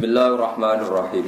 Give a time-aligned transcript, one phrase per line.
[0.00, 1.26] بسم الله الرحمن الرحيم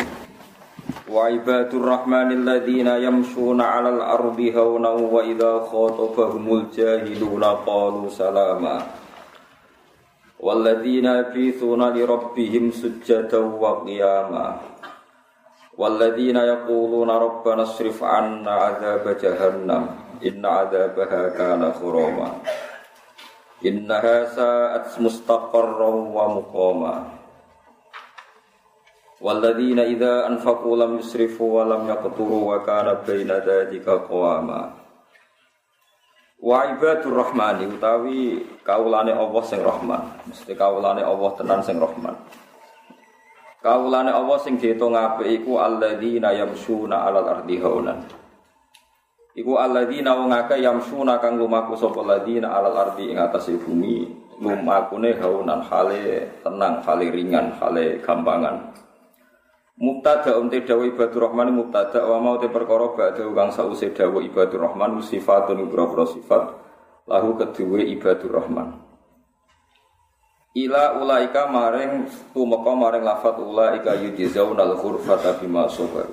[1.13, 8.77] وعباد الرحمن الذين يمشون على الأرض هونا وإذا خاطفهم الجاهلون قالوا سلاما
[10.41, 14.47] والذين يبيثون لربهم سجدا وقياما
[15.79, 19.83] والذين يقولون ربنا اصرف عنا عذاب جهنم
[20.27, 22.29] إن عذابها كان خراما
[23.67, 27.22] إنها ساءت مستقرا ومقاما
[29.22, 34.62] والذين إذا أنفقوا لم يسرفوا ولم يقتروا وكان بين ذلك قواما
[36.38, 40.22] Wa ibadur rahmani utawi kaulane Allah sing rahman.
[40.30, 42.14] Mesti kaulane Allah tenan sing rahman.
[43.58, 48.06] Kaulane Allah sing diitung apik iku alladzina yamsuna 'alal ardi haunan.
[49.34, 54.06] Iku alladzina wong akeh yamsuna kang lumaku sapa alladzina 'alal ardi ing atase bumi
[54.38, 58.78] lumakune haunan hale tenang, hale ringan, hale gampangan.
[59.81, 64.21] Mubtada um te dawa ibadur rahman mubtada wa mau te perkara ba'da kang sause dawa
[64.21, 66.45] ibadur rahman sifatun ibra sifat
[67.09, 68.77] lahu kedue ibadur rahman.
[70.53, 72.05] Ila ulaika maring
[72.37, 76.13] tumeka maring lafat ulaika yujzaunal ghurfata bima sabar.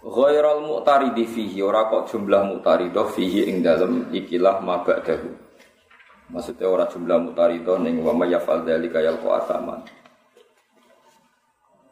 [0.00, 5.28] Ghairal mu'taridi fihi ora kok jumlah mu'taridah fihi ing dalem ikilah mabadahu.
[6.30, 9.82] Maksudnya ora jumlah mu'taridah ning wa yaf'al dzalika yalqa asaman.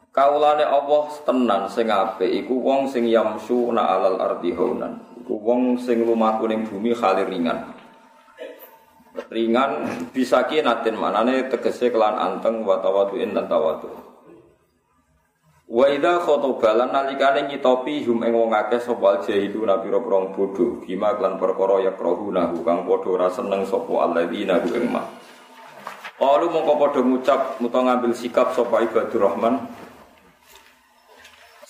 [0.09, 4.97] Kaulane Allah tenan sing apik iku wong sing yamsu na alal ardi haunan.
[5.21, 7.77] Iku wong sing lumaku ning bumi khalir ringan.
[9.29, 13.93] Ringan bisa kinatin manane tegese kelan anteng wa tawaduin dan tawadu.
[15.69, 21.13] Wa idza khotobalan nalikane nyitopi hum ing wong akeh sapa jahilu nabi rong bodho bima
[21.13, 25.05] klan perkara ya krohuna kang padha ora seneng sapa alladzina ing ma.
[26.17, 29.69] Qalu mongko padha ngucap muta ngambil sikap sapa ibadur rahman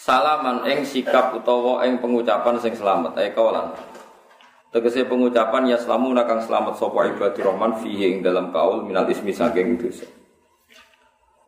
[0.09, 3.13] salaman ing sikap utawa ing pengucapan sing selamat.
[3.21, 3.77] Ay kaulan
[4.73, 9.29] tegese pengucapan ya selamu nakang selamat sapa ibadur rahman fihi ing dalam kaul minal ismi
[9.29, 10.09] saking dosa.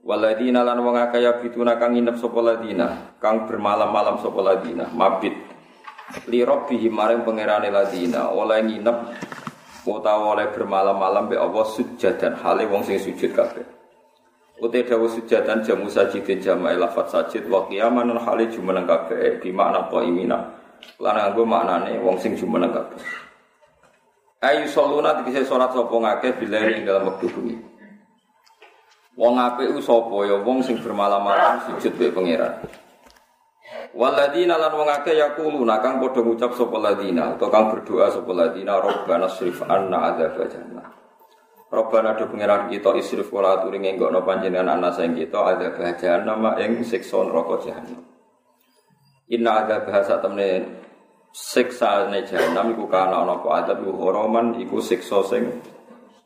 [0.05, 5.33] Waladina lan wong akeh bituna kang nginep sapa ladina kang bermalam-malam sapa ladina mabit.
[6.29, 8.97] Li rabbihi maring pangerane ladina oleh nginep
[9.89, 11.65] utawa oleh bermalam-malam be Allah
[11.97, 13.80] dan hale wong sing sujud kabeh
[14.61, 19.49] Utai dawu sujadan jamu sajidin jamai lafat sajid wa qiyaman lan hale jumeneng kabeh bi
[19.49, 20.37] makna imina
[21.01, 23.01] Lan nganggo maknane wong sing jumeneng kabeh.
[24.41, 27.57] Ayu soluna dikise salat sapa ngakeh bila ing dalam wektu bengi.
[29.17, 32.61] Wong apik ku sapa ya wong sing bermalam-malam sujud be pangeran.
[33.97, 38.77] Waladina lan wong akeh yaquluna kang padha ngucap sapa ladina atau kang berdoa sapa ladina
[38.77, 41.00] rabbana srif anna adzab jannah.
[41.71, 46.59] Robbana do pengiran kita isrif wala aturi ngenggokno panjenengan anak sayang kita ada bahagian nama
[46.59, 48.03] ing siksa neraka jahanam.
[49.31, 50.67] Inna ada bahasa temne
[51.31, 55.47] siksa ne jahanam iku kana ana apa adab horoman iku siksa sing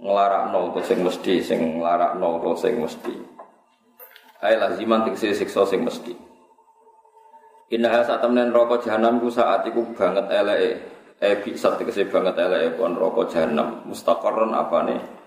[0.01, 3.13] nglarakno utawa sing mesti sing nglarakno utawa sing mesti.
[4.41, 6.17] Ayo laziman tegese siksa sing mesti.
[7.69, 10.72] Inna saat temne neraka jahanam iku saat iku banget eleke.
[11.22, 15.25] Eh bisa tegese banget eleke pon neraka jahanam mustaqarron apane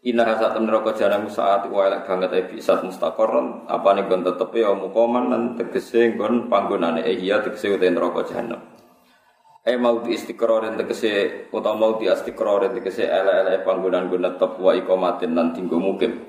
[0.00, 4.72] Inna saat neraka jahanam saat elek banget e bisa mustaqarron apa nih gon tetep ya
[4.72, 8.64] mukoman lan tegese gon panggonane eh iya tegese uta neraka jahanam.
[9.60, 14.72] Eh mau di istiqrorin tegese utawa mau di istiqrorin tegese elek-elek panggonan gon tetep wa
[14.72, 16.24] ikomatin lan tinggo mukim.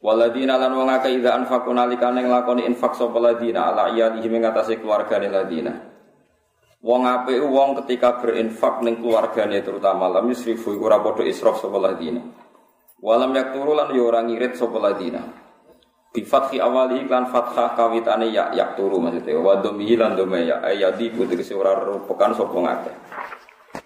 [0.00, 4.80] Waladina lan wong akeh idza anfaqu nalikane nglakoni infak sapa ladina ala iyalihi ing atase
[4.80, 5.93] keluargane ladina.
[6.84, 11.80] Wong apik wong ketika berinfak ning keluargane terutama lam yusrifu iku ora padha israf sapa
[11.80, 12.20] ladina.
[13.00, 15.24] Walam yakturu lan yo ora ngirit sapa ladina.
[16.12, 21.08] Bi fathi awali lan fathah kawitane ya yakturu maksudnya wa dhammihi lan dhamme ya ayadi
[21.08, 22.96] putri ora rupekan sapa ngakeh.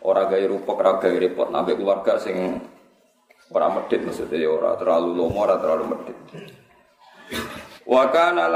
[0.03, 2.59] Ora gawe rupek ora gawe repot nabe keluarga sing
[3.55, 6.19] ora medit maksudnya ora terlalu lomo ora terlalu medit.
[7.87, 8.51] Wa kana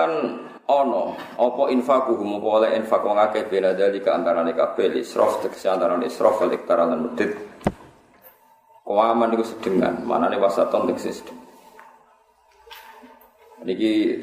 [0.70, 6.06] ono apa infakuhum apa oleh infak wong akeh bela dalika antarané kabeh israf tegese antarané
[6.06, 7.35] israf wal iktaran lan medit
[8.82, 11.38] Kawaman niku sedengan, manane wasaton tegese sedeng.
[13.64, 14.20] Niki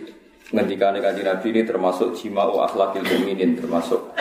[0.51, 4.13] ngendikane kanjeng Nabi ini termasuk jima'u akhlakil mukminin termasuk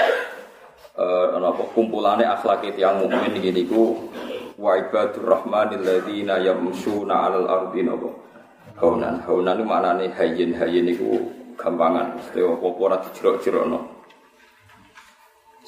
[0.97, 4.09] eh apa kumpulane akhlak yang mukmin iki niku
[4.57, 8.09] wa ibadur rahmanil ladzina yamshuna 'alal ardi napa.
[8.79, 11.29] Haunan, haunan maknane hayyin hayyin niku
[11.59, 13.81] gampangan, mesti apa-apa ora dijerok-jerokno.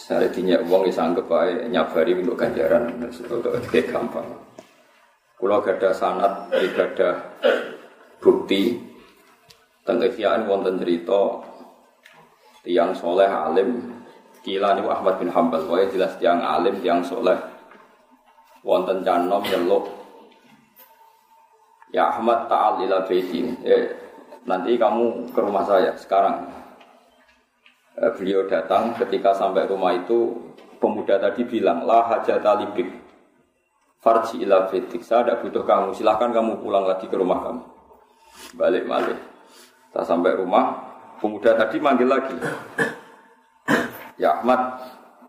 [0.01, 2.89] Saya dinyak uang bisa anggap baik nyabari untuk ganjaran.
[3.69, 4.25] Kayak gampang.
[5.37, 7.21] Kalau gada sanat, gada
[8.23, 8.81] bukti.
[9.85, 11.45] Teng Ihya'in wonten cerita
[12.65, 14.01] tiang soleh alim.
[14.41, 17.37] Kila niku Ahmad bin Hambal wae jelas tiang alim tiang soleh.
[18.65, 19.85] Wonten canom nyeluk.
[21.93, 23.53] Ya Ahmad ta'al ila baiti.
[23.69, 23.85] Eh,
[24.45, 26.49] nanti kamu ke rumah saya sekarang.
[28.01, 30.37] Eh, beliau datang ketika sampai rumah itu
[30.81, 32.89] pemuda tadi bilang lah hajat talibik
[34.01, 35.93] farji ila baitik saya tidak butuh kamu.
[35.93, 37.63] Silahkan kamu pulang lagi ke rumah kamu.
[38.57, 39.19] Balik balik
[39.91, 40.91] tak sampai rumah
[41.21, 42.33] Pemuda tadi manggil lagi.
[44.17, 44.81] Ya Ahmad,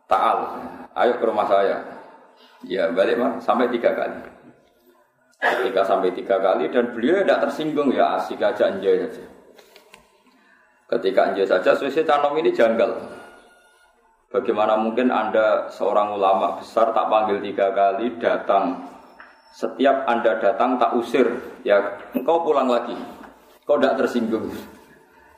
[0.07, 0.39] Ta'al,
[0.95, 1.83] ayo ke rumah saya.
[2.63, 4.23] Ya balik mah sampai tiga kali.
[5.41, 9.25] Ketika sampai tiga kali dan beliau tidak tersinggung ya asik aja anjay saja.
[10.85, 12.91] Ketika anjay saja, sesuai canom ini janggal.
[14.29, 18.79] Bagaimana mungkin anda seorang ulama besar tak panggil tiga kali datang
[19.51, 21.27] setiap anda datang tak usir
[21.67, 22.95] ya engkau pulang lagi
[23.67, 24.47] kau tidak tersinggung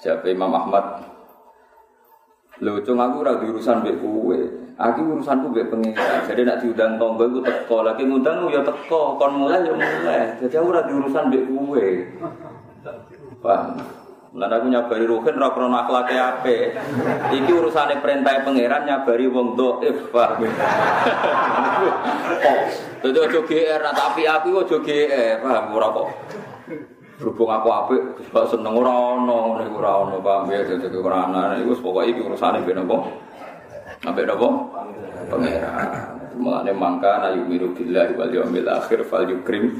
[0.03, 1.00] Siapa Imam Ahmad?
[2.59, 4.35] Lho, cung aku ora urusan mbek kowe.
[4.74, 6.25] Aku urusanku mbek pengiran.
[6.25, 10.34] Jadi nak diundang tonggo iku teko, lagi ngundang ya teko, kon mulai ya mulai.
[10.42, 11.88] Jadi aku ora urusan mbek kowe.
[13.44, 13.78] Paham?
[14.34, 16.74] Lan aku nyabari ruhin ora krono akhlake apik.
[17.38, 20.42] Iki urusane perintah pangeran nyabari wong dhaif, paham.
[23.06, 26.08] Dadi aja GR tapi aku aja GR, paham ora kok.
[27.22, 28.02] Berhubung aku apik,
[28.50, 32.66] seneng ora ono, niku ora ono paham ya dadi ora ana iku pokoke iki urusane
[32.66, 32.98] ben apa?
[34.03, 34.47] Ambek napa?
[35.31, 35.89] Pangeran.
[36.35, 39.79] Mulane mangka na yumiru billahi wal yaumil akhir fal yukrim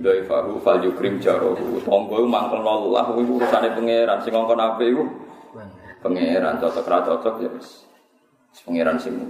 [0.00, 1.76] daifahu fal yukrim jarohu.
[1.84, 4.18] Tonggo mangkel Allah iku urusane pangeran.
[4.24, 5.04] Sing ngongkon apik iku?
[6.00, 6.56] Pangeran.
[6.56, 7.84] Cocok ra cocok ya wis.
[8.64, 9.20] Pangeran sing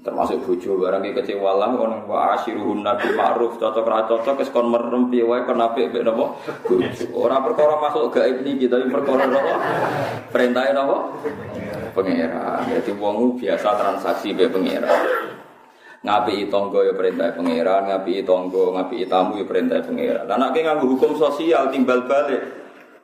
[0.00, 3.54] termasuk bojo barang iki kecewa lah kon wa asyiruhun nabi ma'ruf.
[3.60, 6.34] Cocok ra cocok wis kon merem piye wae kon apik mek napa
[6.66, 7.06] bojo.
[7.22, 9.54] Perkara masuk gaib niki tapi perkara napa
[10.34, 11.14] perintahe napa
[11.92, 12.66] pangeran.
[12.66, 15.00] Dadi wong biasa transaksi mek pangeran.
[16.00, 20.24] Ngapi tonggo ya perintah pangeran ngapi tonggo ngapi tamu ya perintah pangeran.
[20.24, 22.40] Lan nek nganggo hukum sosial timbal balik.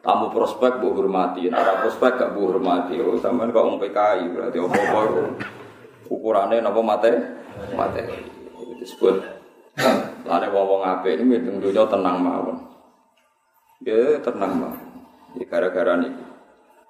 [0.06, 2.94] Tamu prospek bu hormati, ora prospek gak bu hormati.
[3.02, 5.34] Oh, sampean kok wong PKI berarti opo-opo
[6.06, 7.10] ukurannya nopo mate?
[7.74, 8.06] Mate.
[8.78, 9.18] Disebut.
[10.26, 12.58] Lane wong-wong apik ini ngitung dunya tenang mawon.
[13.82, 14.82] Ya tenang mawon.
[15.34, 16.14] Ya gara-gara nih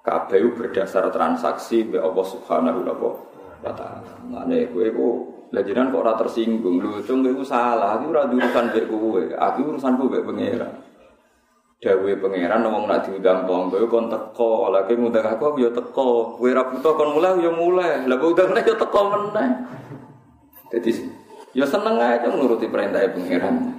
[0.07, 4.15] KPU berdasar transaksi be Allah Subhanahu wa taala.
[4.31, 5.07] Lane kowe ku
[5.51, 6.79] lajiran kok ora tersinggung.
[6.79, 7.99] Lho, cung kowe salah.
[7.99, 9.23] Aku ora urusan mbek kowe.
[9.35, 10.71] Aku urusanku mbek pangeran.
[11.83, 16.39] Dawe pangeran ngomong nak diundang tonggo kon teko, lagi ngundang aku aku teko.
[16.39, 18.07] Kowe butuh kon mulai ya mulai.
[18.07, 19.49] Lah kok undang ya teko meneh.
[20.71, 20.91] Dadi
[21.51, 23.75] ya seneng aja nuruti perintah pangeran.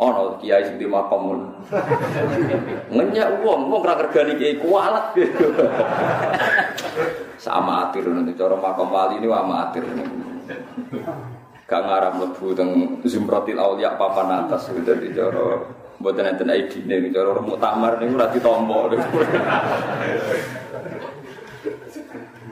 [0.00, 1.28] Ono kiai sing di makam
[2.88, 5.12] Ngenyak wong, wong ora kerjani kiai kualat.
[7.36, 9.84] Sama atir nanti cara makam wali ini amatir.
[11.68, 12.70] Gak ngarap mlebu teng
[13.04, 18.32] Zumratil Auliya papan atas gitu di cara Mboten enten ID nih, cara muktamar nih ora
[18.32, 18.88] ditompo.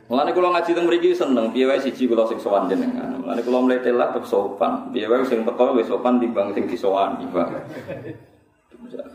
[0.08, 3.20] Mulane kula ngaji teng mriki seneng piye wae siji kula sing sowan jenengan.
[3.20, 4.88] Mulane kula mletel lah tetep sopan.
[4.88, 7.48] Piye wae sing teko wis sopan timbang sing disowani, Pak.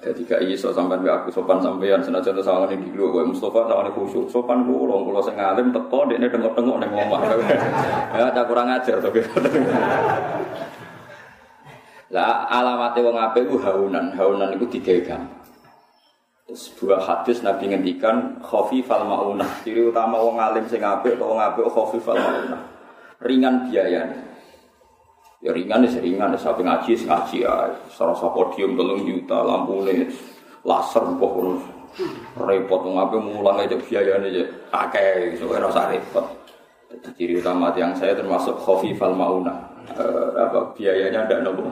[0.05, 4.29] Jadi gak iso sampean aku sopan sampean senajan sawangane di lu kowe Mustofa sawangane khusyuk.
[4.29, 7.21] Sopan kula kula sing alim teko dekne tengok-tengok ning omah.
[8.13, 9.09] Ya tak kurang ajar to.
[12.13, 14.13] Lah alamate wong apik ku haunan.
[14.13, 15.42] Haunan iku digawe gampang.
[16.53, 19.49] Sebuah hadis Nabi ngendikan khafifal maunah.
[19.65, 22.61] Ciri utama wong alim sing apik atau wong apik khafifal maunah.
[23.25, 24.21] Ringan biayane.
[25.41, 27.73] Ya ringan ya ringan, ya sampai ngaji sing ngaji ya.
[27.89, 29.81] Serasa podium telung juta, lampu
[30.63, 31.59] laser pokoknya
[32.37, 36.25] repot wong apik mulang aja biayane ya akeh, so rasa repot.
[36.93, 39.73] Jadi ciri utama yang saya termasuk khafifal maunah.
[39.97, 41.65] Uh, apa biayanya tidak nopo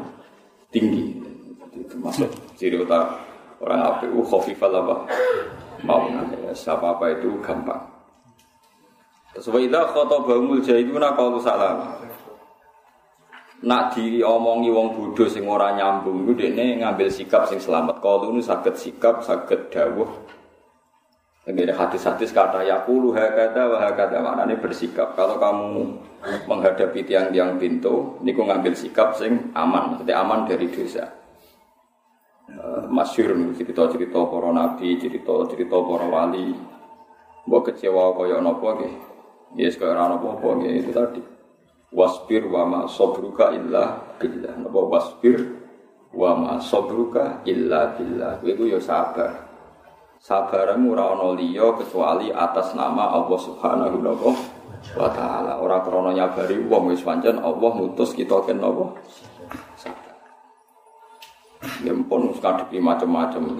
[0.74, 1.22] tinggi.
[1.70, 3.31] Jadi termasuk ciri utama
[3.62, 4.96] orang api uh khafifal apa
[5.86, 7.82] mau ya, siapa apa itu gampang.
[9.32, 11.78] Terus wa idza khatabahumul jahiluna qalu salam.
[13.62, 18.02] Nak diomongi wong bodho sing ora nyambung iku dekne ngambil sikap sing selamat.
[18.02, 20.10] Qalu nu saged sikap, saged dawuh.
[21.42, 25.18] Ini hadis-hadis kata yakulu hakada wa hakada maknanya bersikap.
[25.18, 25.90] Kalau kamu
[26.46, 31.21] menghadapi tiang-tiang pintu, niku ngambil sikap sing aman, maksudnya aman dari dosa.
[32.52, 36.52] Uh, masyur cerita-cerita para nabi, cerita-cerita para wali.
[37.48, 38.96] Mbok kecewa kaya napa nggih.
[39.56, 41.22] Yes kaya ora napa-apa nggih itu tadi.
[41.92, 44.56] Wasbir wa ma sabruka illa billah.
[44.62, 45.40] Napa wasbir
[46.12, 48.44] wa ma sabruka illa billah.
[48.44, 49.48] Itu ya sabar.
[50.22, 53.98] Sabareng ora ana liya kecuali atas nama Allah Subhanahu
[54.94, 55.58] wa taala.
[55.58, 58.92] Ora krana nyabari wong wis pancen Allah ngutus kita ken apa?
[59.02, 59.31] Sabar.
[61.82, 63.58] Ya pun ngadepi macam-macam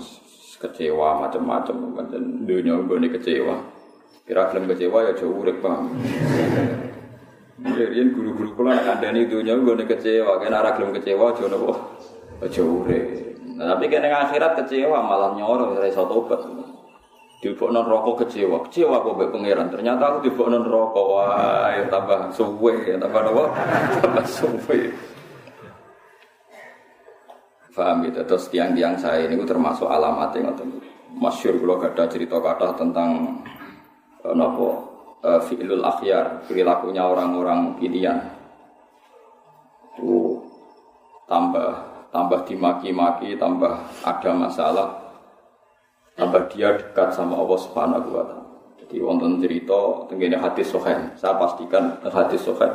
[0.62, 3.58] kecewa macam-macam pancen dunia nggone kecewa.
[4.30, 5.90] Kira gelem kecewa ya jauh urip Bang.
[7.62, 11.74] Riyen guru-guru kula nek kandhani dunia nggone kecewa, kena ora gelem kecewa aja napa?
[12.46, 13.06] Aja urip.
[13.58, 16.46] Nah, tapi kena akhirat kecewa malah nyoro ora iso tobat.
[17.42, 19.74] Dibokno rokok kecewa, kecewa kok mbek pangeran.
[19.74, 23.44] Ternyata aku dibokno rokok, wah ya tambah suwe, ya tambah apa?
[23.98, 24.94] tambah suwe.
[27.72, 30.84] Faham gitu, terus tiang-tiang saya ini termasuk alamat yang ngoten.
[31.16, 33.40] Masyur kalau ada cerita kata tentang
[34.28, 34.92] uh, nopo
[35.24, 38.20] uh, fi'lul akhyar, perilakunya orang-orang pilihan.
[39.96, 40.44] Itu
[41.32, 43.72] tambah tambah dimaki-maki, tambah
[44.04, 44.88] ada masalah,
[46.20, 48.46] tambah dia dekat sama Allah Subhanahu wa taala.
[48.84, 49.80] Jadi wonten cerita
[50.12, 51.00] tenggene hadis sahih.
[51.16, 52.72] Saya pastikan hadis sahih.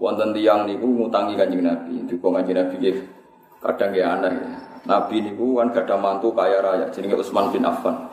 [0.00, 2.08] Wonten tiyang niku ngutangi Kanjeng Nabi.
[2.08, 2.76] Duka Kanjeng Nabi
[3.64, 4.36] kadang ya aneh.
[4.84, 8.12] Nabi niku kan gak ada mantu kaya raya jenenge Utsman bin Affan.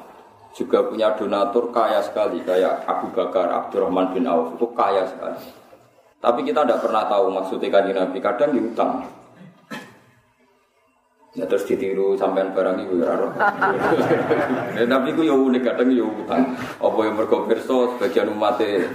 [0.56, 5.52] Juga punya donatur kaya sekali kayak Abu Bakar, Abdurrahman bin Auf itu kaya sekali.
[6.24, 8.18] Tapi kita tidak pernah tahu maksudnya kanjeng Nabi.
[8.24, 8.92] Kadang diutang.
[11.32, 13.32] Ya terus ditiru sampean barang itu ya roh.
[14.76, 16.44] Ya tapi ku ya unik kadang ya utang.
[16.80, 18.92] Apa yang mergo pirsa sebagian umatnya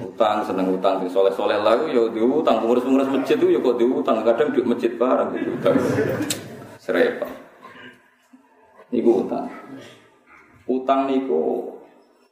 [0.00, 4.48] utang seneng utang di soleh-soleh lah ya diutang pengurus-pengurus masjid itu ya kok diutang kadang
[4.50, 5.76] di masjid barang gitu utang.
[6.80, 7.30] Serepot.
[8.90, 9.46] Niku utang.
[10.66, 11.70] Utang niku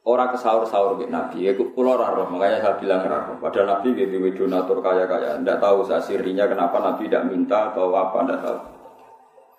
[0.09, 1.45] ora kesaur-saur ke Nabi.
[1.45, 3.37] Ya kula ora roh, makanya saya bilang ora roh.
[3.39, 5.37] Padahal Nabi gitu donatur kaya-kaya.
[5.39, 8.59] Ndak tahu asirinya kenapa Nabi tidak minta atau apa ndak tahu.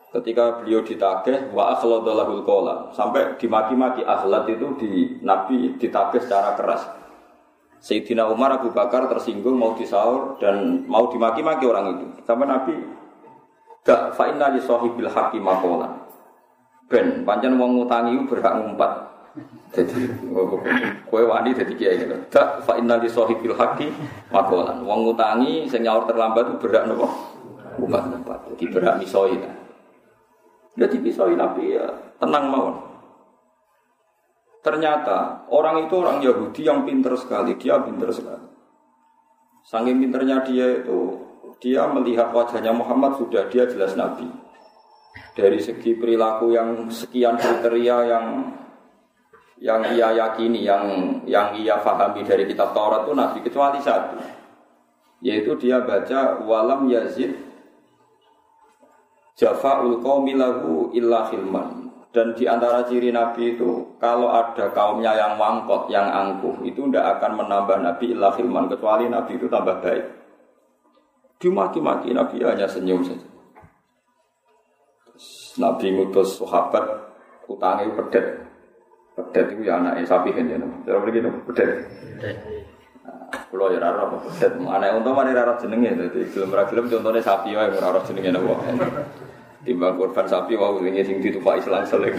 [0.09, 6.98] Ketika beliau ditagih wa akhladalahul kola sampai dimaki-maki akhlad itu di Nabi ditagih secara keras.
[7.79, 12.05] Sayyidina Umar Abu Bakar tersinggung mau disaur dan mau dimaki-maki orang itu.
[12.27, 12.75] Sampai Nabi
[13.87, 15.87] gak fa inna li sahibil haqqi maqala.
[16.91, 18.91] Ben pancen wong ngutangi berhak ngumpat.
[19.71, 20.09] Jadi
[21.07, 22.17] kowe wani dadi kiai gitu.
[22.27, 23.87] Tak fa inna li sahibil haqqi
[24.27, 24.83] maqalan.
[24.83, 27.07] Wong ngutangi sing nyaur terlambat berhak napa?
[27.79, 28.39] Ngumpat-ngumpat.
[28.51, 29.39] Jadi berhak misoi.
[30.75, 31.87] Jadi misoi Nabi ya
[32.19, 32.88] tenang mawon.
[34.59, 38.47] Ternyata orang itu orang Yahudi yang pinter sekali, dia pinter sekali.
[39.63, 41.15] Saking pinternya dia itu,
[41.63, 44.27] dia melihat wajahnya Muhammad sudah dia jelas Nabi.
[45.35, 48.25] Dari segi perilaku yang sekian kriteria yang
[49.59, 50.83] yang ia yakini, yang
[51.23, 54.15] yang ia fahami dari kitab Taurat itu Nabi kecuali satu,
[55.23, 57.35] yaitu dia baca walam yazid
[59.39, 61.78] jafa'ul qaumilahu illa khilman.
[62.09, 67.21] Dan di antara ciri Nabi itu, kalau ada kaumnya yang wangkot, yang angkuh, itu tidak
[67.21, 70.05] akan menambah Nabi illa khilman, kecuali Nabi itu tambah baik.
[71.37, 73.29] Dimaki-maki Nabi hanya senyum saja.
[75.61, 76.83] Nabi ngutus sahabat
[77.45, 78.25] utangnya pedet.
[79.13, 80.57] Pedet itu ya anaknya sapi kan ya.
[80.57, 81.69] Cara begini pedet.
[83.29, 85.93] Kalau ya rara pedet, anak untuk mana rara jenengnya.
[86.09, 86.49] Jadi film
[86.89, 88.57] contohnya sapi ya rara jenengnya nopo.
[89.59, 92.15] Timbang korban sapi wau ini sing ditupak Islam seling.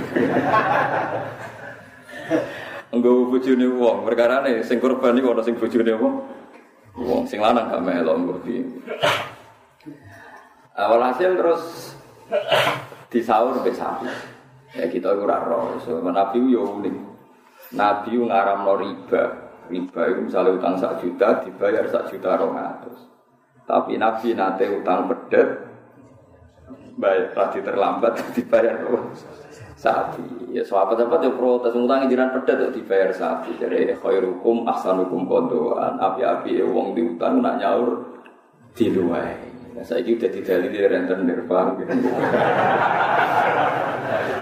[2.93, 6.15] Enggak bojone wong, perkara nih sing korban iki ana sing bojone wong.
[7.01, 8.61] Wong sing lanang gak melok engko piye.
[10.77, 11.97] Awal hasil terus
[13.09, 14.11] disaur mbek sapi.
[14.77, 16.97] Ya kita ora roh, so, Nabi yo unik.
[17.73, 19.23] Nabi ngaramno riba.
[19.71, 22.59] Riba itu misalnya utang sak juta dibayar sak juta rong
[23.65, 25.70] Tapi Nabi nate utang pedet
[26.99, 28.81] bayar tadi terlambat dibayar
[29.79, 30.55] sapi.
[30.55, 33.55] Ya sahabat sahabat yang protes ngutangi jiran pedet tuh dibayar sapi.
[33.61, 35.97] Jadi khairukum ahsanukum kondoan.
[36.01, 38.05] Api-api ya wong diutang nak nyaur
[38.75, 39.51] diluai.
[39.71, 41.95] Nah, saya juga udah tidak di rentenir paham gitu.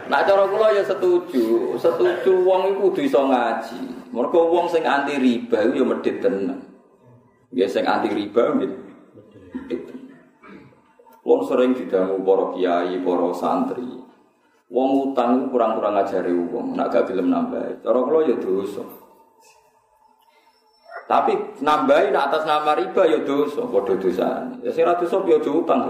[0.09, 4.09] Nak cara kula ya setuju, setuju iku kudu iso ngaji.
[4.09, 6.65] Mergo wong sing anti riba ya medhit tenan.
[7.53, 8.88] Ya sing anti riba medhit.
[11.29, 13.85] Wong sering didangu para kiai, para santri.
[14.73, 17.85] Wong utang kurang-kurang ngajari wong, nak gak gelem nambah.
[17.85, 18.81] Cara kula ya dosa.
[21.05, 24.65] Tapi nambahin atas nama riba ya dosa, padha dosane.
[24.65, 25.81] Ya sing ra dosa ya utang.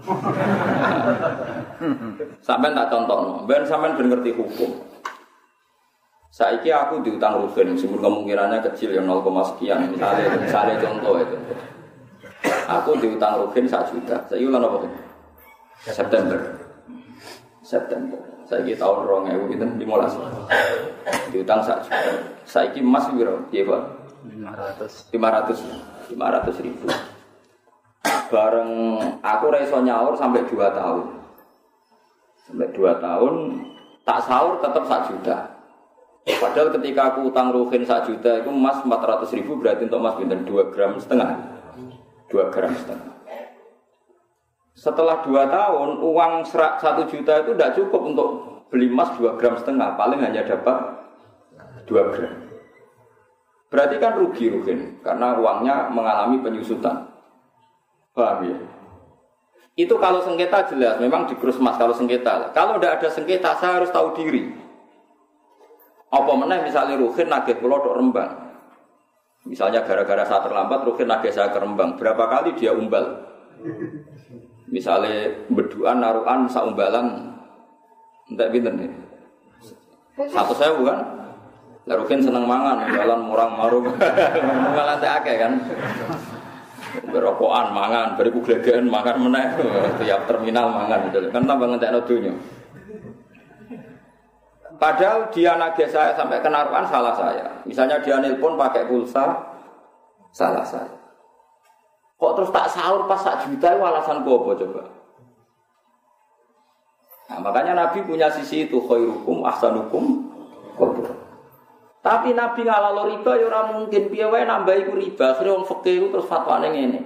[2.46, 4.90] sampean tak contoh, ben sampean ben ngerti hukum.
[6.30, 9.90] Saiki aku diutang Ruben, meskipun kemungkinannya kecil yang 0, sekian.
[9.90, 11.36] Misalnya, misalnya contoh itu.
[12.70, 14.16] Aku diutang Ruben 1 juta.
[14.30, 14.86] Saya ulang apa?
[15.90, 16.38] September.
[17.66, 18.20] September.
[18.46, 20.14] Saya kira tahun rong ewu gitu, limolas.
[21.34, 21.98] Diutang sak juta.
[22.46, 23.82] Saya kira emas biro, iya pak.
[24.26, 24.92] Lima ratus.
[25.10, 25.58] Lima ratus,
[26.10, 26.86] lima ratus ribu.
[28.30, 28.70] Bareng
[29.22, 31.06] aku reso nyaur sampai dua tahun.
[32.46, 33.34] Sampai dua tahun,
[34.06, 35.36] tak sahur tetap sak juta.
[36.38, 40.42] Padahal ketika aku utang ruhin sak juta itu emas 400 ribu berarti untuk emas bintang
[40.46, 41.59] 2 gram setengah.
[42.30, 43.14] 2 gram setengah.
[44.72, 48.28] Setelah 2 tahun uang serak 1 juta itu tidak cukup untuk
[48.70, 49.98] beli emas 2 gram setengah.
[49.98, 50.78] Paling hanya dapat
[51.84, 52.34] 2 gram.
[53.70, 57.06] Berarti kan rugi ruhin karena uangnya mengalami penyusutan.
[58.10, 58.58] Paham ya?
[59.78, 62.50] Itu kalau sengketa jelas, memang di emas kalau sengketa.
[62.50, 64.50] Kalau tidak ada sengketa, saya harus tahu diri.
[66.10, 68.49] Apa meneh misalnya Ruhin nagih pulau dok Rembang.
[69.48, 71.96] Misalnya gara-gara saat terlambat Ruhin nagih saya ke Rembang.
[71.96, 73.24] Berapa kali dia umbal?
[74.68, 77.34] Misalnya berduaan naruhan saumbalan
[78.30, 78.92] entek pinten nih.
[80.30, 80.98] Satu saya bukan.
[81.88, 83.82] Lalu kan seneng mangan, jalan murang marum,
[84.76, 85.58] malah tak akeh kan.
[87.10, 89.58] Berokokan mangan, beriku glegean mangan meneh,
[89.98, 92.30] tiap terminal mangan, kan tambah ngentek dunya.
[94.80, 97.44] Padahal dia nagih saya sampai kenaruan salah saya.
[97.68, 99.36] Misalnya dia nelpon pakai pulsa,
[100.32, 100.88] salah saya.
[102.16, 104.82] Kok terus tak sahur pas sak juta itu alasan apa coba?
[107.28, 110.32] Nah, makanya Nabi punya sisi itu khairukum ahsanukum
[110.80, 111.12] qabur.
[112.00, 115.36] Tapi Nabi ngalalo riba ya ora mungkin piye nambahi ku riba.
[115.36, 117.00] Akhire wong fikih terus fatwane ngene.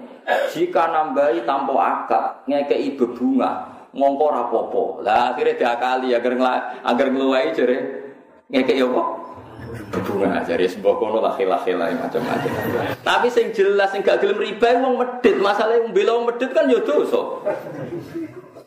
[0.54, 4.84] Jika nambahi tanpa akad, ngekeki bebunga, ngongko rapopo.
[5.00, 6.34] Lah akhirnya diakali agar
[6.82, 7.78] agar ngeluai jare
[8.50, 9.08] ngekek yo kok
[10.04, 12.50] bunga jare sebuah kono lah macam-macam.
[13.02, 15.38] Tapi sing jelas sing gak gelem riba wong medit.
[15.38, 17.42] Masalah wong bela wong medit kan yo dosa.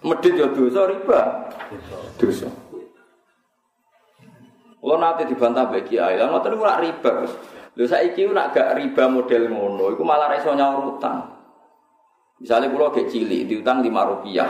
[0.03, 1.19] Medit yo dosa riba.
[2.19, 2.49] Dosa.
[4.77, 7.11] Kalau nanti dibantah bagi ayah, ngotot itu riba.
[7.75, 11.27] Lho saiki nak gak riba model ngono, iku malah reso nyaur utang.
[12.39, 14.47] Misalnya gak cilik diutang lima rupiah,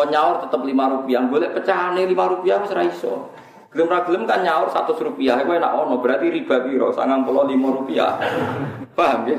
[0.00, 3.36] Kau nyaur tetap lima rupiah, boleh pecah nih lima rupiah wis iso.
[3.68, 7.44] Gelem ra gelem kan nyaur satu rupiah, itu enak ono berarti riba biro sangat puluh
[7.44, 8.16] lima rupiah.
[8.96, 9.36] Paham ya?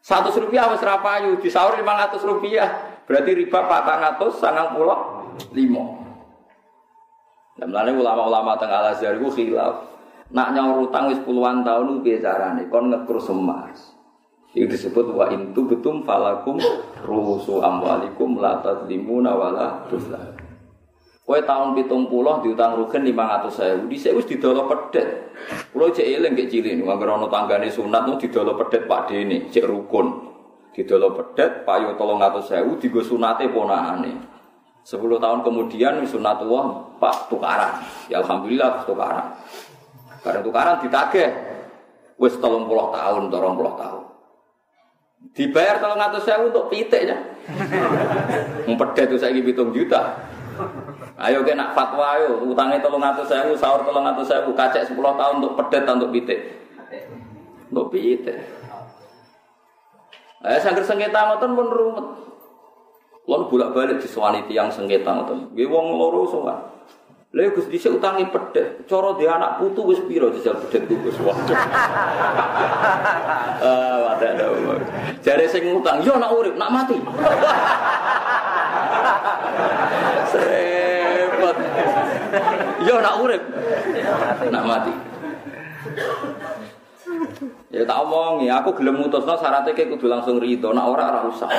[0.00, 5.84] Satu rupiah wis rapayu, disaur lima ratus rupiah, berarti riba patang ratus sangat puluh lima.
[7.60, 9.84] Dan ulama-ulama tengah Al Azhar itu khilaf.
[10.32, 13.95] Nak nyaur utang wis puluhan tahun itu biasa nih, kon ngekrus emas.
[14.56, 16.56] Itu disebut wa intu betum falakum
[17.04, 20.32] rusu amwalikum la tadlimuna wala tuzlam.
[21.26, 25.34] Kowe tahun pitung puluh diutang rugen lima ratus sewu, di sewu didolo pedet.
[25.74, 29.66] Kulo cek eling kayak cilik, nggak ono tanggane sunat nu didolo pedet pak dene, cek
[29.66, 30.06] rukun.
[30.70, 34.22] Didolo pedet, payu tolong ratus sewu, digo sunate ponahane.
[34.86, 37.82] Sepuluh tahun kemudian sunat wah pak tukaran.
[38.06, 39.34] Ya alhamdulillah tukaran.
[40.22, 41.28] Karena tukaran ditagih,
[42.22, 44.05] wes tolong puluh tahun, tolong puluh tahun.
[45.32, 47.16] Dibayar kalau ngatur saya untuk pitik ya.
[48.68, 50.14] Mempedet itu saya hitung juta.
[51.16, 55.34] Ayo kena fatwa ayo utangnya tolong ngatur saya sahur tolong ngatur saya kacek 10 tahun
[55.42, 56.40] untuk pedet untuk pitik.
[57.72, 58.36] Untuk pitik.
[60.46, 62.06] Eh sangger sengketa ngoten pun rumet.
[63.26, 65.50] Lalu bolak-balik disuwani tiang sengketa ngoten.
[65.56, 66.58] Nggih wong loro sowan.
[67.34, 71.16] Lha Gus dhisik utangi pedet, cara dia anak putu wis pira jajal pedet ku Gus.
[73.56, 74.46] Ah, wadah ada.
[75.24, 76.94] Jare sing utang, yo nak urip, nak mati.
[80.30, 81.56] Serepot.
[82.84, 83.42] Yo nak urip,
[84.52, 84.94] nak mati.
[87.72, 91.50] Ya tak omongi, aku gelem mutusno syaratnya kayak kudu langsung rido, nak ora ora usah.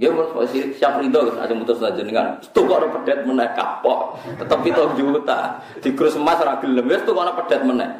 [0.00, 4.16] Ya mun siap rido aja mutus aja dengan itu kok pedet meneh kapok.
[4.40, 5.60] Tetep itu juta.
[5.76, 7.90] Di krus emas ora gelem wis tuh kok pedet meneh.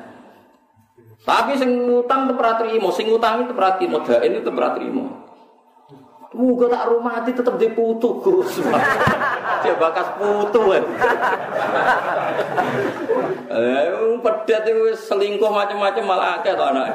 [1.21, 5.30] Tapi sing utang tetep ora trimo, sing utang itu ora trimo, ini tetep ora trimo.
[6.31, 8.63] Muga tak rumah hati tetap diputu Gus.
[9.67, 10.85] Dia bakas putu kan.
[13.51, 13.83] Eh,
[14.23, 16.95] pedet itu selingkuh macam-macam malah akeh to anak.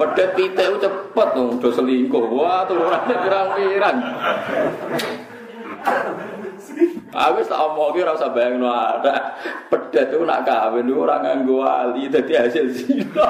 [0.00, 2.24] Pedet pitik itu cepet tuh, udah selingkuh.
[2.32, 3.98] Wah, turunannya pirang-pirang.
[7.14, 9.38] Aku tak omong ora usah bayangno ada
[9.70, 13.22] pedet itu nak kawin orang nganggo wali dadi hasil zina.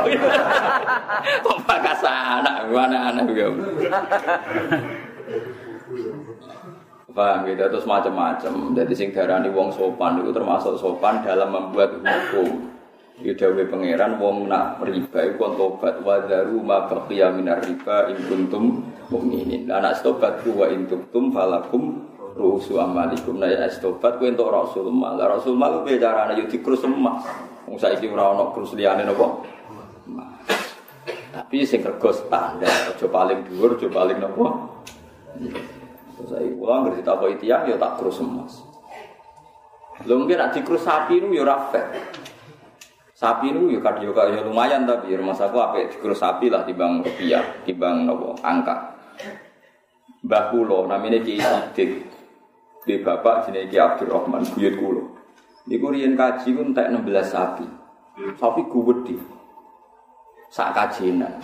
[1.44, 3.52] Kok bakas anak aneh-aneh ya.
[7.14, 8.74] Paham gitu, terus macam-macam.
[8.74, 12.74] Jadi sing darani wong sopan itu termasuk sopan dalam membuat hukum.
[13.22, 18.18] Yudawi pangeran wong nak riba iku kon tobat wa daru ma baqiya minar riba in
[18.26, 19.70] kuntum mukminin.
[19.70, 22.02] Lah tobat wa in tubtum falakum
[22.34, 25.14] rusu amalikum na ya istobat kowe entuk rasul mal.
[25.16, 27.22] Rasul mal piye carane yo dikrus emas.
[27.64, 29.40] Wong saiki ora ana krus liyane napa?
[31.34, 34.46] Tapi sing rego standar, aja paling dhuwur, aja paling napa?
[36.24, 38.62] Saya pulang ngerti tak apa tiang ya tak krus emas.
[40.02, 41.86] Lho mungkin nak dikrus sapi nu ya ora fair.
[43.14, 47.62] Sapi nu ya kardio ya lumayan tapi rumah aku apa dikrus sapi lah timbang rupiah,
[47.62, 48.94] timbang nopo angka.
[50.24, 52.13] Mbah kula namine Ki Sidik.
[52.84, 55.02] Di bapak jenenge Ki Abdurrahman buyut kula.
[55.64, 57.64] Niku riyen kaji ku entek 16 sapi.
[58.36, 59.16] Sapi gede.
[60.52, 61.40] Sak kajinan.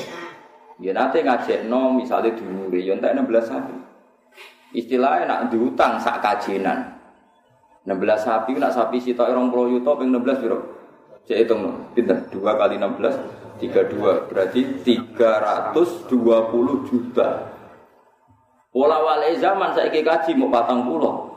[0.76, 3.72] Ya nate ngajekno misale dulure ya entek 16 sapi.
[4.76, 7.00] Istilahnya nak diutang sak kajinan.
[7.88, 10.58] 16 sapi nak sapi sitok 20 yuta ping 16 piro?
[11.24, 11.72] Cek hitung no.
[11.96, 12.20] Pinter.
[12.28, 15.72] 2 kali 16 32 berarti 320
[16.84, 17.28] juta.
[18.68, 21.29] Pola wale zaman saya kaji mau patang pulau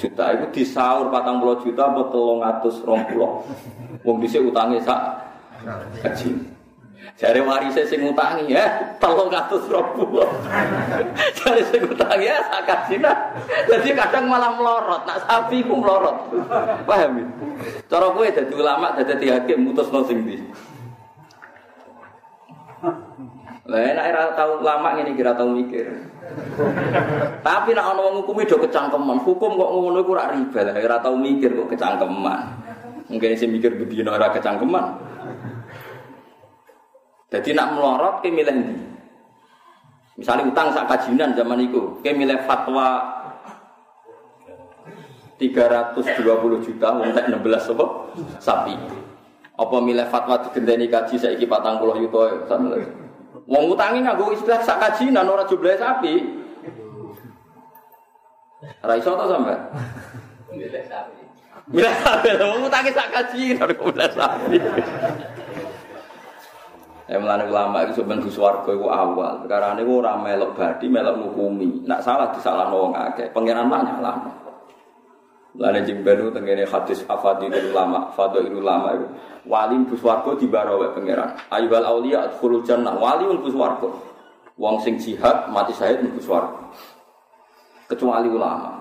[0.00, 3.44] juta itu disaur patang pulau juta atau telung atus rong pulau.
[4.00, 5.00] Wong bisa utangnya sak
[6.00, 6.32] kaji.
[7.20, 9.92] Jari warisnya sing utangi ya, telung atus rong.
[11.44, 12.94] Jari sing utangi ya sak kaji
[13.68, 16.16] Jadi kadang malah melorot, nak sapi ku melorot.
[16.88, 17.26] Paham ya?
[17.92, 20.40] Cara gue jadi ulama, jadi hakim, mutus no sing di.
[23.68, 25.84] Lah enak ora tau lama ngene kira tau mikir.
[27.44, 30.96] Tapi nek ana wong hukumi do kecangkeman, hukum kok ngono iku ora riba lah, ora
[31.02, 32.40] tau mikir kok kecangkeman.
[33.10, 34.84] Mungkin sing mikir bedino ora kecangkeman.
[37.30, 38.56] Jadi nak melorot ke milih?
[40.18, 43.00] Misalnya utang sak kajinan zaman itu, ke milih fatwa
[45.40, 47.86] 320 juta untuk 16 apa?
[48.36, 48.74] Sapi.
[49.56, 52.84] Apa milih fatwa digendeni kaji saiki 40 juta ya?
[53.50, 56.22] Wong utangi nganggo istilah sak kajinan ora jumlah sapi.
[58.86, 59.54] Ora iso to sampe?
[60.54, 61.22] Milih sapi.
[61.66, 64.56] Milih sapi, wong utangi sak kajinan ora jumlah sapi.
[67.10, 69.42] Ya melane ulama itu sebenarnya swarga itu awal.
[69.42, 71.82] Sekarang ini orang melok badi, melok ngukumi.
[71.82, 73.34] Nak salah disalah wong akeh.
[73.34, 74.16] Pangeran mana lah.
[75.58, 79.06] Lalu jimben itu tenggine hadis afadilul ulama, fadilul ulama itu.
[79.50, 81.34] Wali mlebu swarga dibaro wae pangeran.
[81.50, 82.94] Ayyuhal auliya adkhulul jannah.
[82.94, 83.88] Wali mlebu swarga.
[84.54, 86.70] Wong sing jihad mati syahid mlebu swarga.
[87.90, 88.78] Kecuali ulama.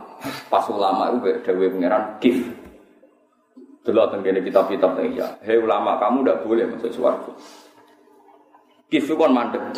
[0.51, 2.37] Pas ulama itu dawuh pangeran kif.
[3.81, 5.25] Delok tenggine kitab-kitab ya.
[5.41, 7.33] Hei ulama, kamu tidak boleh masuk swarga.
[8.93, 9.73] Kif itu kan mandek.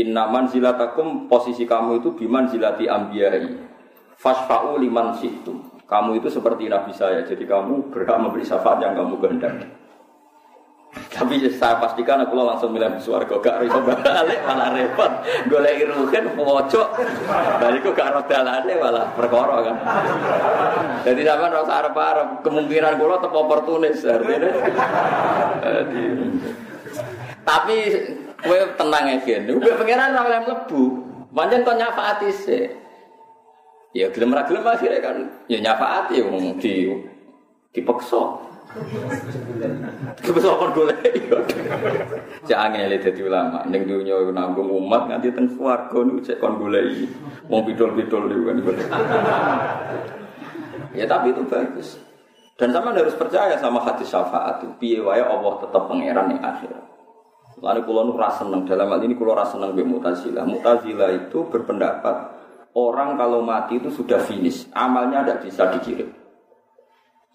[0.00, 3.44] Inna manzilatakum posisi kamu itu biman zilati ambiyai.
[4.16, 5.67] Fasfa'u liman situm.
[5.88, 9.66] Kamu itu seperti Nabi saya, jadi kamu berhak memberi syafaat yang kamu kehendaki.
[10.88, 15.12] Tapi saya pastikan aku langsung milih suarga gak bisa balik malah repot.
[15.48, 16.88] Golek iruhin pojok.
[17.60, 19.76] Bariku gak roda dalane malah perkara kan.
[21.04, 24.48] Jadi sampean rasa arep-arep kemungkinan kula tepo oportunis artinya.
[27.44, 27.76] Tapi
[28.44, 29.38] kowe tenang ya.
[29.44, 30.82] Kowe pangeran ora oleh mlebu.
[31.28, 32.64] Pancen kok nyafaati sih.
[33.96, 35.16] Ya gelem ra gelem akhirnya kan
[35.48, 36.92] ya nyafaati wong di
[37.72, 38.20] dipaksa.
[40.20, 41.00] Kepesa kon golek.
[42.44, 47.08] Jangan ngene dadi ulama ning dunya nanggung umat nganti teng swarga niku cek kon goleki.
[47.48, 49.00] Wong pidol-pidol niku kan.
[50.92, 51.96] Ya tapi itu bagus.
[52.58, 54.74] Dan sama harus percaya sama hati syafaat itu.
[54.82, 56.84] Piye wae Allah tetap pangeran yang akhirat.
[57.58, 60.44] Lalu kulo nu seneng dalam hal ini kulo rasa seneng be Mutazilah.
[60.46, 62.16] Mutazilah itu berpendapat
[62.76, 66.10] orang kalau mati itu sudah finish, amalnya tidak bisa dikirim.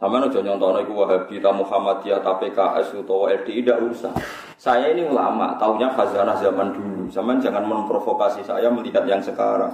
[0.03, 4.11] Sama nih jangan nyontono iku Wahabi, ta Muhammadiyah, ta PKS, atau LDI tidak usah.
[4.59, 7.07] Saya ini ulama, taunya khazanah zaman dulu.
[7.07, 9.71] Sama jangan memprovokasi saya melihat yang sekarang.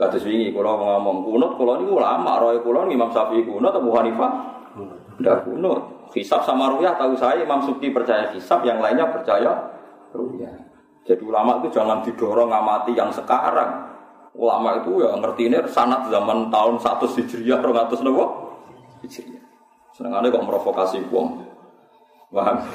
[0.00, 4.32] Kata swingi, kalau ngomong kunut, kalau ini ulama, roy kalau Imam Syafi'i kunut, Abu Hanifah,
[5.20, 6.08] tidak kunut.
[6.16, 9.50] Hisab sama ruyah tahu saya Imam Suki percaya hisab, yang lainnya percaya
[10.16, 10.56] ruyah.
[11.04, 13.93] Jadi ulama itu jangan didorong ngamati yang sekarang
[14.34, 18.24] ulama itu ya ngerti ini sanat zaman tahun 100 Hijriah 200 nopo
[19.06, 19.44] Hijriah.
[19.94, 21.46] Senengane kok merovokasi wong.
[22.34, 22.66] Paham?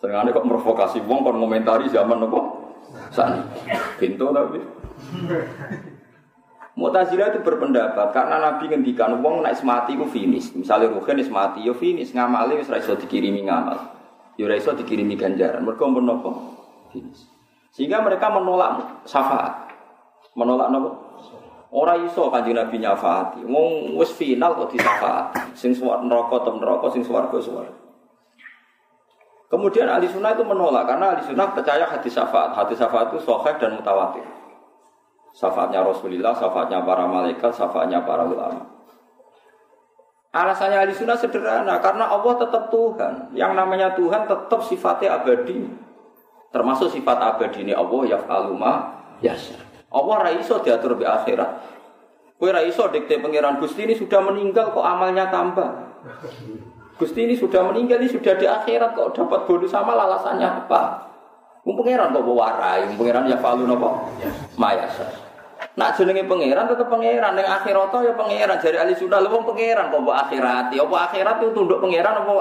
[0.00, 2.40] Senengane kok merovokasi wong kon ngomentari zaman nopo?
[3.12, 3.44] Sani.
[4.00, 4.58] Pintu tapi.
[6.80, 10.56] Mu'tazilah itu berpendapat karena Nabi ngendikan wong naik semati ku finish.
[10.56, 13.78] Misalnya ruhen semati yo finish ngamali wis ra iso dikirimi ngamal.
[14.40, 15.60] Yo ra iso dikirimi ganjaran.
[15.60, 16.30] Mergo nopo?
[16.88, 17.28] Finish.
[17.76, 19.69] Sehingga mereka menolak syafaat.
[20.38, 20.90] Menolak nopo?
[21.70, 23.46] Ora iso kanjeng Nabi nyafaati.
[23.46, 25.54] Wong wis final kok disafaati.
[25.54, 27.74] Sing suwar neraka tem neraka, sing swarga swarga.
[29.50, 32.54] Kemudian ahli sunnah itu menolak karena ahli sunnah percaya hadis syafaat.
[32.54, 34.22] Hadis syafaat itu sahih dan mutawatir.
[35.34, 38.66] Syafaatnya Rasulullah, syafaatnya para malaikat, syafaatnya para ulama.
[40.30, 43.34] Alasannya ahli sunnah sederhana, karena Allah tetap Tuhan.
[43.34, 45.66] Yang namanya Tuhan tetap sifatnya abadi.
[46.50, 49.69] Termasuk sifat abadi ini Allah ya faluma yasa.
[49.90, 51.50] Allah raiso diatur di akhirat.
[52.38, 55.68] Kue raiso dikte pangeran Gusti ini sudah meninggal kok amalnya tambah.
[56.96, 61.10] Gusti ini sudah meninggal ini sudah di akhirat kok dapat bonus sama alasannya apa?
[61.66, 64.08] Wong pangeran kok warai, pangeran ya falu nopo?
[64.56, 65.04] Mayasa.
[65.76, 70.00] Nak jenenge pangeran tetep pangeran ning akhirat ya pangeran jari ahli sunnah lho pangeran kok
[70.00, 70.70] mbok akhirat.
[70.70, 72.32] Ya apa akhirat itu tunduk pangeran apa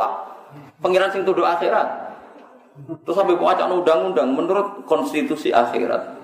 [0.86, 2.14] pangeran sing tunduk akhirat?
[3.04, 6.19] Terus sampai wacana undang-undang menurut konstitusi akhirat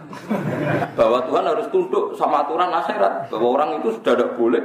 [0.97, 4.63] bahwa Tuhan harus tunduk sama aturan akhirat bahwa orang itu sudah tidak boleh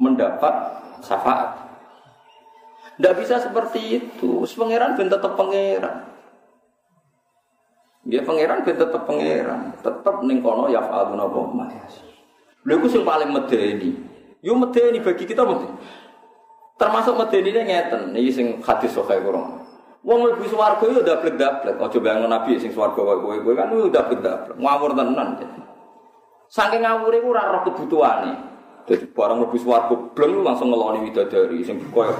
[0.00, 0.54] mendapat
[1.04, 1.66] syafaat.
[2.96, 4.44] Tidak bisa seperti itu.
[4.56, 6.16] Pangeran ben tetap pangeran.
[8.06, 11.12] Dia pangeran ben tetep pangeran, tetep ning kono ya apa
[11.52, 12.00] mayas.
[12.64, 13.92] Lha sing paling medeni.
[14.40, 15.76] Yo medeni bagi kita medeni.
[16.76, 19.65] Termasuk medeni ini ngeten, iki sing hadis sahih kurang.
[20.06, 21.82] Wong mlebu swarga yo dablek-dablek.
[21.82, 24.54] Aja bayangno nabi sing swarga kowe kowe kan yo dablek-dablek.
[24.54, 25.34] Ngawur tenan.
[26.46, 28.54] Saking ngawure ku ora roh kebutuhane.
[28.86, 32.14] Jadi barang lebih swarga bleng langsung ngeloni widadari sing koyo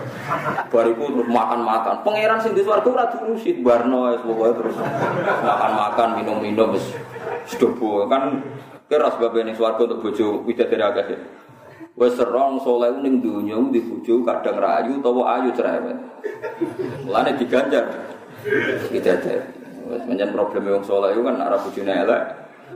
[0.66, 2.02] bariku terus makan-makan.
[2.02, 4.76] Pangeran sing di swarga ora diurusi barno wis pokoke terus
[5.46, 6.90] makan-makan minum-minum wis
[7.46, 8.42] sedobo kan
[8.90, 11.18] kira sebab ning swarga untuk bojo widadari akeh.
[11.96, 15.96] Wes serong soleh ning donya di bojo kadang rayu utawa ayu cerewet.
[17.08, 17.88] Mulane diganjar
[18.92, 19.40] widadari.
[19.88, 22.22] Wes menyen problem wong soleh kan arah bojone elek,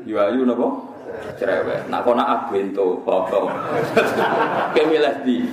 [0.09, 0.91] yo ayu napa?
[1.37, 1.91] cerewet.
[1.91, 3.51] Nak kok nak abento foto.
[4.75, 5.45] Ke milih di.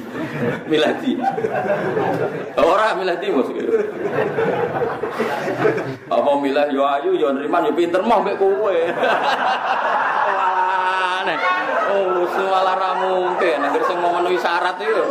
[0.69, 1.11] Milih di.
[2.55, 3.49] Ora milih di mos.
[6.07, 8.77] Apa milih yo ayu yo nriman yo pinter mah mbek kowe.
[11.27, 11.35] Walane.
[11.91, 15.03] Oh, suwala ra mungkin nek sing memenuhi syarat itu.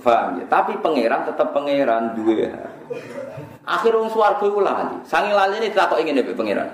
[0.00, 0.44] Paham ya?
[0.46, 2.48] Tapi pangeran tetap pangeran dua.
[3.66, 4.96] Akhir wong swarga iku lali.
[5.04, 6.68] Sangi lali ini kok ingin mbek pangeran.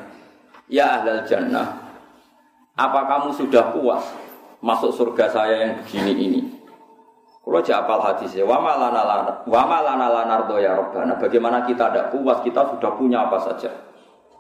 [0.71, 1.81] Ya ahlal jannah.
[2.77, 4.05] Apa kamu sudah puas
[4.63, 6.41] masuk surga saya yang begini ini?
[7.43, 9.03] Kalau apal hadisnya, wa malana
[9.43, 10.79] wa malana lanardo ya.
[11.19, 13.92] Bagaimana kita tidak puas, kita sudah punya apa saja.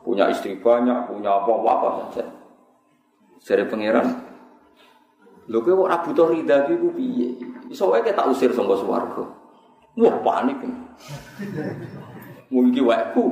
[0.03, 2.27] Punya istri banyak, punya apa-apa saja.
[3.43, 4.07] Dari pangeran,
[5.51, 7.35] Lho kowe ora butuh ridha iki ku piye?
[7.67, 9.25] Iso wae tak usir saka swarga.
[9.99, 10.63] Wah panik.
[12.53, 13.27] Mungkin wakku.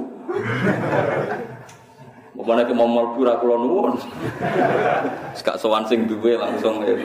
[2.41, 3.95] Mana ke mau mlebu ra kula nuwun.
[5.39, 6.97] Sekak sowan sing duwe langsung ya.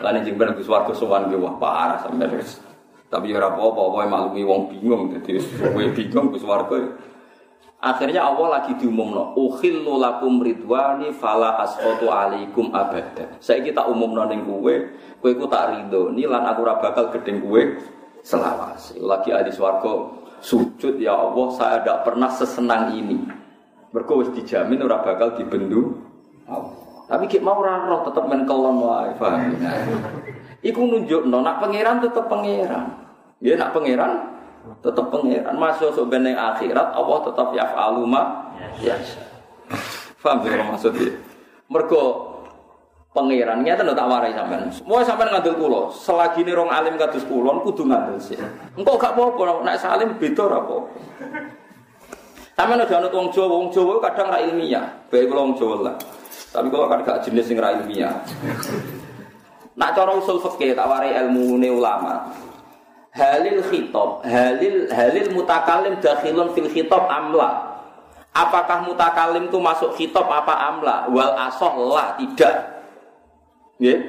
[0.00, 2.64] Lan jeng ben Gus warga sowan ki wah parah sampe wis.
[3.12, 6.80] Tapi ora apa-apa, wae maklumi wong bingung dadi kowe bingung Gus warga.
[7.82, 14.46] Akhirnya Allah lagi diumumno, "Ukhillu lakum ridwani fala asqatu alaikum abada." Saiki tak umumno ning
[14.46, 14.70] kowe,
[15.18, 17.58] kowe ku tak ridho, lan aku ora bakal gedeng kowe
[18.22, 19.02] selawase.
[19.02, 23.18] Lagi ahli swarga sujud ya Allah saya tidak pernah sesenang ini.
[23.90, 25.98] Mergo wis dijamin ora bakal dibendu
[26.46, 26.78] Allah.
[27.10, 29.52] Tapi kita mau ora roh tetep men kelon wae paham?
[30.64, 32.88] Iku nunjukno nak pangeran tetep pangeran.
[33.42, 34.31] Ya nak pangeran
[34.82, 38.94] tetep pangeran masuk beneng akhirat Allah tetap yaf'alu ma ya
[40.22, 41.18] paham ya maksudnya
[41.66, 42.32] mergo
[43.12, 44.72] pangeran nyata tak warai sampean.
[44.88, 48.40] Mau sampean ngandel kulo, selagi ini rong alim kados kulon kudu ngandel sih.
[48.72, 50.76] Engkau gak apa-apa, nek salim beda ora apa.
[52.56, 55.96] Sampean aja anut wong Jawa, wong Jawa kadang ra ilmiah, baik kula wong Jawa lah.
[56.52, 58.12] Tapi kalau kan gak jenis sing ra ilmiah.
[59.76, 62.28] Nak cara usul fikih tak warai ilmu ulama.
[63.12, 67.76] Halil khitab, halil halil mutakalim dakhilun fil khitab amla.
[68.32, 71.12] Apakah mutakalim itu masuk khitab apa amla?
[71.12, 72.56] Wal asoh lah, tidak.
[73.76, 74.00] Ya.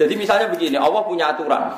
[0.00, 1.76] Jadi misalnya begini, Allah punya aturan.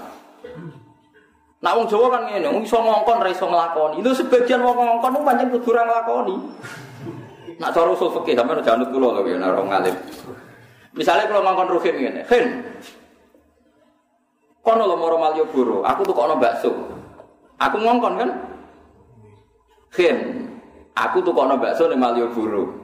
[1.67, 3.99] Nah, wong Jawa kan ngene, wong iso ngongkon ra iso nglakoni.
[3.99, 6.37] Itu sebagian wong ngongkon ku pancen kudu ora nglakoni.
[7.59, 9.97] Nak cara usul fikih sampeyan jangan kula lho ya nek ngalim.
[10.95, 12.45] Misalnya kalau ngongkon ruhin ngene, "Hin,
[14.67, 16.75] kono lho moro Malioboro, aku tuh kono bakso."
[17.57, 18.31] Aku ngongkon kan?
[19.97, 20.17] Hin,
[20.93, 22.75] aku tuh kono bakso ning Malioboro.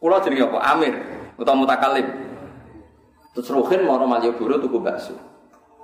[0.00, 0.58] Kula jenenge apa?
[0.74, 0.94] Amir
[1.38, 2.08] utawa mutakalim.
[3.36, 5.14] Terus Ruhin mau Malioboro tuku bakso.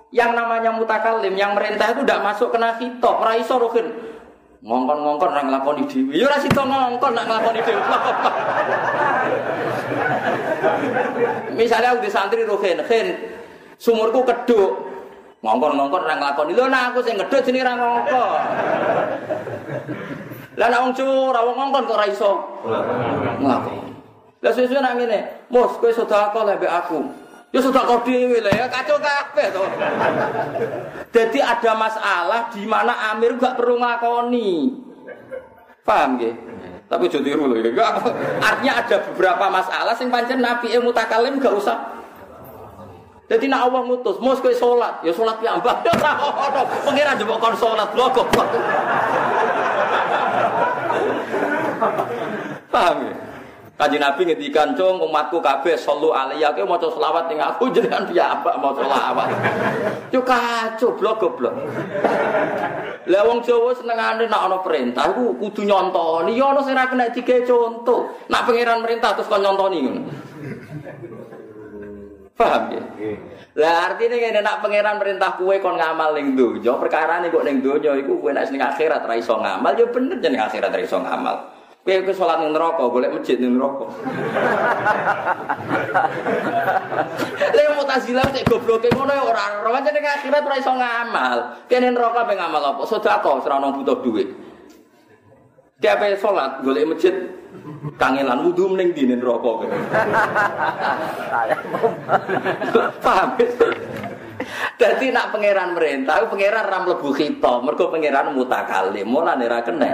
[0.08, 3.20] Yang namanya mutakalim, yang merintah itu tidak masuk kena hitop.
[3.20, 3.92] Raiso Ruhin.
[4.58, 6.18] Ngongkon-ngongkon orang ngelakoni dewi.
[6.18, 7.78] Ya rasi to ngongkon nak ngelakoni dewi.
[11.60, 12.82] Misalnya aku di santri Ruhin.
[12.82, 13.06] Ruhin,
[13.78, 14.87] sumurku keduk.
[15.38, 16.52] Ngongkon-ngongkon orang ngelakoni.
[16.58, 18.42] Lho nah aku sih ngeduk sini orang ngongkon.
[20.58, 22.32] Lah nek wong curah wong ngongkon kok ora iso.
[23.38, 23.90] Ngakoni.
[24.38, 25.18] Lah sesuai nak ngene,
[25.50, 27.06] "Mus, kowe sedekah lek aku."
[27.48, 29.64] Ya sedekah dhewe lah ya kacau kabeh to.
[31.14, 34.74] Jadi ada masalah di mana Amir gak perlu ngakoni.
[35.80, 36.34] Paham nggih?
[36.88, 37.88] Tapi aja tiru lho ya.
[38.42, 41.97] Artinya ada beberapa masalah sing pancen Nabi mutakalim gak usah
[43.28, 45.84] jadi nak Allah ngutus, mau kowe salat, ya salat piyambak.
[45.86, 46.16] Ya ora.
[46.80, 48.48] Pengiran njupuk kon salat lho goblok.
[52.72, 53.12] Paham ya?
[53.78, 58.56] Kanjeng Nabi ngendikan, "Cung, umatku kabeh sallu alaiya, kowe maca selawat ning aku jenengan piyambak
[58.58, 59.28] mau selawat."
[60.08, 61.52] Yo kacau blok goblok.
[63.12, 66.32] Lah wong Jawa senengane nek ana perintah iku kudu nyontoni.
[66.32, 68.08] Ya ana sing ra kena dike contoh.
[68.32, 70.27] Nak pangeran merintah terus kon nyontoni ngono.
[72.38, 72.82] Paham ya?
[73.58, 77.58] Lah artinya ngene nak pangeran perintah kue kon ngamal ning donya, perkara ning kok ning
[77.58, 81.02] donya iku kowe nek ning akhirat ra iso ngamal ya bener jeneng akhirat ra iso
[81.02, 81.50] ngamal.
[81.82, 83.90] Kowe ke salat ning neraka, golek masjid ning neraka.
[87.58, 91.66] Lah mutazilah cek gobloke ngono ya ora ora jeneng akhirat ra iso ngamal.
[91.66, 92.86] Kene neraka pe ngamal apa?
[92.86, 94.30] Sedekah ora ono butuh duit.
[95.82, 97.37] Tiap salat golek masjid
[97.98, 99.66] kangelan wudu mending di rokok
[103.04, 103.28] paham
[104.78, 109.92] Jadi nak pangeran merintah, pangeran ram lebu kita, mergo pangeran mutakalim, mulane ra kena.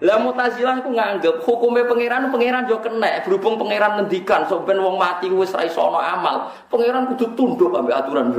[0.00, 5.28] Lah mutazilah ku nganggep hukumnya pangeran pangeran jo kena, berhubung pangeran ngendikan sampean wong mati
[5.28, 8.32] wis ra iso amal, pangeran kudu tunduk ambek aturan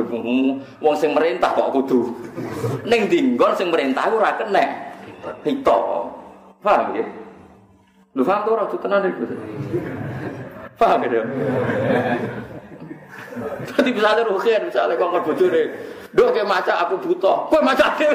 [0.82, 2.10] wong sing merintah kok kudu.
[2.90, 4.66] Ning dinggon sing merintah ora kena.
[5.46, 6.10] Hito.
[6.66, 7.06] Paham ya?
[8.12, 9.24] Lu paham tuh orang tuh tenang itu.
[10.76, 11.24] Paham gitu?
[13.72, 15.68] Tadi misalnya rukian, misalnya kau nggak butuh deh.
[16.12, 17.48] Doa kayak maca aku butuh.
[17.48, 18.12] Kau maca deh.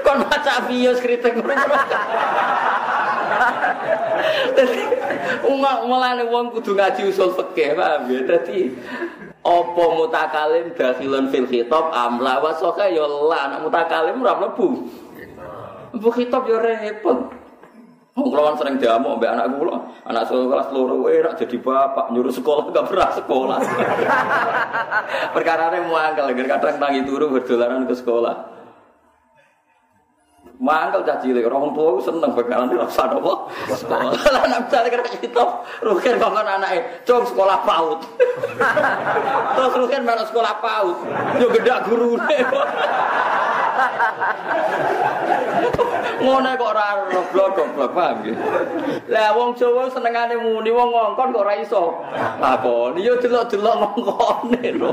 [0.00, 1.36] Kau maca bios kritik
[4.52, 4.80] Jadi
[5.44, 8.20] umak mulane wong kudu ngaji usul fikih, paham ya?
[8.24, 8.72] Dadi
[9.42, 14.48] apa mutakalim dakhilun fil khitab amla wa saka ya la mutakalim ora.
[15.92, 17.42] Bu kitab yo repot.
[18.12, 22.28] Wong lawan sering diamuk mbek anak kula, anak sekolah seluruh wae rak jadi bapak nyuruh
[22.28, 23.58] sekolah gak pernah sekolah.
[25.36, 28.52] Perkara mau angkel, kadang tangi turu berdolaran ke sekolah.
[30.60, 33.32] Mangkel cah cilik orang tua seneng bakalan ora usah apa
[33.80, 34.12] sekolah.
[34.14, 35.48] Lah nek misale kira kitab,
[35.82, 38.00] rugen kok anake, "Cung sekolah PAUD."
[39.56, 40.96] Terus rugen melok sekolah PAUD.
[41.40, 42.38] Yo gedak gurune.
[46.22, 48.36] Ngono kok ora goblok goblok paham nggih.
[49.10, 51.98] Lah wong Jawa senengane muni wong ngongkon kok ora iso.
[52.38, 54.92] Lakoni yo delok-delok ngongkone lho.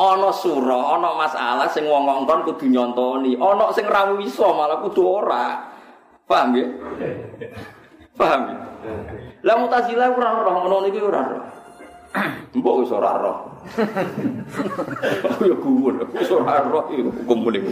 [0.00, 3.36] Ana sura, ana masalah sing wong ngongkon kudu nyontoni.
[3.36, 5.76] Ana sing ra iso malah kudu ora.
[6.24, 6.68] Paham nggih?
[8.16, 8.58] Paham nggih?
[9.46, 11.44] Lah Mu'tazilah ora roh ngono niki ora roh.
[12.56, 13.38] Mbok wis ora roh.
[15.26, 17.70] Aku ya gumun, wis ora roh iku hukum niku.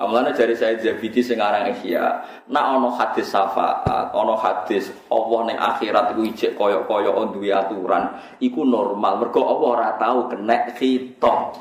[0.00, 5.60] Amalane jari saya Zabidi sing aran Ihya, nak ana hadis syafaat, ana hadis Allah ning
[5.60, 9.20] akhirat iku ijek kaya-kaya duwe aturan, iku normal.
[9.20, 11.52] Mergo Allah ora tau kena khitab.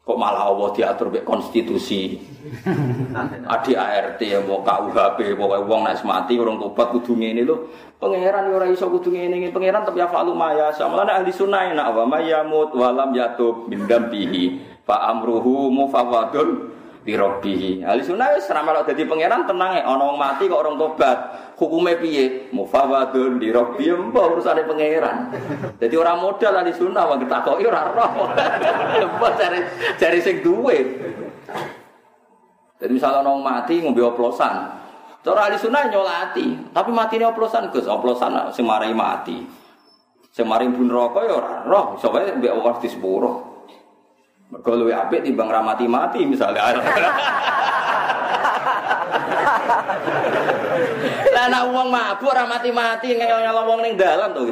[0.00, 2.18] Kok malah Allah diatur mek konstitusi.
[3.54, 7.66] Adi ART mau KUHP, pokoke wong nek mati urung tobat kudu ngene lho.
[7.98, 9.48] Pangeran yo ora iso kudu ngene iki.
[9.50, 10.70] Pangeran tapi ya falu maya.
[10.70, 14.69] Samane ahli sunnah nak wa mayamut walam yatub min dambihi.
[14.90, 16.66] Fa amruhu mufawadun
[17.06, 17.86] bi rabbih.
[17.86, 21.18] Ahli sunnah wis melok dadi pangeran tenang e ana mati kok orang tobat.
[21.54, 22.50] Hukume piye?
[22.50, 25.30] Mufawadun bi rabbih mbok urusane pangeran.
[25.78, 28.34] Dadi ora modal ahli sunnah wong ketakoki ora roh.
[29.14, 29.62] Mbok cari
[29.94, 30.78] cari sing duwe.
[32.82, 34.74] Jadi misalnya orang mati ngombe oplosan,
[35.22, 39.44] cara ahli sunnah nyolati, tapi mati ini oplosan gus, oplosan sing marai mati,
[40.32, 43.49] sing marai bun rokok ya ora roh, soalnya mbak waktu sepuluh.
[44.50, 46.74] Mergo luwe apik timbang ramati mati misalnya.
[51.30, 54.50] Lah nek wong mabuk ora mati-mati ngeyel wong ning dalan to.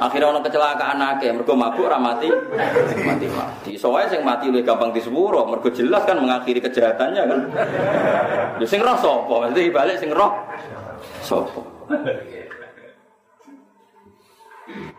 [0.00, 2.32] Akhirnya ono kecelakaan akeh mergo mabuk ora mati
[3.04, 3.76] mati-mati.
[3.76, 7.40] Soale sing mati luwih gampang disepuro mergo jelas kan mengakhiri kejahatannya kan.
[8.56, 9.52] Ya sing roh sapa?
[9.52, 10.32] Mesti balik sing roh
[11.20, 11.60] sapa?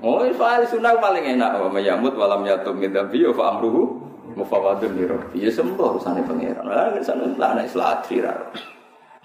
[0.01, 1.61] Oh, soal sunnah paling enak.
[1.61, 4.01] Wa mayamut walam yatum min dambi fa amruhu
[4.33, 5.37] mufawadun li rabbi.
[5.45, 6.65] Ya sembuh urusane pangeran.
[6.65, 8.33] Lah sana lah nek selatri ra.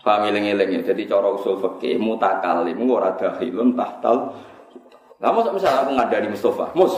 [0.05, 0.95] Paham eling-eling ya.
[0.95, 4.31] Jadi cara usul fikih mutakalim ora dahilun tahtal.
[5.19, 6.95] Lah mosok misal aku ngadani Mustafa, Mus.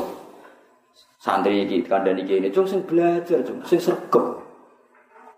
[1.19, 4.48] Santri iki kandhani kene, cung sing belajar, cung sing sregep.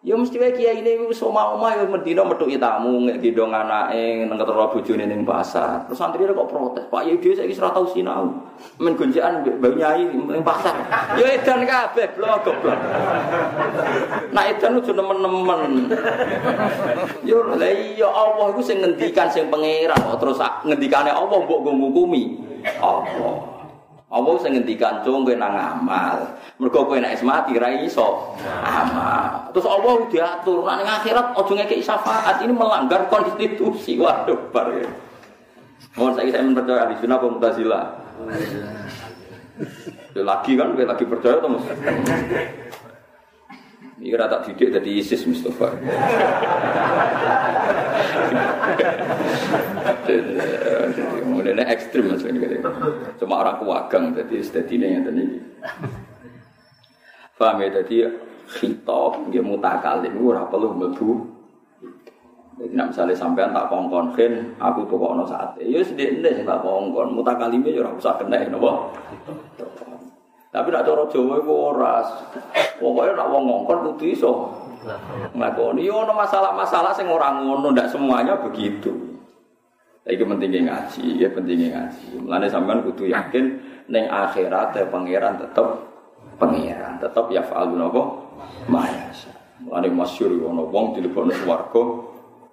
[0.01, 4.41] Ya mesti wae kiai ini wis omah-omah ya mendina metuki tamu ngek gendong anake nang
[4.41, 5.85] ketara bojone ning pasar.
[5.85, 8.33] Terus santri kok protes, Pak ya dhewe saiki ora tau sinau.
[8.81, 10.73] Men gonjekan mbek nyai ning pasar.
[11.21, 12.81] Ya edan kabeh blok goblok.
[14.33, 15.93] Nak edan ojo nemen-nemen.
[17.21, 21.77] Yo lha iya Allah iku sing ngendikan sing pangeran kok terus ngendikane Allah mbok go
[21.77, 22.41] ngukumi.
[22.81, 23.60] Allah.
[24.11, 26.19] Allah sing ngendikan cung kowe nang amal.
[26.59, 28.35] Mergo kowe nek mati ra iso
[28.67, 29.55] amal.
[29.55, 32.43] Terus Allah diatur nek ning akhirat aja ngekeki syafaat.
[32.43, 33.95] Ini melanggar konstitusi.
[34.03, 34.91] Waduh bar ya.
[35.95, 37.81] Mohon saya saya percaya di sunnah apa mutazila.
[40.11, 41.67] Ya lagi kan, lagi percaya Mas.
[44.01, 45.77] Ini rata didik jadi ISIS Mustafa.
[51.21, 52.41] Kemudian ekstrim mas ini
[53.21, 54.41] Cuma orang kuagang jadi
[54.73, 55.25] ini yang tadi.
[57.37, 58.09] Paham ya jadi
[58.49, 61.11] khitab dia mutakalim ora perlu mlebu.
[62.61, 67.17] Jadi nak misalnya sampean tak kongkon kan, aku pokoknya saat ya sedih deh tak kongkon,
[67.17, 68.93] mutakalimnya ya usah kena, nopo.
[70.51, 72.03] Tapi nak cara Jawa iku ora.
[72.83, 74.51] Pokoke nak wong ngongkon kudu iso.
[75.31, 78.91] Nglakoni yo ono masalah-masalah sing ora ngono, ndak semuanya begitu.
[80.09, 82.25] Iki pentingnya ngaji, ya pentingnya ngaji.
[82.25, 85.87] Mulane sampean kudu yakin ning akhirat ya pangeran tetep
[86.41, 88.03] pangeran, tetep ya fa'alun apa?
[88.67, 89.31] Mayasa.
[89.63, 91.83] Mulane masyhur ono wong dilebokno swarga,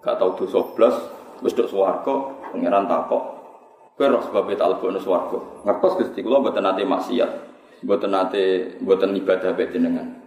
[0.03, 0.95] gak tau dosa blas,
[1.39, 2.13] wis tok swarga,
[2.51, 3.23] pangeran takok.
[3.97, 5.39] Kowe roh sebab tak lebokno swarga.
[5.65, 7.46] Ngertos Gusti kula mboten nate maksiat.
[7.85, 10.17] Mboten nate mboten ibadah bae jenengan.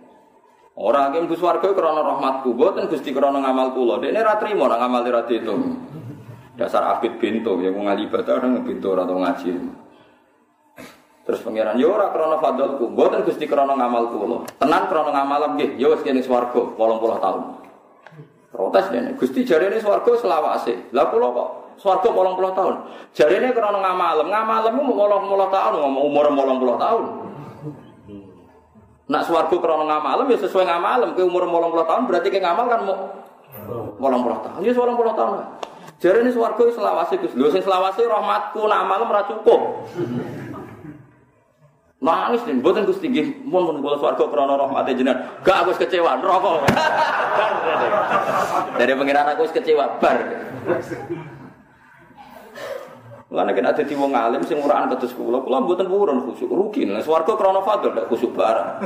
[0.78, 3.98] Ora nggih mlebu swarga krana rahmatku, mboten Gusti krana ngamal kula.
[3.98, 5.76] Dekne ra trimo ora ngamal ra diitung.
[6.54, 9.50] Dasar abid bintu ya wong ngali ibadah ora ngebintu ora ngaji.
[11.26, 14.38] Terus pangeran yo ora krana fadlku, mboten Gusti krana ngamal kula.
[14.56, 17.42] Tenan krana ngamal nggih, yo wis kene swarga 80 tahun.
[18.50, 19.10] Protes dene.
[19.18, 20.90] Gusti jarene swarga selawase.
[20.94, 21.48] Lah kula kok
[21.82, 22.74] swarga 80 tahun.
[23.12, 27.04] Jarene krana ngamal, ngamalmu 80 tahun, ngomong umur 80 tahun.
[29.10, 31.18] Nak swarga krana ngamalem ya sesuai ngamalem.
[31.18, 32.96] Kowe umur 80 tahun berarti ke ngamal kan mau
[33.98, 34.62] 80 tahun.
[34.62, 35.38] Ya 80 tahun.
[36.00, 37.34] Jare ini swarga selawase Gus.
[37.34, 39.90] Lho sing selawase rahmatku nak malam ora cukup.
[42.00, 46.16] Nangis nih, buatan Gus tinggi, mohon mohon kalau swarga krono rahmatnya jenengan, gak aku kecewa,
[46.16, 46.64] rokok.
[48.80, 50.16] Dari pengiran aku kecewa, bar.
[53.30, 56.82] Karena kita ada wong alim sing uraan kados kula, kula mboten purun khusyuk, rugi.
[56.82, 58.82] Lah swarga krana fadl khusyuk barang.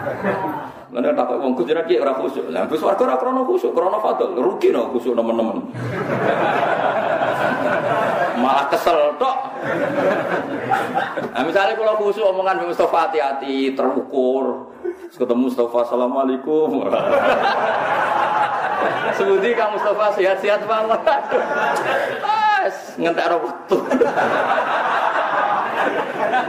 [0.96, 2.56] Lan tak kok wong kudu ki ora khusyuk.
[2.56, 5.60] Lah wis swarga ora krana khusyuk, krana fadl, rugi no khusyuk nemen-nemen.
[8.40, 9.36] Malah kesel tok.
[11.36, 14.72] Nah, misalnya kalau khusyuk omongan Mustafa hati-hati, terukur.
[15.12, 16.80] Ketemu Mustafa, Assalamualaikum.
[19.20, 21.20] Sebuti Kang Mustafa sehat-sehat banget
[22.66, 23.76] wes ngentek waktu.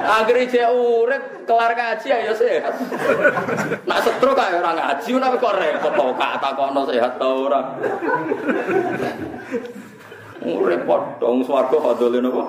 [0.08, 2.74] Akhirnya cek urip kelar ngaji ayo sehat.
[3.86, 7.62] Nak setro kayak orang ngaji tapi kok repot kok kata kono sehat ta ora.
[10.42, 12.44] Repot dong swarga fadole napa?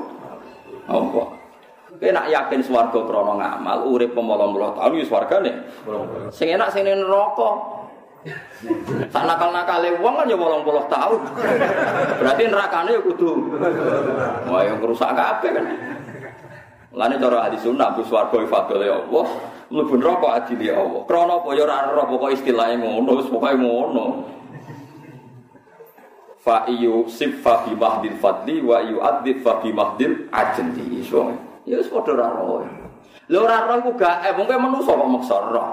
[0.89, 1.23] Apa?
[1.99, 5.53] Kowe nak yakin swarga krana ngamal urip 80 tahun ya swargane.
[6.33, 7.51] Sing enak sing neraka.
[9.09, 11.21] Tak nakal-nakale wong kan ya 80 tahun.
[12.19, 13.31] Berarti nerakane ya kudu.
[14.51, 15.67] Wah, yang rusak kabeh kan.
[16.99, 18.43] Lane cara ahli sunnah bu swarga
[18.83, 19.27] ya Allah,
[19.71, 21.01] mlebu neraka ya Allah.
[21.07, 24.27] Krana apa ya ora ora pokoke istilahe ngono, wis pokoke ngono.
[26.43, 31.07] Fa iyu sifa bi mahdil fadli wa yu adzib fa bi mahdil ajli.
[31.69, 32.67] Ya wis padha ora ora.
[33.31, 35.69] Lha ora ora ku gak eh mungkin manusa kok maksa roh.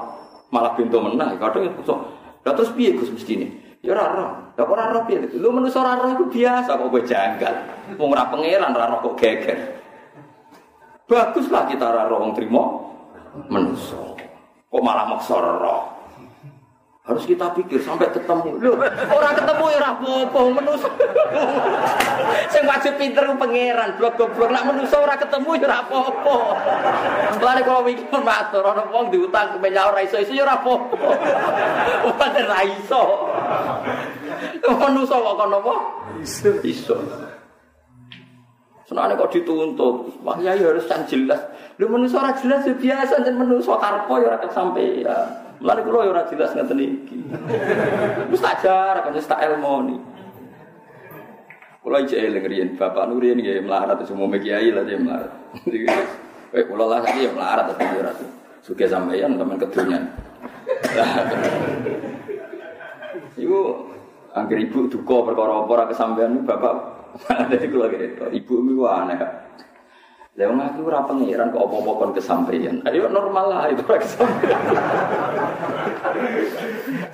[0.53, 1.95] Malah pintu menah kadang iso
[2.45, 3.77] Lah terus piye Gus mestine?
[3.81, 4.29] Ya ora roh.
[4.53, 5.33] Lah kok ora roh piye?
[5.41, 7.55] Lu manusa ora roh iku biasa kok kowe janggal.
[7.97, 9.59] Wong ora pangeran ora roh kok geger.
[11.09, 12.63] Baguslah kita ora roh wong trimo
[13.49, 13.97] manusa.
[14.69, 15.94] Kok malah maksa roh.
[17.05, 18.57] Harus kita pikir sampai ketemu.
[18.65, 18.81] Loh,
[19.13, 20.89] orang ketemu ya apa-apa menusa.
[22.49, 26.35] Sing wajib pinter ku pangeran, blok-blok nak menusa ora ketemu ya apa-apa.
[27.45, 30.97] Lane kalau mikir matur ana wong diutang ke meja ora iso-iso ya ora apa-apa.
[32.09, 33.03] Ora iso.
[34.65, 35.75] Menusa kok kono apa?
[36.25, 36.49] Iso.
[36.65, 36.97] Iso.
[38.89, 41.37] Senane kok dituntut, wah ya harus kan jelas.
[41.77, 45.44] Lu menusa ora jelas ya biasa jan menusa karpo ya ora kesampaian.
[45.59, 47.17] Mulane ya ora jelas ngeten iki.
[48.31, 49.97] Wis tak jar kan wis tak elmoni.
[51.85, 55.31] Kula iki eling riyen Bapak Nurin nggih melarat semua kiai lah dia melarat.
[56.55, 58.11] Eh kula lah saiki ya melarat tapi ora.
[58.63, 59.99] Suge sampeyan teman kedunya.
[63.35, 63.59] niku
[64.39, 66.75] angger ibu duka perkara apa ora kesampean bapak
[67.51, 68.31] dadi kula gitu.
[68.31, 69.19] Ibu niku aneh.
[70.35, 72.83] Lah wong aku ora pengiran kok apa-apa kon kesampaian.
[72.83, 74.59] Ayo normal lah itu ora kesampaian.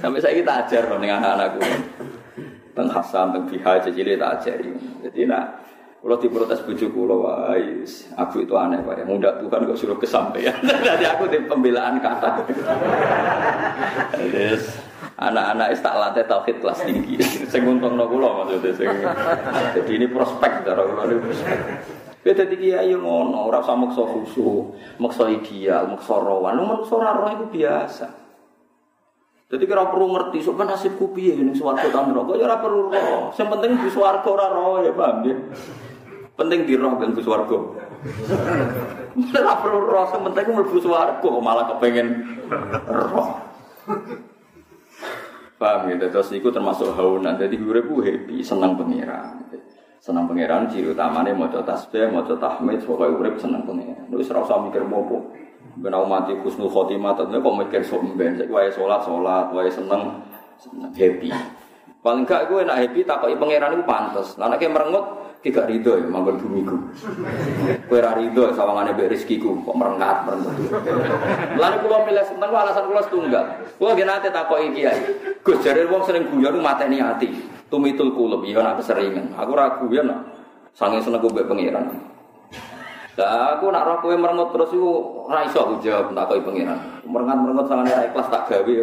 [0.01, 1.61] Sampai saya kita ajar ning anak-anakku.
[2.74, 4.74] Teng Hasan, teng Biha, cecile tak ajari.
[5.05, 5.61] Jadi nak
[6.01, 9.05] kalau diprotes bujuk kulo, wais, aku itu aneh pak.
[9.05, 10.57] Muda Tuhan kok suruh kesampaian.
[10.65, 12.41] Jadi aku di pembelaan kata.
[14.34, 14.82] Yes.
[15.22, 17.22] Anak-anak itu tak latih tauhid kelas tinggi.
[17.53, 19.13] Saya nguntung no kulo maksudnya.
[19.78, 22.00] Jadi ini prospek cara kulo ini prospek.
[22.22, 24.78] Beda dadi kiai ngono, ora usah maksa khusyuk,
[25.26, 26.53] ideal, maksa rawan.
[26.53, 28.07] Lu manusa ora roh itu biasa.
[29.51, 33.36] Jadi kira perlu ngerti sok nasibku piye ning swarga ta neraka ya ora perlu roh.
[33.36, 35.36] Sing penting di swarga ora roh ya paham ya.
[36.39, 37.57] Penting di roh ben swarga.
[39.17, 42.07] Ora perlu roh, sing penting mlebu swarga malah kepengen
[42.88, 43.43] roh.
[45.59, 47.38] Paham ya, terus itu termasuk haunan.
[47.38, 49.45] Jadi gue happy, senang pengiran.
[50.01, 54.09] Senang pangeran ciri utamanya mau tasbih, mau tahmid, pokoknya urip senang pangeran.
[54.09, 55.29] Lu serasa mikir bobo.
[55.77, 58.33] Ben mati khusnul khotimah tentunya kok mikir sok ben.
[58.33, 60.25] Saya wae salat salat, wae seneng,
[60.57, 61.29] seneng happy.
[62.01, 64.33] Paling gak gue enak happy takoki pangeran itu pantas.
[64.41, 65.05] Lah nek merengut
[65.45, 66.81] tidak ridho ya manggon bumiku.
[67.85, 70.81] Kowe ra ridho sawangane mbek rezekiku kok merengat merengut.
[71.61, 73.45] Lalu kula milih seneng alasan kula setunggal.
[73.77, 74.97] Kula nggih nate takoki kiai.
[75.45, 79.32] Gus jare wong sering guyon mateni ati tumitul kulub iya nak keseringan.
[79.39, 80.19] Aku ragu ya nak.
[80.76, 82.11] Sange seneng gue pangeran
[83.22, 84.91] lah aku nak roh kowe merengut terus iku
[85.28, 88.76] ora iso aku jawab tak koi pangeran merengat-merengut sangane ra ikhlas tak gawe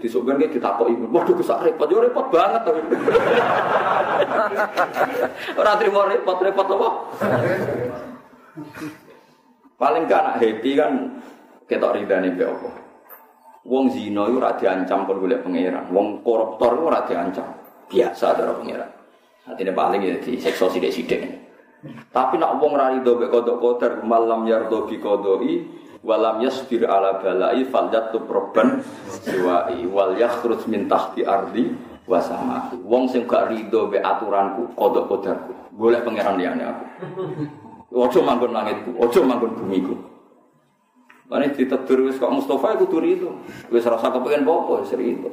[0.00, 2.80] Disukkan kayak ditakoki, waduh kesak repot, yo repot banget tapi.
[5.60, 6.88] Ora trimo repot, repot apa?
[9.78, 10.92] Paling gak nak happy kan
[11.70, 12.68] ketok ridane mbek apa.
[13.66, 15.90] Wong zina itu ora diancam kon golek pangeran.
[15.90, 17.46] Wong koruptor itu ora diancam.
[17.90, 18.90] Biasa cara pangeran.
[19.46, 21.22] Artinya paling ya sekso sidik-sidik.
[22.10, 25.66] Tapi nak wong ra rido mek kodok kodar malam yardo bi kodoi
[26.02, 28.82] walam yasbir ala balai faljatu proban
[29.22, 31.70] siwai wal yakhruj min tahti ardi
[32.06, 32.70] wa sama.
[32.86, 35.52] Wong sing gak rido mek aturanku kodok kodarku.
[35.74, 36.84] Golek pangeran liyane aku.
[37.96, 39.94] Ojo manggon langitku, ojo manggon bumiku.
[41.26, 43.30] Mana ditegur wis kok Mustafa kudu itu.
[43.70, 45.30] Wis rasa kepengen apa seri itu.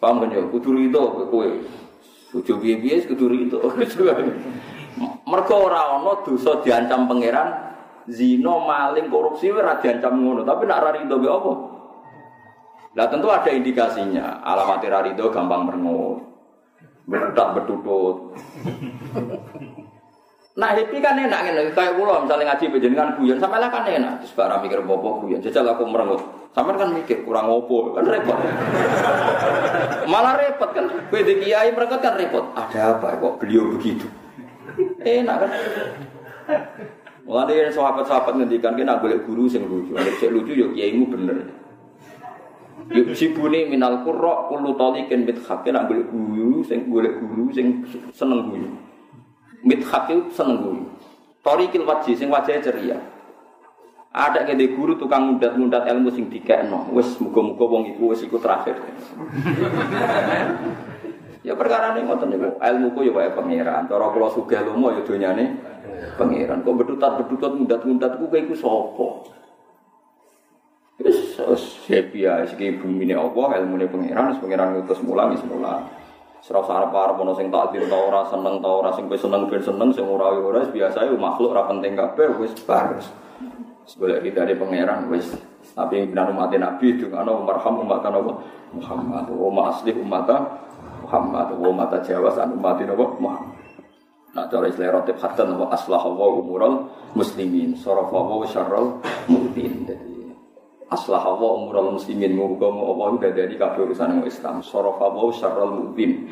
[0.00, 1.48] Paham kan ya kudu itu kowe.
[2.32, 3.56] Kudu piye-piye kudu itu.
[5.28, 7.48] Mergo ora ana dosa diancam pangeran
[8.10, 11.52] zina maling korupsi ora diancam ngono, tapi nak ra rido apa?
[12.98, 14.42] Lah tentu ada indikasinya.
[14.42, 16.26] Alamat ra rido gampang merengut.
[17.06, 18.34] Bedak betutut.
[20.58, 24.18] Nah happy kan enak kan, kayak pulau misalnya ngaji dengan guyon, lah kan enak.
[24.26, 26.18] Terus barang mikir bobo guyon, jajal aku merengut.
[26.50, 28.34] Sampai kan mikir kurang opo, kan repot.
[30.10, 32.50] Malah repot kan, beda kiai merengut kan repot.
[32.58, 34.10] Ada apa kok beliau begitu?
[35.06, 35.50] Enak kan?
[37.30, 41.46] Dari sahabat-sahabat ngendikan kita boleh guru sing lucu, ada cek lucu yuk kiaimu bener.
[42.90, 48.50] Yuk sibune minal kurok, kulu tolikin bit nak boleh guru, sing boleh guru, sing seneng
[48.50, 48.89] guru.
[49.60, 50.84] Midhat itu seneng guru.
[51.40, 52.98] Torikil wajih, sing wajahnya ceria.
[54.10, 56.90] Ada kede guru tukang mudat-mudat ilmu sing dikekno.
[56.90, 58.74] Wes muga-muga wong iku wis iku terakhir.
[61.46, 62.58] ya perkara ini ngoten niku.
[62.58, 63.86] Ilmu ku ya wae pangeran.
[63.86, 65.54] Cara kula sugih lomo ya donyane
[66.18, 66.66] pangeran.
[66.66, 69.08] Kok bedutat-bedutat mudat-mudat ku iku sapa?
[71.00, 71.38] Wis
[71.86, 75.86] happy ya iki bumi ne apa ilmune pangeran, wis pangeran ngutus wis mulang.
[76.40, 79.92] Serap sarap arep ana sing takdir ta ora seneng ta ora sing seneng ben seneng
[79.92, 82.96] sing ora ora biasa yo makhluk ora penting kabeh wis bar.
[83.84, 85.36] Sebelah kita di pangeran wis
[85.76, 88.32] tapi benar umat Nabi itu ana marham umat apa
[88.72, 90.28] Muhammad wa asli umat
[91.04, 93.58] Muhammad wa mata Jawa san umat apa Muhammad.
[94.30, 96.86] Nah cara istilah rotib khatan wa aslah wa umural
[97.18, 99.90] muslimin sarafa wa syarral mu'min.
[99.90, 100.19] Jadi
[100.90, 104.60] aslah wa umurul muslimin muga Allah udah dari kabeh urusan Islam.
[104.60, 106.26] Sarafa wa syarrul mubin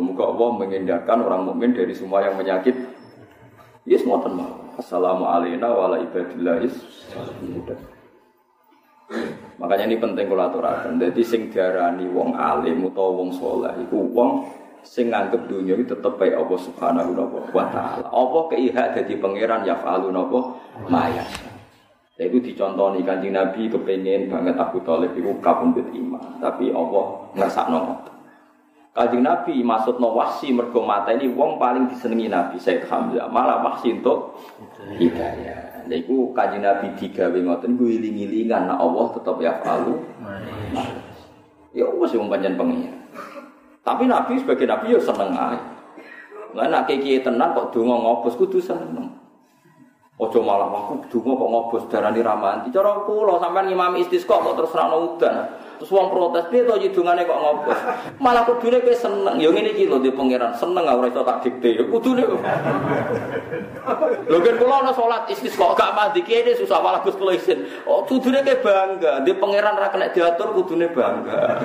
[0.00, 2.74] muga Allah menghindarkan orang mukmin dari semua yang menyakit.
[3.84, 6.00] Yes ngoten mawon assalamu alaikum wa ala
[9.60, 10.96] makanya ini penting kalau aturakan.
[10.96, 14.46] Jadi sing diarani wong alim utawa wong soleh iku wong
[14.80, 17.10] sing nganggep dunia itu tetep baik Allah subhanahu
[17.52, 18.06] wa ta'ala.
[18.08, 20.40] Allah keihak jadi pangeran ya fa'alun apa
[20.88, 21.49] mayas
[22.20, 26.36] Ya itu dicontohi kanjeng Nabi kepengen banget Abu Talib itu kapundut iman.
[26.36, 27.96] Tapi Allah ngerasa nongol.
[28.92, 33.24] Kanjeng Nabi maksud no wasi mergo ini wong paling disenangi Nabi Said Hamzah.
[33.32, 34.36] Malah wasi untuk
[35.00, 35.88] hidayah.
[35.88, 38.68] Nah itu kanjeng Nabi digawe ngoten gue iling-ilingan.
[38.68, 40.04] Nah Allah tetap ya falu.
[41.72, 43.00] Ya wis wong pancen pengen.
[43.80, 45.56] Tapi Nabi sebagai Nabi ya seneng ae.
[46.52, 49.08] Lah nek kiye tenan kok donga ngobos kudu seneng.
[50.20, 52.68] Ojo malah aku donga kok ngobos darani ramanti.
[52.68, 55.48] Cara kula sampean ngimami istisqa kok terus ra udan.
[55.80, 57.80] Terus wong protes piye to dungane kok ngobos.
[58.20, 59.40] Malah kudune kowe seneng.
[59.40, 61.72] Ya ngene iki lho di pangeran seneng ora iso tak dikte.
[61.72, 62.28] Ya kudune.
[64.28, 66.20] Lho kan kula ana salat istisqa gak mandi
[66.52, 67.64] susah malah Gus kula isin.
[67.88, 69.24] Oh kudune kowe bangga.
[69.24, 71.64] Di pangeran ra kena diatur kudune bangga.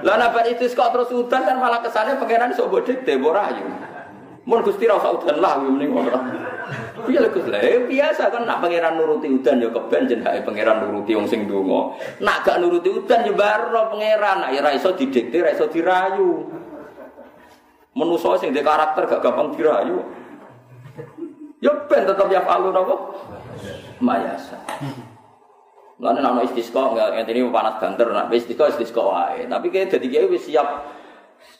[0.00, 3.44] Lah nek bar istisqa terus udan kan malah kesane pangeran iso dikte ora.
[4.42, 6.18] Mun Gusti ra usah udan lah mending ora.
[7.06, 7.46] Piye lho Gus?
[7.46, 11.94] Lah biasa kan nak pangeran nuruti udan ya keben jenenge pangeran nuruti wong sing donga.
[12.18, 16.50] Nak gak nuruti udan ya barno pangeran, nak ya ra iso didikte, ra iso dirayu.
[17.94, 20.02] Menusa sing dhe karakter gak gampang dirayu.
[21.62, 23.14] Ya ben tetep ya falu napa?
[24.02, 24.58] Mayasa.
[26.02, 29.46] Lan ana istisqa enggak ngene panas banter nak istisqa istisqa wae.
[29.46, 30.66] Tapi kayak dadi kiai wis siap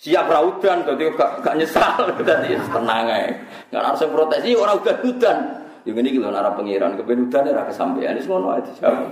[0.03, 3.31] siap raudan dadi gak, gak nyesal dadi tenang ae.
[3.71, 5.39] Nggak harus protes iki ora udan-udan.
[5.87, 9.09] Ya ngene iki lho ora pengiran kepen udan ora kesampean wis ngono ae dijawab.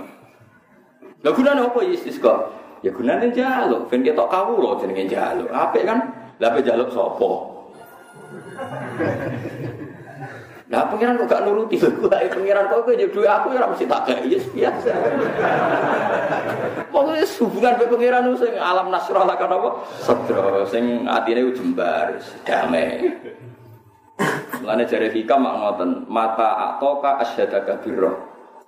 [1.21, 2.33] Lah gunane apa ya istisqa?
[2.83, 5.47] Ya gunane njaluk, ben ketok kawula jenenge njaluk.
[5.47, 6.11] Apik kan?
[6.43, 7.31] Lah ape njaluk sapa?
[10.71, 14.07] Lah pengiran kok gak nuruti lho, pengiran kok kowe duwe aku ya ora mesti tak
[14.07, 14.91] gawe biasa.
[16.95, 19.69] Pokoknya hubungan be pangeran sing alam nasrah lah kan apa?
[19.99, 22.15] Sedra sing atine jembar,
[22.47, 23.03] damai.
[24.63, 28.13] Mulane jare hikam mak ngoten, mata atoka asyadaka birra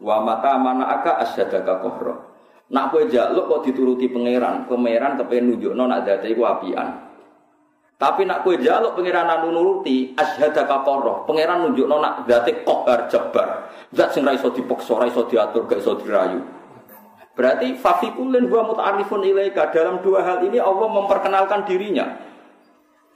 [0.03, 2.15] wa mata manaka asyadaka kohra.
[2.73, 7.12] Nak kowe jaluk kok dituruti pangeran, pangeran kepen nunjukno nak dadi iku apian.
[8.03, 13.71] Tapi nak kowe jaluk pangeran anu nuruti asyhadaka kohra, pangeran nunjukno nak dadi kohar jabar.
[13.95, 16.43] Zat sing ra iso dipaksa, ra iso diatur, gak iso dirayu.
[17.31, 19.71] Berarti fafikulin huwa muta'arifun ilaika.
[19.71, 22.19] Dalam dua hal ini Allah memperkenalkan dirinya.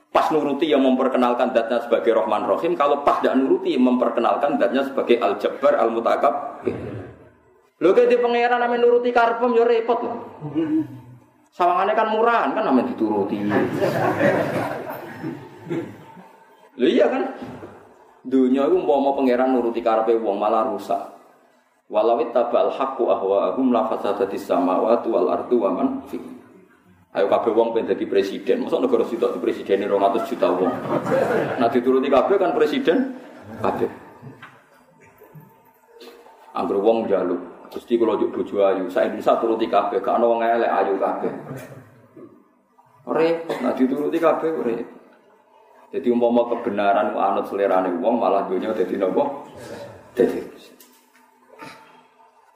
[0.07, 5.19] Pas nuruti yang memperkenalkan datnya sebagai Rahman Rahim, kalau pas tidak nuruti memperkenalkan datnya sebagai
[5.19, 6.63] Al Jabbar Al Mutakab.
[7.83, 10.15] Lo kayak di pangeran namanya nuruti karpem ya repot loh.
[11.55, 13.37] Sawangannya kan murahan kan namanya dituruti.
[16.77, 17.23] Lo iya kan?
[18.27, 21.17] Dunia itu mau mau pangeran nuruti karpe wong malah rusak.
[21.87, 25.87] Walau tabal haqqu ahwa'ahum la fasadatis samawati wal ardu wa man.
[27.15, 28.67] Ayo kabeh wong pengen presiden.
[28.67, 30.73] Masa negara sitok di presiden 200 juta wong.
[31.57, 33.15] Nah dituruti kabeh kan presiden
[33.63, 33.89] kabeh.
[36.57, 37.41] Angger wong njaluk,
[37.73, 41.31] Gusti kula njuk bojo ayu, sak Indonesia turuti kabeh, gak ana wong elek ayu kabeh.
[43.07, 44.97] Repot, nah dituruti kabeh repot.
[45.87, 49.23] Jadi umpama kebenaran anut selerane wong malah dunia dadi napa?
[50.11, 50.43] Dadi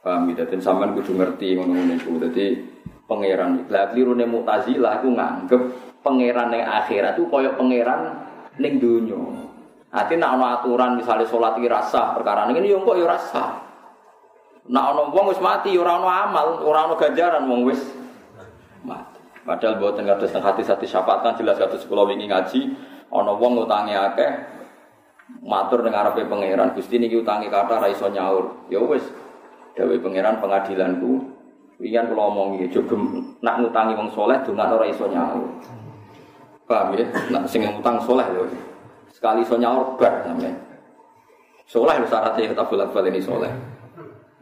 [0.02, 2.20] Paham ya, dan sampean kudu ngerti ngono-ngono iku.
[2.20, 2.58] Dadi
[3.08, 5.62] pangeran lah klirune Mu'tazilah aku nganggep
[6.04, 8.20] pangeran ning akhirat itu koyo pangeran
[8.60, 9.16] ning donya.
[9.96, 13.71] Ati nak ana aturan misalnya salat iki rasa perkara ini yo kok yo rasa.
[14.70, 17.82] Nak ana wong wis mati ora ana amal, ora ana ganjaran wong wis
[18.86, 19.18] mati.
[19.42, 22.70] Padahal buatan kados teng hati-hati syafatan jelas kados kula wingi ngaji
[23.10, 24.32] ana wong utange akeh
[25.42, 28.70] matur ning arepe pangeran Gusti niki utange kata ra iso nyaur.
[28.70, 29.02] Ya wis
[29.72, 31.12] Dawe pangeran pengadilanku.
[31.82, 35.50] Wingan kula omongi jogem nak ngutangi wong soleh dongan ora iso nyaur.
[36.70, 37.10] Paham ya?
[37.34, 38.46] Nak sing ngutang soleh lho.
[39.10, 40.54] Sekali iso nyaur bar sampean.
[41.66, 43.50] Soleh lho syaratnya kita bolak balik ini soleh.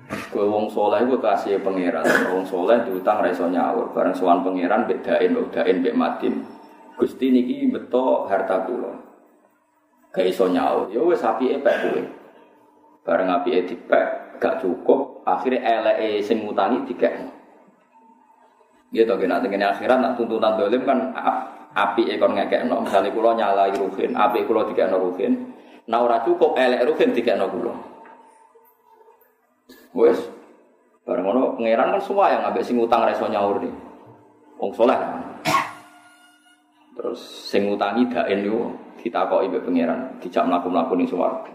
[0.09, 2.05] Gue wong soleh gue kasih pangeran.
[2.33, 3.93] Wong soleh diutang ra iso nyaur.
[3.93, 6.41] Bareng sowan pangeran bedain bedain bek madin.
[6.97, 8.93] Gusti niki beto harta kula.
[10.09, 10.89] Gak iso nyaur.
[10.89, 12.01] Ya wis apike pek kowe.
[13.05, 14.05] Bareng apike dipek
[14.39, 17.29] gak cukup, akhirnya eleke sing ngutangi dikekno.
[18.89, 21.13] Gitu, kena tengene akhirat nak tuntutan dolim kan
[21.75, 22.81] api ekor ngekekno.
[22.81, 25.53] Misalnya kulo nyalai ruhin, api kulo dikekno ruhin.
[25.85, 27.73] Nah ora cukup elek ruhin dikekno kulo.
[29.97, 30.19] Wes,
[31.01, 33.73] bareng ngono pangeran kan semua yang ambek sing utang reso nyaur nih.
[34.61, 34.99] Wong soleh.
[36.93, 37.19] Terus
[37.49, 41.49] sing ngutangi daen yo ditakoki mbek pangeran, dijak mlaku-mlaku ning swarga.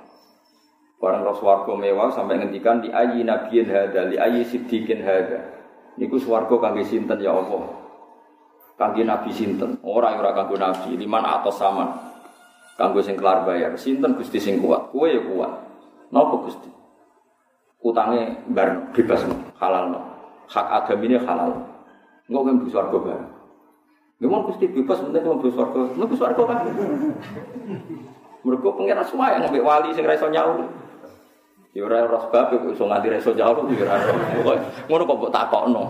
[0.99, 5.53] Barang roh swarga mewah sampai ngendikan di ayi nabiyin hada, di ayi siddiqin hada.
[6.01, 7.71] Niku swarga kangge sinten ya Allah.
[8.75, 11.93] Kangge nabi sinten, ora ora kanggo nabi, liman atau sama.
[12.75, 15.53] Kanggo sing kelar bayar, sinten Gusti sing kuat, kowe ya kuat.
[16.11, 16.67] Napa Gusti?
[17.85, 19.21] Utangnya bar bebas
[19.61, 20.01] halal no.
[20.49, 21.53] Hak agam ini halal.
[22.25, 23.33] Enggak kan bisa swarga bareng.
[24.25, 25.81] Memang Gusti bebas penting mau bisa swarga.
[25.93, 26.59] Mau swarga kan.
[28.45, 30.65] Mereka pengiran semua yang ngambil wali sing raiso nyaur.
[31.75, 33.99] Ya ora ora kok iso nganti reso jawab ya ora.
[34.87, 35.83] Ngono kok mbok takokno.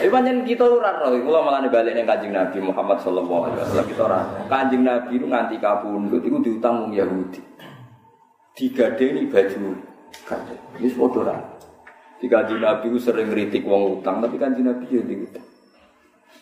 [0.00, 3.84] Eh pancen kita ora ro, kula malah balik ning Kanjeng Nabi Muhammad sallallahu alaihi wasallam
[3.84, 4.20] kita ora.
[4.48, 7.44] Kanjeng Nabi itu nganti kapundhut iku diutang wong Yahudi.
[8.56, 9.78] Digadeni baju
[10.26, 10.62] kanjeng.
[10.80, 11.36] Wis padha ora.
[12.20, 15.46] Di Kanjeng Nabi sering ngritik wong utang, tapi Kanjeng Nabi yo diutang.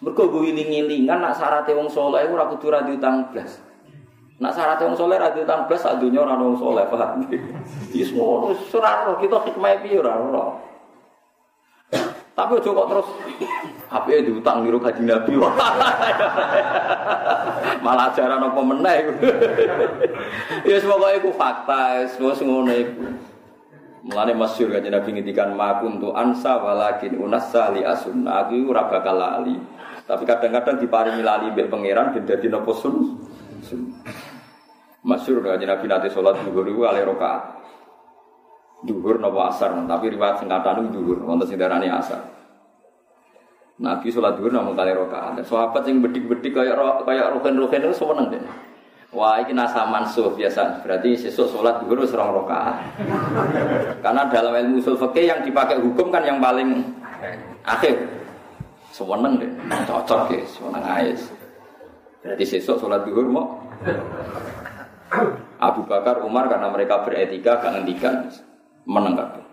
[0.03, 3.63] Mergo gue iling-ilingan nak syaratnya wong soleh ora kudu ra diutang blas.
[4.39, 7.27] Nak syarat yang soleh radio utang belas adunya orang orang soleh paham?
[7.91, 10.15] Semua surah kita hikmah piye ora
[12.39, 13.09] Tapi ojo kok terus
[13.91, 15.35] HP diutang niru kaji Nabi.
[17.85, 19.11] Malah ajaran apa meneh.
[20.71, 23.11] ya semoga itu fakta, semua ngono iku.
[24.07, 28.23] Mulane masyhur kanjeng Nabi ngendikan makun tu ansa walakin unassa li asun.
[28.23, 29.59] Aku ora bakal lali.
[30.07, 33.19] Tapi kadang-kadang diparingi lali mbek pangeran ben dadi napa sun.
[35.03, 37.58] Masyur dengan Nabi nanti sholat duhur itu kali rokaat.
[38.79, 42.39] Duhur nopo asar, tapi riwayat singkatan itu duhur, wonten sing darani asar.
[43.79, 45.39] Nabi sholat duhur namun kali rokaat.
[45.47, 46.75] Sahabat yang bedik-bedik kayak
[47.07, 48.43] kayak rohen-rohen itu seneng deh.
[49.15, 50.83] Wah, ini nasa mansuh biasa.
[50.85, 52.77] Berarti sesuk sholat duhur serong rokaat.
[54.05, 56.83] Karena dalam ilmu usul yang dipakai hukum kan yang paling
[57.63, 57.97] akhir.
[58.91, 59.51] Seneng deh,
[59.87, 61.23] cocok ya, seneng ais.
[62.19, 63.63] Berarti sesuk sholat duhur mau
[65.63, 68.27] Abu Bakar, Umar karena mereka beretika gak ngendikan
[68.89, 69.45] menang kabeh.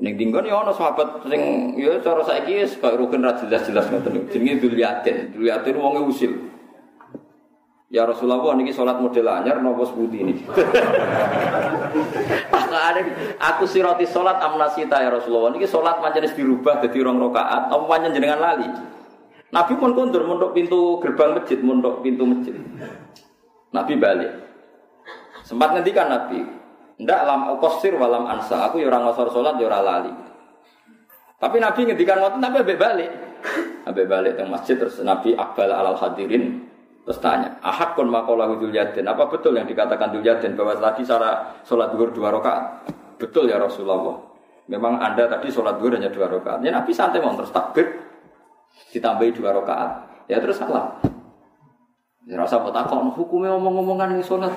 [0.00, 4.32] Ning dinggon ya ana sahabat sing ya cara saiki wis kaya rukun ra jelas-jelas ngoten.
[4.32, 5.36] Jenenge Dzulyatin.
[5.36, 6.32] Dzulyatin wonge usil.
[7.90, 10.46] Ya Rasulullah niki salat model anyar napa sepundi niki.
[13.50, 18.14] aku siroti salat amnasita ya Rasulullah niki salat pancen dirubah dadi rong rakaat apa pancen
[18.14, 18.70] jenengan lali.
[19.50, 22.54] Nabi pun kundur mondok pintu gerbang masjid, mondok pintu masjid.
[23.74, 24.32] Nabi balik.
[25.42, 26.46] Sempat ngendikan Nabi,
[27.00, 28.68] ndak lam qasir walam ansa.
[28.68, 30.12] Aku ya ora ngosor salat ya lali.
[31.40, 33.10] Tapi Nabi ngendikan ngoten tapi ambek balik.
[33.88, 36.68] Ambek balik teng masjid terus Nabi akbal alal hadirin
[37.00, 40.20] terus tanya, "Ahad kon maqalahu dzul Apa betul yang dikatakan dzul
[40.52, 42.92] bahwa tadi cara salat zuhur dua rakaat?
[43.16, 44.20] Betul ya Rasulullah.
[44.70, 46.60] Memang Anda tadi sholat zuhur hanya dua rakaat.
[46.62, 47.88] Ya Nabi santai mau terus takbir
[48.92, 49.90] ditambahi dua rakaat.
[50.28, 51.00] Ya terus salah.
[52.28, 54.52] Ya rasa kok takon hukumnya omong-omongan ning salat.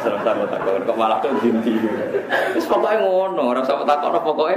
[0.00, 1.74] Serem takon takon kok malah kok dinti.
[2.56, 4.56] Wis pokoke ngono, ora usah takon pokoke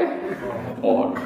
[0.81, 1.17] ngono.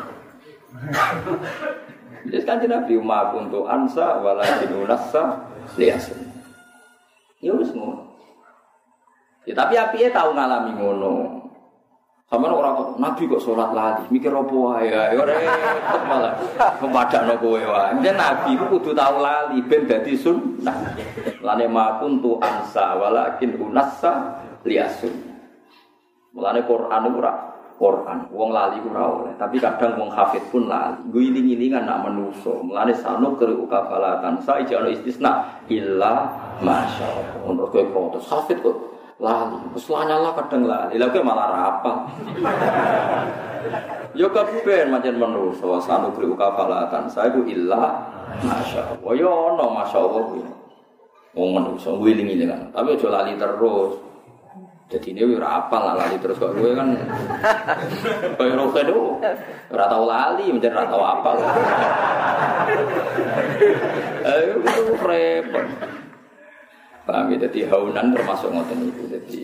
[2.25, 5.45] Jadi kan Nabi ma untuk ansa walakin unassa
[5.77, 6.25] liasin.
[7.39, 8.17] Ya wis ngono.
[9.45, 11.44] Ya tapi api tahu ngalami ngono.
[12.35, 16.35] Sama orang Nabi kok sholat lagi, mikir wae ya, ora repot malah
[16.83, 17.95] kepadakno kowe wae.
[18.03, 20.99] Dan Nabi ku kudu tahu lali ben dadi sunnah.
[21.39, 24.35] Lane ma kuntu ansa walakin unassa
[24.67, 25.15] liasun.
[26.35, 31.07] Mulane Quran ora Quran, wong lali ora oleh, tapi kadang wong hafid pun lali.
[31.15, 32.59] Gue iling-ilingan nak menuso.
[32.67, 36.27] Mulane sanu keri uka falatan sa ijano istisna illa
[36.59, 39.57] masya Untuk kowe protes hafid kok lali.
[39.75, 40.95] Terus lah kadang lali.
[40.99, 41.97] Lah malah rapal.
[44.15, 47.07] Yo keben macam menungso sanu beri kafalatan.
[47.11, 47.99] Saya itu ilah
[48.43, 49.11] masya Allah.
[49.15, 50.23] Yo no masya Allah.
[51.35, 52.71] Wong menungso wiling kan.
[52.71, 53.99] Tapi aja lali terus.
[54.85, 56.93] Jadi ini ora apal lah lali terus kok gue kan
[58.37, 59.17] kaya roke itu
[59.73, 61.35] ora tau lali menjadi ora tau apal.
[64.29, 64.61] Ayo
[65.01, 65.65] repot.
[67.05, 67.45] Paham ya?
[67.45, 69.03] Jadi haunan termasuk ngoten itu.
[69.05, 69.41] Jadi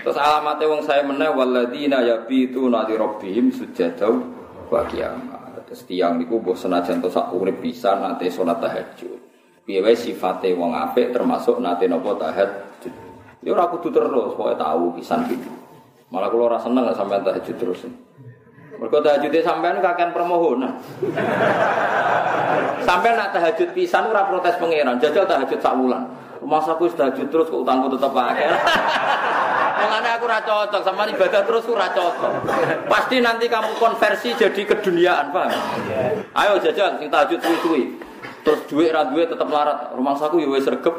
[0.00, 4.24] terus alamatnya wong saya meneh waladina yabitu nadi robbihim sujadau
[4.72, 5.60] wa qiyamah.
[5.68, 9.20] Terus tiang niku mbok senajan to sak urip pisan nate salat tahajud.
[9.68, 10.72] Wae sifate wong
[11.12, 12.94] termasuk nate napa tahajud.
[13.44, 15.52] Ya ora kudu terus, pokoke tahu pisan gitu.
[16.10, 17.86] Malah kula ora seneng sampean tahajud terus.
[18.76, 20.72] Mergo tahajudnya sampean kakean permohonan.
[22.88, 26.25] sampean nak tahajud pisan ora protes pangeran, jajal tahajud sak.
[26.44, 28.46] Masa aku tahajud terus kok utangku tetap pakai.
[29.80, 32.32] Mengenai aku ra cocok sama ibadah terus aku ra cocok.
[32.88, 35.52] Pasti nanti kamu konversi jadi keduniaan, paham?
[36.32, 37.84] Ayo jajal sing tahajud suwi-suwi.
[38.44, 39.90] Terus duit ra duit tetap larat.
[39.96, 40.94] Rumah saku ya wis regep.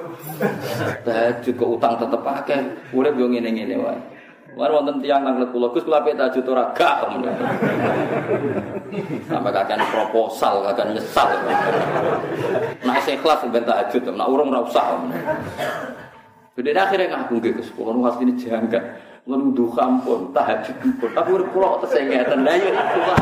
[1.06, 2.92] Tahajud kok utang tetap pakai.
[2.92, 4.17] Urip yo ngene-ngene wae.
[4.58, 7.06] War wonten tiyang nang kula Gus kula pek tahajud ora gak.
[9.30, 11.30] Sampai kakek proposal, kakek nyesal.
[13.06, 14.98] Saya kelas ben tahajud, nak urung ora usah.
[16.58, 18.82] Jadi akhirnya ngaku nggih Gus, kula nu ini jangka.
[19.30, 21.10] Kula nuduh kampun, tahajud pun.
[21.14, 22.42] Tapi urip kula kok tesengeten.
[22.42, 23.22] Lah lah.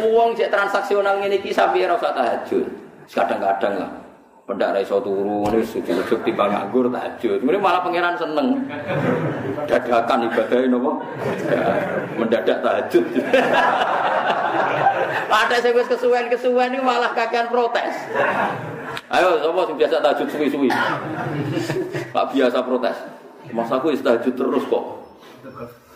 [0.00, 2.64] Uang cek transaksional ngene iki sampe ora usah tahajud.
[3.12, 4.07] Kadang-kadang lah.
[4.48, 7.44] Pendak ra iso turu ngene sujud-sujud timbang nganggur tahajud.
[7.44, 8.64] Ngene malah pangeran seneng.
[9.68, 10.92] Dadakan ibadah napa?
[12.16, 13.04] Mendadak tahajud.
[15.28, 17.92] Ada sing wis kesuwen-kesuwen iki malah kakean protes.
[19.12, 20.72] Ayo sapa sing biasa tahajud suwi-suwi?
[22.08, 22.96] Pak biasa protes.
[23.52, 24.84] Mas aku tahajud terus kok.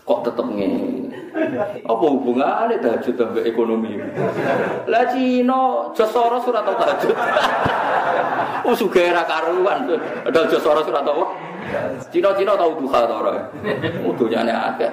[0.02, 1.08] Kok tetep ngene.
[1.86, 3.96] Apa hubungannya tahajud sampai ekonomi?
[4.90, 7.16] Lah Cina Josoro surat apa tahajud?
[8.62, 9.90] Oh sugih ra karuan.
[10.22, 11.24] Ada Josoro surat apa?
[12.14, 13.34] Cina-cina tahu duha ta ora?
[14.06, 14.92] Udunyane akeh.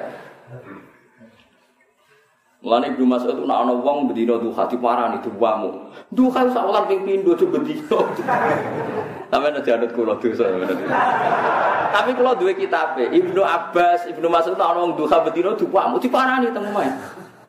[2.59, 5.93] Mulane Ibnu Mas'ud nek ana wong bendina duha diparani duwamu.
[6.11, 7.77] Duha sak wulan ping pindho aja.
[9.31, 10.43] Sampeyan aja anut kula dosa.
[11.89, 16.69] Tapi kula duwe kitabe Ibnu Abbas, Ibnu Mas'ud ana wong duha bendina duwamu diparani teng
[16.69, 16.91] omahe.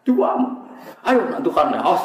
[0.04, 0.70] Duwamu.
[1.04, 2.04] Ayo duha nek os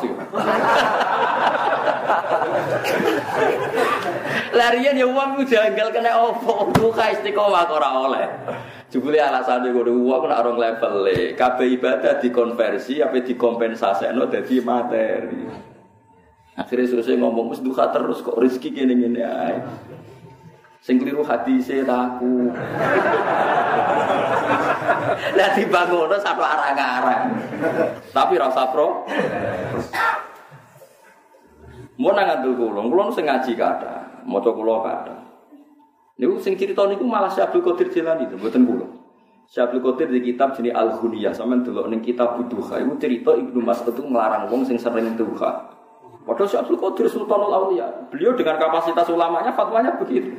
[4.56, 8.28] Larian ya uang janggal kena opo duha istiqomah ora oleh.
[8.88, 15.44] Jebule alasane ngono wong nek orang level e, kabeh ibadah dikonversi apa dikompensasekno dadi materi.
[16.56, 19.60] Akhirnya selesai ngomong mesti duka terus kok rezeki gini-gini ae.
[20.86, 22.54] Sing keliru hati saya aku.
[25.34, 27.34] Lah dibangun satu arang-arang.
[28.14, 29.02] Tapi rasa pro.
[31.98, 35.16] Mau nangan dulu kulon, kulon sing ngaji kata, mau coba kulon kata.
[36.22, 38.86] Niku sing cerita niku malah Syabul Qadir Jilani itu, mboten kula.
[39.48, 43.64] Syabul Qadir di kitab jenis Al Ghuniyah, sampean delok ning kitab Duha iku cerita Ibnu
[43.64, 45.72] Mas'ud itu ngelarang wong sing sering duha.
[46.28, 50.36] Padahal Syabul Qadir Sultanul Auliya, beliau dengan kapasitas ulamanya fatwanya begitu.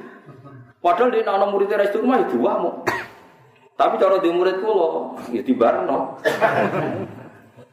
[0.80, 2.84] Padahal dia anak muridnya restu rumah itu ya mau.
[3.76, 6.16] Tapi cara di murid kula ya tibarno.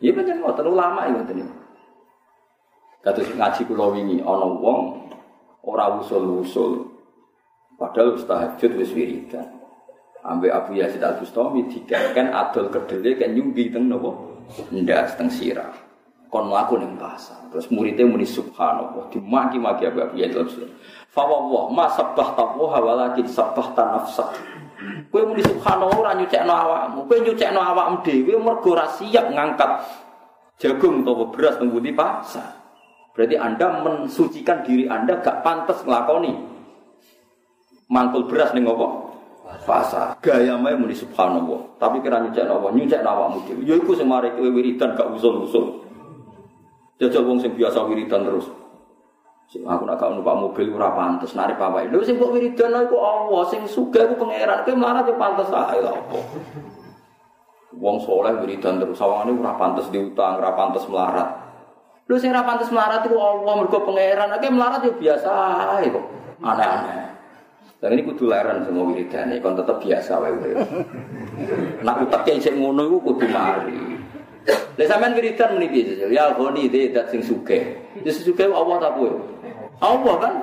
[0.03, 1.47] Iya pancen ngoten ulama ya ngoten.
[3.03, 5.11] Kados ngaji kula wingi ana wong
[5.63, 6.93] ora usul-usul
[7.83, 9.47] Padahal wis tahajud wis wiridan.
[10.23, 14.39] Ambek Abu Yazid Al Bustami digawekan adol kedele kan nyumbi teng nopo?
[14.71, 15.73] Ndas teng sirah.
[16.31, 17.51] Kon mlaku ning pasar.
[17.51, 20.73] Terus muridnya muni subhanallah dimaki-maki Abu Yazid Al Bustami.
[21.13, 24.33] Fa wallah ma sabbah taqwa walakin sabbah nafsak.
[25.13, 26.99] Kowe muni subhanallah ora nyucekno awakmu.
[27.05, 29.71] Kowe nyucekno awakmu dhewe mergo ora siap ngangkat
[30.57, 32.65] jagung atau beras teng pasar.
[33.13, 36.33] Berarti Anda mensucikan diri Anda gak pantas ngelakoni
[37.93, 39.13] mangkul beras ning apa?
[39.69, 40.17] Fasa.
[40.17, 41.77] Gaya mae muni subhanallah.
[41.77, 42.73] Tapi kira nyucek apa?
[42.73, 43.61] Nyucek awakmu dhewe.
[43.69, 45.85] Ya iku sing mari kowe wiridan gak usul-usul.
[46.97, 48.49] Jajal wong sing biasa wiridan terus.
[49.53, 51.85] Aku nak gak numpak mobil ora pantes narik pawai.
[51.85, 54.65] Lho sing kok wiridan iku Allah, sing sugih iku pangeran.
[54.65, 56.17] Kowe mlarat yo pantes ae lho apa.
[57.77, 61.29] Wong soleh wiridan terus sawangane ora pantes diutang, ora pantes melarat.
[62.09, 64.33] Lho sing ora pantes melarat iku Allah mergo pangeran.
[64.33, 65.29] Nek melarat yo biasa
[65.85, 66.05] kok.
[66.41, 67.13] Aneh-aneh.
[67.77, 70.55] Dan ini kudu leren semua wiridane, kon tetep biasa wae wae.
[71.83, 73.75] Nak uteke sing ngono iku kudu mari.
[74.79, 75.61] Lah sampean wiridan
[76.09, 77.75] Ya goni de dat sing sugih.
[78.01, 79.32] Ya sugih Allah ta kowe?
[79.83, 80.33] Allah kan.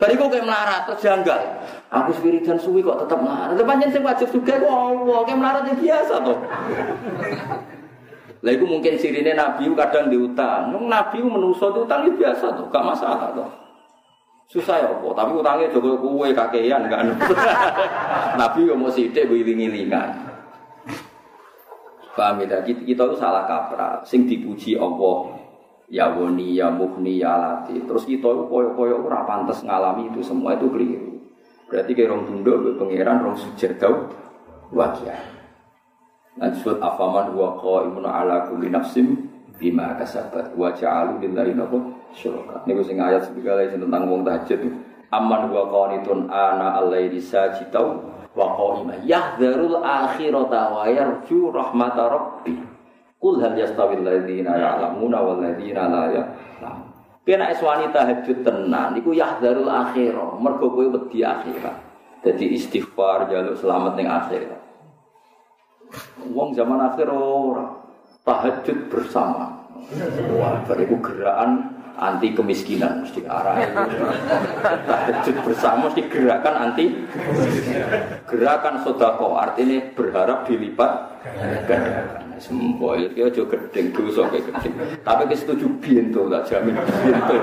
[0.00, 1.40] Bariku kayak melarat terus janggal.
[1.92, 3.52] Aku wiridan suwi kok tetep melarat.
[3.52, 6.38] Lah pancen sing wajib sugih ku Allah, kayak melarat ya biasa toh.
[8.40, 10.72] Lah iku mungkin sirine Nabi kadang diutang.
[10.72, 13.50] Nabi menungso diutang itu biasa tuh, gak masalah tuh.
[14.50, 15.08] Susah ya apa?
[15.14, 17.06] Tapi utangnya juga kue kakean kan.
[18.40, 20.10] Nabi yo mau sidik wiling-wilingan.
[22.18, 22.58] Paham ya?
[22.58, 24.02] Kita, kita itu salah kaprah.
[24.02, 25.39] Sing dipuji Allah.
[25.90, 27.82] Ya woni, ya muhni, ya lati.
[27.82, 31.18] Terus kita itu koyo-koyo ora pantas ngalami itu semua itu keliru.
[31.66, 34.06] Berarti kayak rong tunduk, pangeran, rong sujud tau.
[34.70, 35.18] Wakia.
[36.38, 39.18] Nah disebut afaman wa qaimun ala kulli nafsim
[39.58, 42.62] bima kasabat wa ja'alu lillahi nabu syuraka.
[42.70, 44.62] Niku sing ayat sebegala tentang wong tahajud.
[45.10, 47.98] Aman wa qanitun ana al-laili sajidau
[48.30, 52.30] wa qa'ima yahdharul akhirata wa yarju rahmata.
[53.20, 56.88] Kul hal yastawil ladzina ya'lamuna wal ladzina la ya'lamun.
[57.20, 61.76] Kena es wanita tahajud tenan iku yahdharul akhirah, mergo kowe wedi akhirat.
[62.24, 64.60] Jadi istighfar jaluk selamat ning akhirat.
[66.32, 67.76] Wong zaman akhir ora
[68.24, 69.68] tahajud bersama.
[70.40, 73.60] Wah, bariku gerakan anti kemiskinan mesti arah
[74.88, 76.96] tahajud bersama mesti gerakan anti
[78.24, 80.92] gerakan sodako artinya berharap dilipat
[82.40, 84.74] semua itu aja gedeng dosa kayak gedeng.
[85.04, 87.36] Tapi kita setuju bintu tak jamin bintu.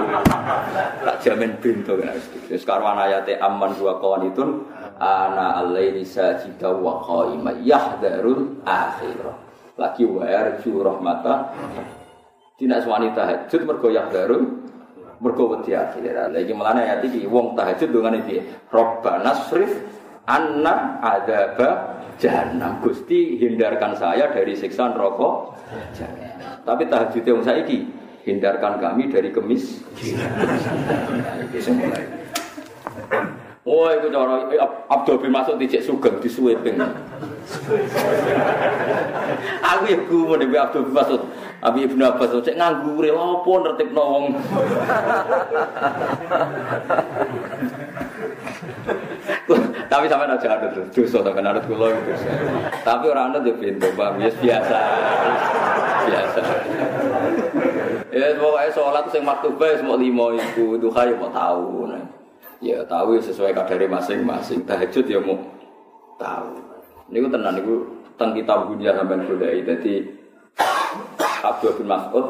[1.05, 2.17] Tak jamin bintu kan
[2.49, 4.65] sekarang ayatnya aman dua kawan itu
[4.97, 9.37] ana alaini sajida wa qaima yahdarul akhirah.
[9.77, 11.53] Lagi wa yarju rahmata.
[12.57, 14.43] Dina wanita tahajud mergo darun
[15.17, 16.29] Mergo wedi akhirat.
[16.29, 18.37] Lagi melane ayat iki wong tahajud dengan iki.
[18.69, 19.73] Robbana srif
[20.29, 22.81] anna adzaba jahannam.
[22.81, 25.53] Gusti hindarkan saya dari siksa jahannam.
[26.65, 27.87] Tapi tahajud wong saiki
[28.27, 29.81] hindarkan kami dari kemis.
[33.67, 34.47] Oh, itu cara
[34.87, 36.79] Abdul bin Mas'ud dicek sugeng disuweping.
[39.59, 41.21] Aku ya gumun Nabi Abdul bin Mas'ud.
[41.57, 44.25] Abi Ibnu Abbas cek nganggure apa nertibno wong.
[49.87, 52.11] Tapi sampean aja ada tuh, dosa sampean ada kula itu.
[52.83, 54.77] Tapi orang ada tuh pintu, Bang, biasa.
[56.07, 56.39] Biasa.
[58.11, 61.91] Ya pokoknya sholat sing maktubah semua lima itu duha ya mau tahu.
[62.63, 64.65] Ya tahu sesuai kadar masing-masing.
[64.65, 65.37] Tahajud ya mau
[66.17, 66.57] tahu.
[67.07, 67.73] Ini gue tenang, ini
[68.17, 69.59] tentang kitab dunia sampai budaya.
[69.63, 69.93] Jadi
[71.45, 72.25] Abdul bin Mas'ud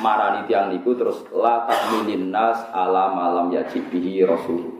[0.00, 4.77] marani tiang niku terus la takmilin nas ala malam yajibihi Rasulullah.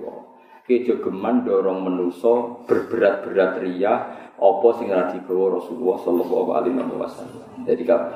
[0.68, 3.94] Kejogeman dorong menuso berberat-berat ria
[4.36, 7.64] apa sing ora digawa Rasulullah sallallahu alaihi wasallam.
[7.64, 8.12] Jadi kan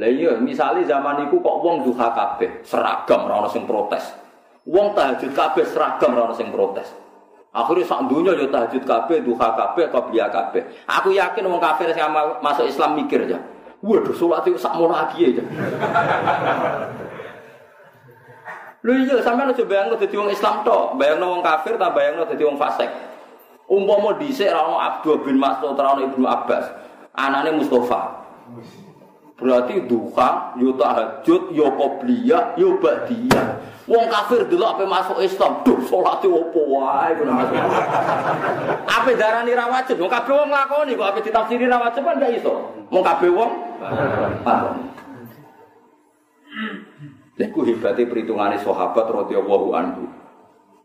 [0.00, 4.16] lah iya misale zaman iku kok wong duha kabeh seragam ora ono sing protes.
[4.64, 6.88] Wong tahajud kabeh seragam ora ono sing protes.
[7.50, 10.86] Akhirnya sak dunia yo tahajud kabeh, duha kabeh, qabliyah kabeh.
[10.86, 12.06] Aku yakin wong kafir sing
[12.40, 13.42] masuk Islam mikir aja.
[13.82, 15.40] Waduh, sholat itu sak mono lagi
[18.80, 22.42] Lho iya, sampean aja bayangno dadi wong Islam tok, bayangno wong kafir ta bayangno dadi
[22.48, 22.88] wong fasik.
[23.68, 26.64] Umpama dhisik ra ono Abdul bin Mas'ud, ra Ibnu Abbas,
[27.12, 28.24] anane Mustafa.
[29.40, 33.56] Berarti duha, yo tahajud, yo qobliyah, yo ba'diyah.
[33.88, 37.56] Wong kafir dulu apa masuk Islam, duh salate opo wae kuwi masuk.
[38.84, 39.96] Apa darani ra wajib?
[39.96, 42.54] Wong kabeh wong nglakoni kok apa ditafsiri ra wajib kan gak iso.
[42.92, 43.50] Wong kabeh wong
[47.48, 50.04] ku hebate perhitungane sahabat radhiyallahu anhu.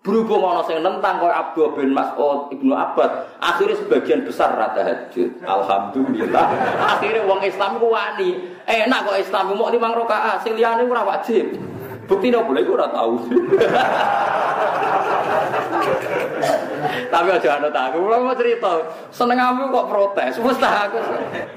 [0.05, 5.41] Berhubung ana sing nentang kaya Abdul bin Mas'ud Ibnu Abbas, akhirnya sebagian besar rata tahajud.
[5.41, 6.45] Alhamdulillah.
[6.93, 8.53] akhirnya wong Islam ku wani.
[8.69, 11.57] Enak kok Islam mau lima rakaat, sing liyane ora wajib.
[12.05, 13.17] Bukti nopo lha ora tau.
[17.09, 18.81] Tapi aja ana tak aku mau cerita.
[19.09, 20.33] Seneng aku kok protes.
[20.41, 20.99] Wes tak aku.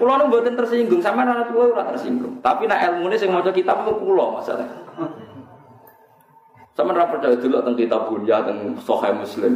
[0.00, 2.40] Kula nu tersinggung, sampean anak kula ora tersinggung.
[2.44, 4.68] Tapi nek ilmune sing maca kitab itu kula masalah.
[6.78, 9.54] Sama ora percaya dulu tentang kitab bunya tentang Sahih Muslim.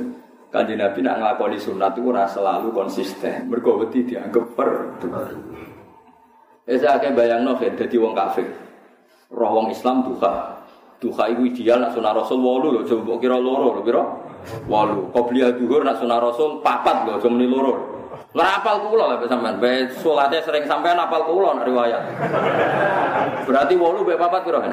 [0.52, 3.48] Kanjeng Nabi nak nglakoni sunat itu ora selalu konsisten.
[3.48, 5.08] Mergo wedi dianggap perdu.
[6.68, 8.46] Esa akeh bayangno dadi wong kafir.
[9.32, 10.60] Roh wong Islam duha.
[11.02, 14.02] Duha iku ideal nak sunah Rasul 8 lho, coba kira loro lho pira?
[14.66, 15.14] 8.
[15.14, 17.74] Qobliyah duhur nak sunah Rasul 4 lho, cuma ni loro.
[18.32, 19.60] Ora apal kula lha sampean.
[20.00, 22.02] Salate sering sampean apal kula nak riwayat.
[23.44, 24.72] Berarti 8 bae 4 pira kan?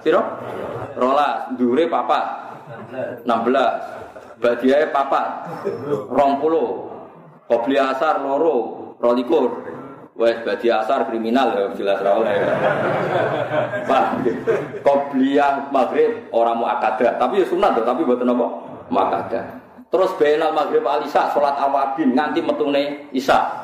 [0.00, 0.22] Pira?
[0.96, 2.24] rolas dure papat
[3.24, 5.26] 16 badiae papat
[6.10, 8.56] 20 kobli asar loro
[9.00, 9.64] rolikur
[10.12, 12.36] wes badi asar kriminal ya jelas ra oleh
[13.88, 14.04] Pak
[14.84, 18.46] qobliyah maghrib orang mau tapi ya sunat tapi buat apa
[18.92, 19.56] makada
[19.88, 23.62] terus benal maghrib alisa salat awabin nganti metune isa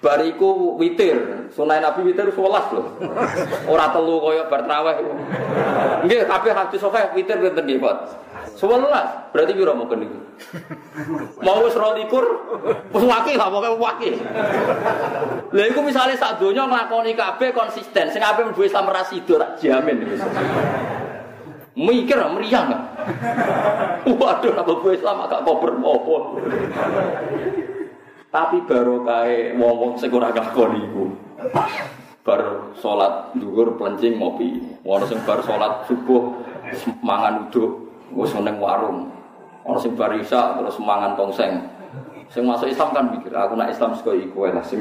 [0.00, 2.96] Bariku witir, sunai Nabi witir sewelas loh.
[3.68, 4.96] Orang telu koyok bertraweh.
[6.08, 7.96] Nggih, tapi hati sofa witir pinten nggih, Pak?
[8.56, 10.18] Sewelas, berarti piro mau niku?
[11.44, 12.08] Mau wis 12,
[12.90, 14.14] wis wakil lah pokoke wakil.
[15.52, 20.02] Lha iku misale sak donya nglakoni kabeh konsisten, sing ape mlebu Islam sida tak jamin.
[21.72, 22.68] Mikir meriang.
[24.04, 26.16] Waduh, apa Islam agak kober apa.
[28.32, 31.04] Tapi baru kae wong-wong sing ora ngakoni iku.
[32.24, 34.60] Bar salat dhuwur plencing ngopi.
[34.84, 36.32] Ono sing bar salat subuh
[37.04, 39.12] mangan uduk wis nang warung.
[39.64, 41.60] Ono sing bar isya terus mangan tongseng.
[42.32, 44.80] Sing masuk Islam kan mikir, aku nak Islam sing iku lah sing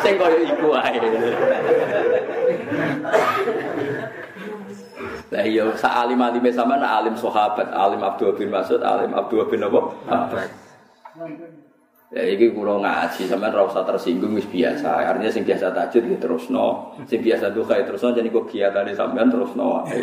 [0.00, 0.68] sing koyo iku.
[5.28, 9.44] Lah iya sa alim alim sama nak alim sahabat, alim Abdul bin Mas'ud, alim Abdul
[9.48, 9.80] bin apa?
[10.08, 10.48] Abbas.
[12.08, 15.12] Ya iki kula ngaji sampean ora usah tersinggung wis biasa.
[15.12, 19.28] Artinya sing biasa tahajud ya terusno, sing biasa duha ya terusno jadi kok kiatane sampean
[19.28, 20.00] terusno wae.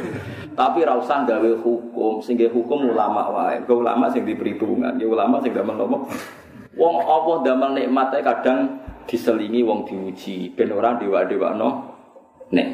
[0.54, 3.66] Tapi ora usah gawe hukum, sing hukum ulama wae.
[3.66, 6.06] Kok ulama sing diperhitungan, ya ulama sing damel nopo.
[6.78, 11.90] Wong apa damel nikmate kadang diselingi wong diuji ben ora dewa-dewakno
[12.54, 12.68] nek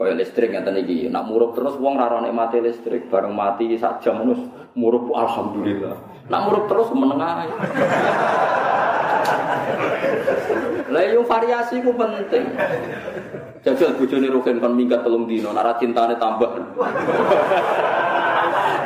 [0.00, 4.24] Kaya listrik ngeten iki, nak murup terus wong ra mati listrik, bareng mati sak jam
[4.24, 4.40] terus
[4.72, 6.24] murup alhamdulillah.
[6.32, 7.52] Nak murup terus meneng ae.
[10.96, 12.48] Lah yo variasi ku penting.
[13.60, 16.48] Jajal bojone Rugen kon minggat telung dino, nara cintane tambah.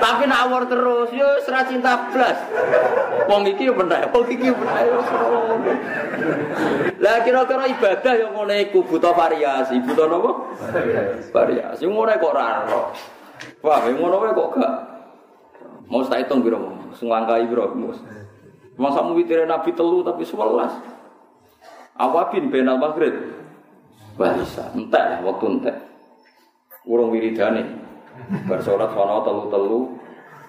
[0.01, 2.39] Tapi nak awor terus, yo ora cinta blas.
[3.29, 4.85] Wong iki bener, wong iki bener.
[7.01, 10.31] Lah kira-kira ibadah yo ngene iku buta variasi, buta napa?
[11.33, 11.83] Variasi.
[11.85, 12.81] Ngono kok ora ero.
[13.61, 14.75] Wah, ngono kok gak.
[15.85, 18.01] Mau tak hitung biro, sing langkai biro, mus.
[18.81, 22.01] Masa mu witire Nabi telu tapi 11.
[22.01, 23.15] Awabin benal maghrib.
[24.19, 25.77] Bahisa, entek waktu entek.
[26.89, 27.84] Urung wiridane.
[28.49, 29.81] Bar salat ana telu-telu.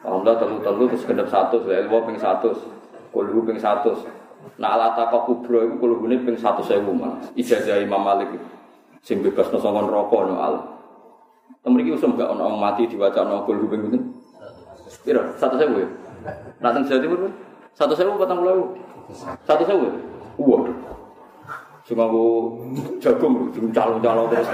[0.05, 2.53] Alhamdulillah telu-telu terus gendep 100, lha ilmu ping 100.
[3.13, 4.61] Kulhu ping 100.
[4.61, 7.34] Nah ala takok kubro iku kulhune ping 100.000 Mas.
[7.34, 8.30] Ijazah Imam Malik.
[9.01, 10.55] Sing bebas no sangka neraka no al.
[11.66, 14.03] Temriki usum gak ono mati diwacana kulhu ping pinten?
[15.01, 15.34] Piro?
[15.38, 15.88] 100.000 ya?
[16.61, 17.30] Nah teng Jawa
[17.76, 18.72] satu sewu patang pulau.
[19.43, 19.91] Satu sewu.
[20.39, 20.63] Wah.
[21.86, 22.26] Cuma aku
[22.98, 24.50] jagung, cuma calon-calon terus.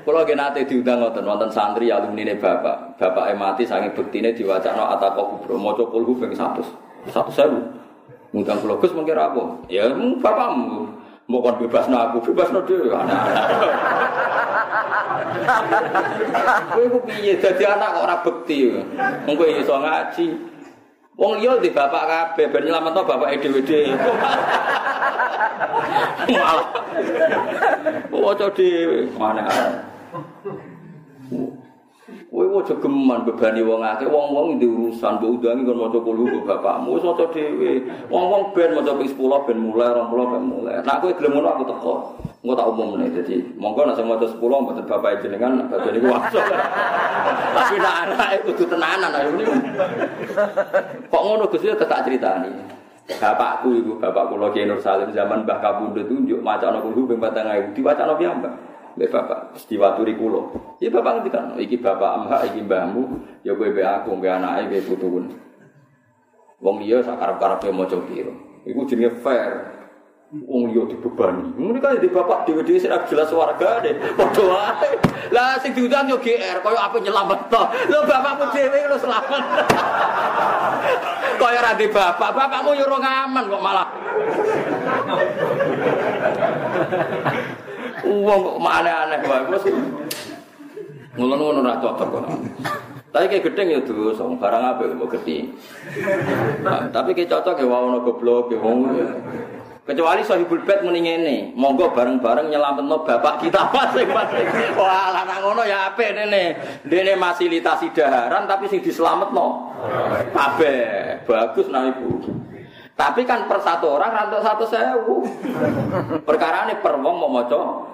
[0.00, 4.96] Kalau lagi nanti diundang ngoten wonten santri alumni ini bapak, bapak mati sange bektine diwacana
[4.96, 6.64] atako kubro, mau copul gue satu,
[7.12, 7.60] satu sewu.
[8.32, 9.44] Ngundang pulau gus mungkin apa?
[9.68, 9.92] Ya
[10.24, 10.88] bapakmu.
[11.28, 12.96] Mau kon bebas no aku, bebas no dia.
[16.72, 18.72] Kowe ku piye dadi anak kok ora bekti.
[19.26, 20.55] Wong kowe iso ngaji.
[21.16, 23.96] Wong liya di bapak kabeh ben nyelametno bapak dhewe-dhewe.
[26.36, 26.68] Malah.
[28.12, 29.08] Waca dhewe.
[29.16, 29.48] Mana
[32.36, 36.44] Kowe aja geman bebani wong akeh, wong-wong di urusan mbok undangi kon maca kulo kok
[36.44, 37.80] bapakmu wis maca dhewe.
[38.12, 40.76] Wong-wong ben maca ping 10 ben mulai 20 ben mulai.
[40.84, 41.94] Nek kowe gelem aku teko.
[42.44, 46.40] Engko tak umumne dadi monggo nek sing maca 10 mboten bapak jenengan badhe niku waso.
[47.56, 49.56] Tapi nek anake kudu tenanan ayo niku.
[51.08, 52.52] Kok ngono Gus ya tak critani.
[53.16, 57.72] Bapakku iku bapak kula Ki Nur Salim zaman Mbah Kabundut tunjuk macana kulo ping 4000
[57.72, 58.75] diwacana piyambak.
[58.96, 60.56] Mbak bapak, diwaturi kulo.
[60.80, 63.02] Iya bapak ngerti kan, iki bapak amha, iki mbahmu,
[63.44, 65.36] ya gue be aku, gue anaknya, gue putun.
[66.64, 68.24] Wong iya sakarap karap dia mau coba
[68.64, 69.52] Iku jenenge fair.
[70.32, 71.60] Wong iya dibebani.
[71.60, 73.94] Ini kan di bapak dewi sih jelas warga deh.
[74.16, 74.48] Waduh
[75.28, 77.68] Lah sing diundang yo GR, koyo apa nyelamat toh.
[77.92, 79.44] Lo bapakmu dewi lo selamat.
[81.36, 83.88] koyo ra di bapak, bapakmu yo ngaman kok malah.
[88.06, 89.70] Uang kok aneh-aneh wae mesti.
[91.16, 92.10] Ngono-ngono ora cocok.
[93.10, 95.48] Tapi kayak gedeng ya terus, barang apa mau gede.
[96.60, 98.92] Nah, tapi kayak cocok ya wawono goblok ya wong.
[99.86, 104.74] Kecuali sahibul bed muni ngene, monggo bareng-bareng nyelametno bapak kita masing-masing.
[104.74, 106.58] Wah, lanang ngono ya apik dene.
[106.82, 109.72] Dene fasilitasi daharan tapi sing dislametno.
[110.34, 111.22] Kabeh.
[111.24, 112.18] Bagus nah Ibu.
[112.96, 115.20] Tapi kan per satu orang rantuk satu sewu.
[116.24, 117.84] Perkara ini per wong mau moco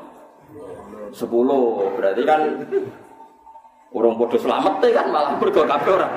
[1.10, 1.90] sepuluh.
[1.98, 2.40] Berarti kan
[3.90, 6.08] urung podo selamat kan malah bergo kabeh ora.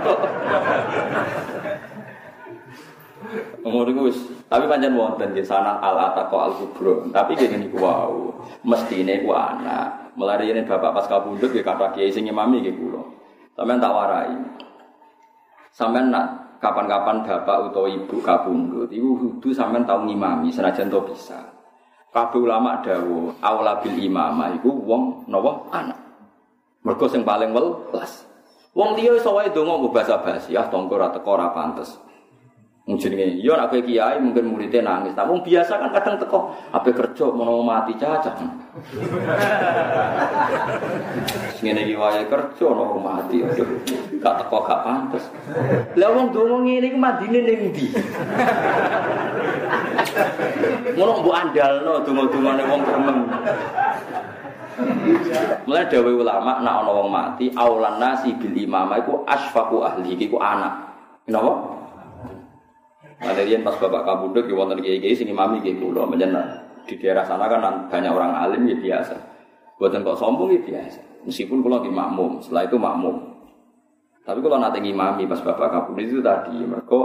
[3.65, 4.21] Ngono wis.
[4.45, 7.09] Tapi pancen wonten di sana al ataqo al kubro.
[7.09, 8.37] Tapi gini niku wau.
[8.61, 10.13] Mestine ku anak.
[10.13, 13.01] Melari ini bapak pas kabundut ya kata kiai sing imami nggih kula.
[13.57, 14.37] Sampeyan tak warai.
[15.73, 21.39] Sampeyan nak kapan-kapan bapak atau ibu kabundut, ibu kudu sampean tau ngimami senajan to bisa.
[22.15, 25.99] Kabeh ulama dawuh, aula bil imamah iku wong napa anak.
[26.87, 28.23] Mergo sing paling welas.
[28.71, 31.95] Wong liya iso wae donga mbok basa-basi, ah tonggo ora teko pantes.
[32.85, 35.17] Jenenge, yo nek kiai mungkin muridnya nangis.
[35.17, 38.37] Tapi biasa kan kadang teko, apa kerja mau mati cacat.
[41.65, 43.65] Ngene iki wae kerja mau mati, aduh,
[44.21, 45.25] gak teko gak pantes.
[45.97, 47.89] Lah wong donga ngene iki mandine ning ndi?
[50.93, 53.19] Ngono mbok andalno donga-dongane wong gremeng.
[55.65, 60.37] Mulai dawe ulama nak ana wong mati, aulan nasi bil imamah iku asfaqu ahli iku
[60.37, 60.85] anak.
[61.25, 61.74] Kenapa?
[63.15, 67.23] Ada pas bapak kabudut, ya wonten kiai kiai sini mami kiai kulo, menjana di daerah
[67.23, 69.15] sana kan banyak orang alim ya biasa.
[69.79, 70.99] Buatan kok sombong ya biasa.
[71.25, 73.15] Meskipun kalau di makmum, setelah itu makmum.
[74.25, 76.99] Tapi kalau nanti ngimami pas bapak kabudut itu tadi, mereka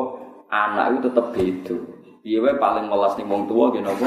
[0.50, 1.76] anak itu tetap beda.
[2.20, 4.04] Iya paling melas nih wong tua gitu nopo.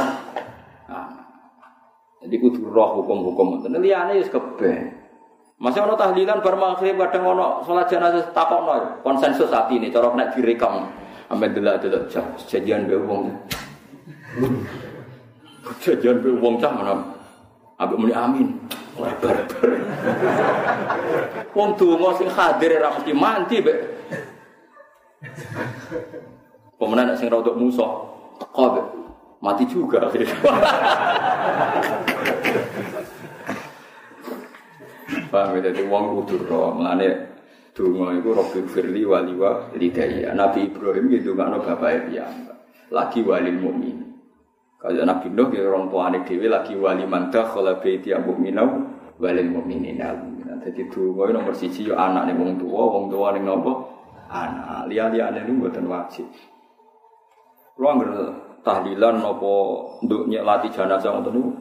[2.24, 3.68] Jadi kudu roh hukum-hukum.
[3.68, 4.74] Ini liane ya kebe.
[5.60, 10.32] Masih ono tahlilan bar maghrib kadang ono salat jenazah takokno konsensus hati ini cara nek
[10.36, 10.88] direkam.
[11.32, 13.32] Ambil delok-delok cah, jajan be wong.
[15.80, 16.74] Jajan be wong cah
[17.96, 18.60] muni amin.
[18.94, 19.38] Barbar.
[21.58, 21.74] Wong
[22.30, 23.76] hadir ora mesti mandi be.
[26.78, 28.12] Pemenang sing rodok musuh.
[29.44, 30.32] Mati juga akhirnya.
[35.28, 36.48] Paham ya, jadi wong kudu
[37.74, 40.32] donga iku Rabbi firli wali wa lidaya.
[40.38, 42.30] Nabi Ibrahim gitu gak bapak dia.
[42.94, 43.98] Lagi wali mukmin.
[44.78, 48.84] Kalau Nabi Nuh ya orang tuane dhewe lagi wali mantah kalau baiti mukminau
[49.18, 49.98] wali mukminin.
[50.64, 53.90] Jadi donga nomor siji yo anak ning wong tuwa, wong tuwa ning nopo?
[54.32, 54.88] Anak.
[54.88, 56.28] Liya-liyane niku mboten wajib.
[57.74, 58.32] Anggere
[58.64, 59.54] tahlilan napa
[60.06, 61.52] nduk nyelati jenazah ngoten niku.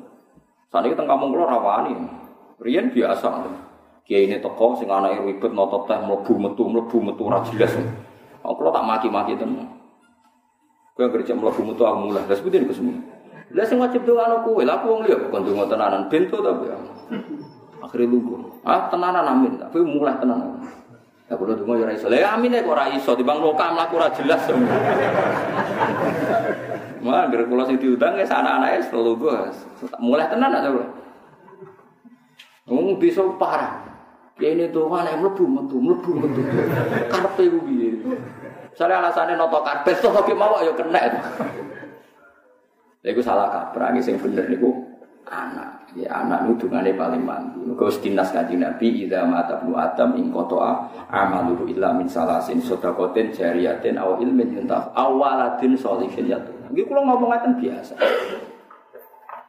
[0.70, 1.98] Saniki teng kampung kula rawani.
[2.62, 3.28] Rian biasa.
[4.03, 7.70] Kiai ini toko sing anake ribet noto teh mlebu metu mlebu metu ora jelas.
[8.43, 9.70] Aku kalau tak maki-maki tenan.
[10.99, 12.27] Kowe kerja mlebu metu aku mulai.
[12.27, 12.99] Lah sebutin ke semua.
[13.55, 16.77] Lah sing wajib dongano kowe, lah aku wong liya kon donga tenanan bento ta ya.
[17.79, 18.43] Akhire lugu.
[18.66, 20.59] Ah tenanan amin, tapi mulai tenanan.
[21.31, 22.11] Ya kulo donga ya iso.
[22.11, 24.43] Lah amin kok ora iso timbang lokal mlaku ora jelas.
[27.03, 29.47] Mah gara kula sing diundang ya anak-anake gua.
[30.03, 30.70] Mulai tenan aja
[32.66, 33.91] Ngomong bisa parah.
[34.40, 36.40] Ya ini tuh mana yang melebu metu, melebu metu.
[37.12, 37.90] Karpe gue piye?
[38.72, 41.00] Soalnya alasannya noto karpet tuh tapi mau ayo kena.
[43.02, 44.72] Lha salah kaprah sing bener niku
[45.28, 45.84] anak.
[45.92, 47.60] Ya anak nudungane paling mandi.
[47.60, 53.28] Muga dinas kanjeng Nabi idza mata bu adam ing qata'a amalu illa min salasin sedaqatin
[53.28, 56.48] jariyatin aw ilmin yuntaf awaladin sholihin yatu.
[56.72, 57.94] Nggih kula ngomong ngaten biasa.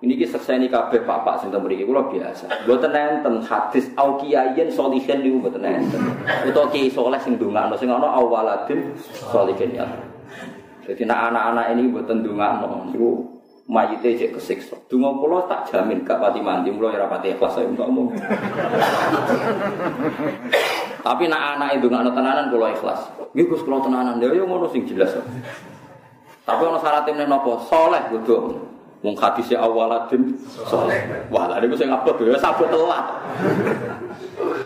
[0.04, 2.68] Ini saya ini kabeh bapak sing temu iki kula biasa.
[2.68, 6.04] Mboten enten hadis au kiyayen solihin niku mboten enten.
[6.44, 8.92] Utawa kiai saleh sing ndongakno sing ana awaladin
[9.32, 9.88] solihin ya.
[10.84, 13.40] Jadi nak anak-anak ini mboten ndongakno niku
[13.72, 14.76] mayite cek kesiksa.
[14.92, 18.12] Donga kula tak jamin gak pati mandi kula ora pati ikhlas saya untuk omong.
[21.00, 23.08] Tapi nak anak itu nggak tenanan kula ikhlas.
[23.32, 25.16] Nggih Gus kula tenanan ya yo ngono sing jelas.
[26.44, 28.68] Tapi ono syaratnya nopo soleh kudu
[29.04, 31.28] Wong hadise awaladin saleh.
[31.28, 33.06] Wah, lha niku sing abot ya sabut telat.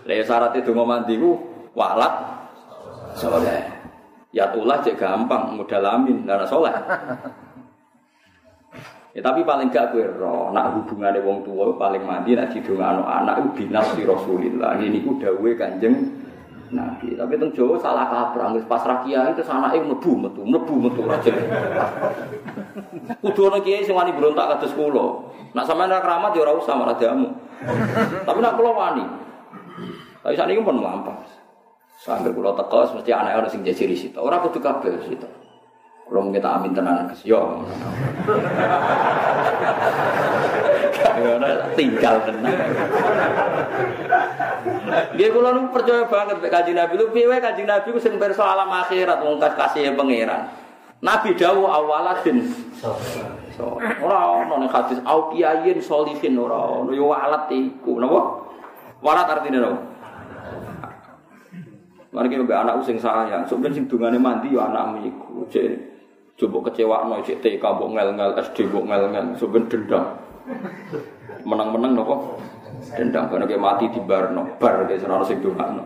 [0.05, 1.41] Lah syarat itu mandi ku
[1.73, 2.13] walad
[3.17, 3.65] saleh.
[4.29, 6.69] Ya tulah cek gampang, modal amin, lara soleh.
[9.17, 13.41] Ya, tapi paling gak gue roh, nak hubungannya wong tua paling mandi nak didongano anak
[13.41, 14.77] itu binas di Rasulillah.
[14.77, 16.21] Ini ku dawe kanjeng
[16.71, 17.15] Nabi.
[17.15, 21.01] Tapi teng Jawa salah kaprah, wis pas ra kiai terus anake mlebu metu, mlebu metu
[21.23, 21.49] jelas.
[23.23, 25.07] Kudu ana kiai sing wani berontak kados kula.
[25.55, 27.29] Nak sampean ra keramat ya ora usah malah diamu.
[28.23, 29.05] Tapi nak kula wani.
[30.23, 31.15] Tapi sakniki pun mlampah.
[32.03, 34.19] Sambil kula teko mesti anake ana sing jajiri situ.
[34.19, 35.27] Ora kudu kabeh situ.
[36.07, 37.67] Kalau mungkin tak amin tenan kes yo.
[41.77, 42.57] tinggal tenang.
[45.17, 48.43] Dia kula nu percaya banget mek Kanjeng Nabi lu piye Kanjeng Nabi ku sing pirsa
[48.43, 50.49] alam akhirat wong kasih pangeran.
[50.97, 52.41] Nabi dawuh awaladin.
[53.53, 58.45] So, ora ono ning hadis au kiyayin solihin ora ono yo alat iku napa?
[59.01, 59.77] Walat artine napa?
[62.13, 65.45] Mari kita anak sing sayang, sebenarnya sing dungane mandi yo anakmu iku.
[66.37, 70.03] Coba kecewa no cek TK mbok ngel-ngel SD mbok ngel-ngel sebenarnya dendam.
[71.45, 72.41] Menang-menang nopo?
[72.97, 74.57] Dendam karena dia mati di bar no.
[74.57, 75.85] Bar dia senang sing dongakno.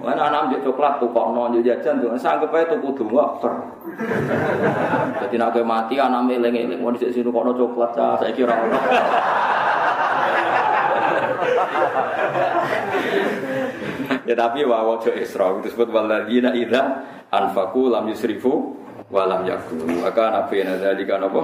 [0.00, 3.52] Mana anak ambil coklat tuh kok no jajan tuh, sanggup aja tuh kudu per.
[5.20, 8.56] Jadi nak mati anak meleng-eleng mau di sini kok no coklat saya kira
[14.26, 18.74] ya tapi wawo jo Isra itu disebut waladina ida anfaku lam yusrifu
[19.10, 20.02] walam yakun.
[20.02, 21.42] Maka nabi nadzalika napa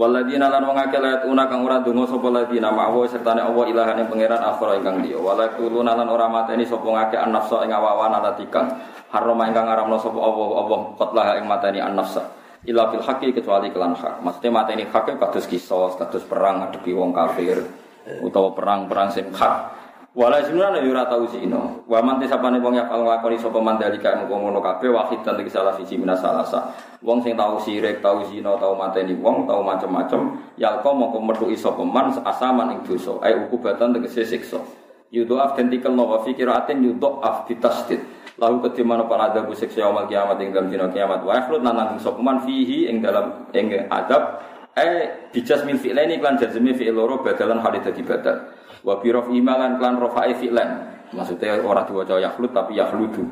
[0.00, 4.00] Waladina lan wong akeh layat una kang ora donga sapa ladina ma'wa sertane Allah ilahan
[4.00, 5.20] ing pangeran akhira ingkang liya.
[5.20, 8.80] Wala kuluna lan ora mateni sapa ngake an-nafsa ing awawan alatikang
[9.12, 12.32] harama ingkang ngaramno sapa Allah Allah qatlah ing mateni an-nafsa.
[12.64, 14.24] Ila fil haqqi kecuali kelan hak.
[14.24, 17.60] Maksudnya mateni hak kados kisos kados perang ngadepi wong kafir.
[18.24, 19.79] Utawa perang-perang sing hak
[20.10, 21.86] Wala sebenarnya yo ora tau sino.
[21.86, 25.70] Wa man tisapane wong ya kalau nglakoni sapa mandalika mung ngono kabeh wahid dan salah
[25.78, 26.18] siji minas.
[26.98, 31.86] Wong sing tau sirik, tau zina, tau mateni wong, tau macem-macem, yalqa mongko metu sapa
[31.86, 33.22] man asaman ing dosa.
[33.22, 34.58] Ai ukubatan tegese siksa.
[35.14, 38.02] Yudo af tentikel no wa fikiratin yudo af ditasdid.
[38.34, 42.18] Lalu kedimana para ada busik yaumul kiamat ing dalam dina kiamat wa ikhlut nanang sapa
[42.18, 44.42] man fihi ing dalam ing adab
[44.74, 48.58] eh bijas min fi'laini lan jazmi loro badalan halid dadi badal.
[48.84, 50.70] Wa bi imalan klan rafa'i fi'lan.
[51.10, 53.26] Maksudnya orang diwaca yakhlut tapi yakhludu.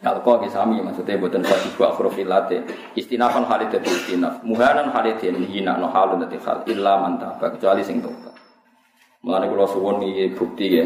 [0.00, 2.64] Yalqa ke sami maksudnya boten wajib wa huruf ilate.
[2.96, 4.40] Istinafan halid dadi istinaf.
[4.40, 8.32] Muhanan halid yen hina no halun dadi hal illa man kecuali sing tobat.
[9.20, 10.84] Mulane kula suwun iki bukti ya.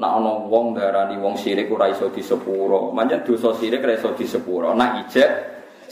[0.00, 2.88] Nak ana wong darani wong sirik ora iso disepuro.
[2.96, 4.72] Manjen dosa sirik ora iso disepuro.
[4.72, 5.30] Nak ijek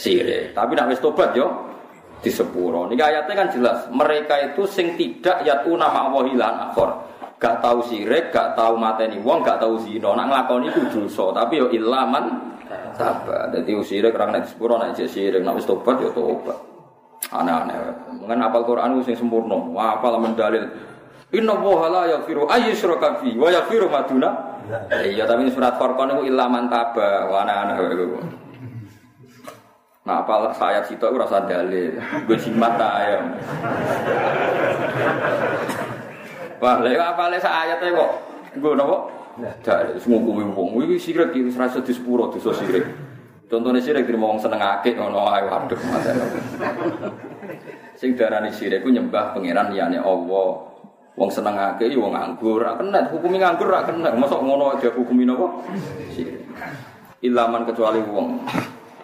[0.01, 0.57] sirik.
[0.57, 1.72] Tapi nak wis tobat yo
[2.23, 2.87] di sepuro.
[2.87, 3.79] Ini ayatnya kan jelas.
[3.91, 6.91] Mereka itu sing tidak yatu nama Allah hilan akhor.
[7.43, 10.15] Gak tahu sirik, gak tahu mateni wong, gak tahu zina.
[10.15, 12.55] Nak nglakoni itu dosa, tapi yo ilaman
[12.95, 13.51] sabar.
[13.51, 16.55] Jadi sirik orang nek sepuro nek sirik, nak wis tobat yo tobat.
[17.35, 17.75] Aneh-aneh.
[18.23, 19.59] Mungkin apal Quran sing sempurna.
[19.75, 20.71] Wah, apal mendalil.
[21.35, 24.31] Inna woha la yaghfiru ayyushraka fi wa yaghfiru maduna.
[24.95, 27.27] Iya, tapi surat Furqan itu ilaman taba.
[27.27, 27.75] Wah, aneh-aneh
[30.03, 31.95] Nah, apa saya situ aku rasa dalil,
[32.27, 33.39] gue jimat ayam.
[36.59, 38.11] Wah, lek apa lek ayat kok,
[38.59, 39.07] gue nopo?
[39.63, 42.83] Dalil, semua kumi wong, wih sirik iki rasa di sepuro dosa sirik.
[43.47, 45.79] Contohnya sirik terima wong seneng akeh ngono ae waduh
[47.95, 50.67] Sing darani sirik ku nyembah pangeran liyane Allah.
[51.15, 54.11] Wong seneng akeh ya wong nganggur, ra kena hukumi nganggur ra kena.
[54.19, 55.31] Mosok ngono dia hukumi?
[56.11, 56.43] Sirik.
[57.23, 58.43] Ilaman kecuali wong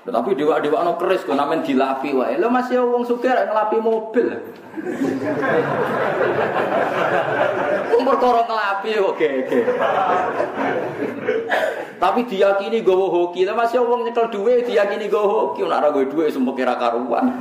[0.08, 2.40] tapi dewa-dewa no keris kok namen dilapi wae.
[2.40, 4.26] Lo masih wong sugih ngelapi mobil.
[7.98, 9.60] Umur koro ngelapi kok gege.
[11.98, 13.44] Tapi diyakini gowo hoki.
[13.44, 17.36] Lah masih wong nyekel duwe diyakini gowo hoki ora ora duwe sumpah kira karuan.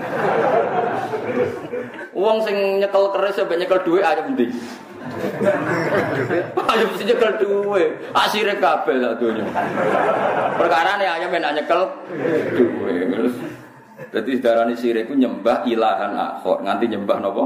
[2.18, 4.50] Wong sing nyekel keris sampe nyekel duwe ayo ndi?
[6.68, 7.84] Ayo mesti nyekel duwe.
[8.14, 9.46] Asire kabeh sak donya.
[10.58, 11.82] Perkara ne ayo menak nyekel
[12.56, 12.94] duwe.
[13.08, 13.34] Terus
[14.14, 17.44] dadi darani sirik ku nyembah ilahan akhir, nganti nyembah napa?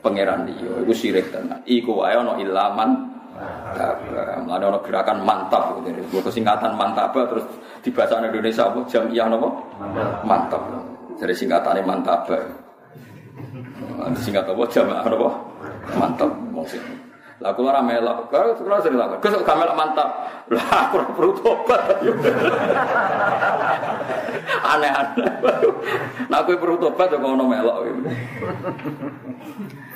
[0.00, 0.86] Pangeran liya.
[0.86, 1.60] Iku sirik tenan.
[1.68, 3.10] Iku wae ana ilaman
[4.44, 6.20] Mulane ana gerakan mantap gitu.
[6.20, 7.46] Itu singkatan mantap terus
[7.80, 9.48] di bahasa Indonesia apa jamiah napa?
[10.26, 10.62] Mantap.
[11.16, 12.28] Dari singkatannya mantap.
[14.20, 15.28] Singkat apa jamaah napa?
[15.96, 16.82] Mantap mungkin.
[17.40, 19.16] Lah kula ora melok, kula sering lakon.
[19.24, 20.08] Gus gak melok mantap.
[20.52, 21.80] Lah aku ora perlu tobat.
[24.60, 25.32] Aneh-aneh.
[26.28, 27.88] Nah aku perlu tobat kok ono melok.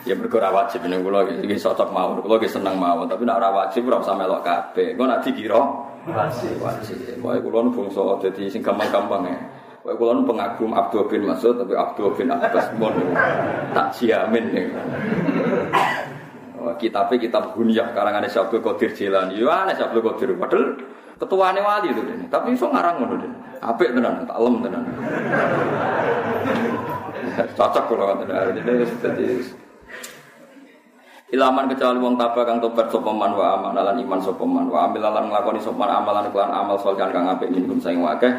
[0.09, 2.17] Ya mergo ora wajib ning kula iki cocok mau.
[2.17, 4.97] Kula iki seneng mau, tapi nek ora wajib ora usah melok kabeh.
[4.97, 5.61] Engko nek dikira
[6.09, 6.57] wajib.
[6.65, 7.21] Wajib.
[7.21, 9.37] Pokoke kula nu bangsa dadi sing gampang-gampang ya.
[9.85, 12.97] Kula nu pengagum Abdul bin Mas'ud tapi Abdul bin Abbas mon
[13.77, 14.67] tak jamin nih.
[16.81, 19.37] kitabnya kitab Hunyah karangan Syabdul Qadir Jilani.
[19.37, 20.81] Ya Syabdul Qadir padahal
[21.21, 22.25] ketuane wali itu dene.
[22.33, 23.37] Tapi iso ngarang ngono dene.
[23.61, 24.83] Apik tenan, tak lem tenan.
[27.53, 28.33] Cocok kula ngoten.
[28.33, 29.25] Jadi dadi
[31.35, 34.87] Ilaman kecuali wong tabah kang tobat sapa man wa aman lan iman sapa man wa
[34.87, 38.31] amil lan nglakoni sapa amalan kelan amal saleh kang apik minum saing wakeh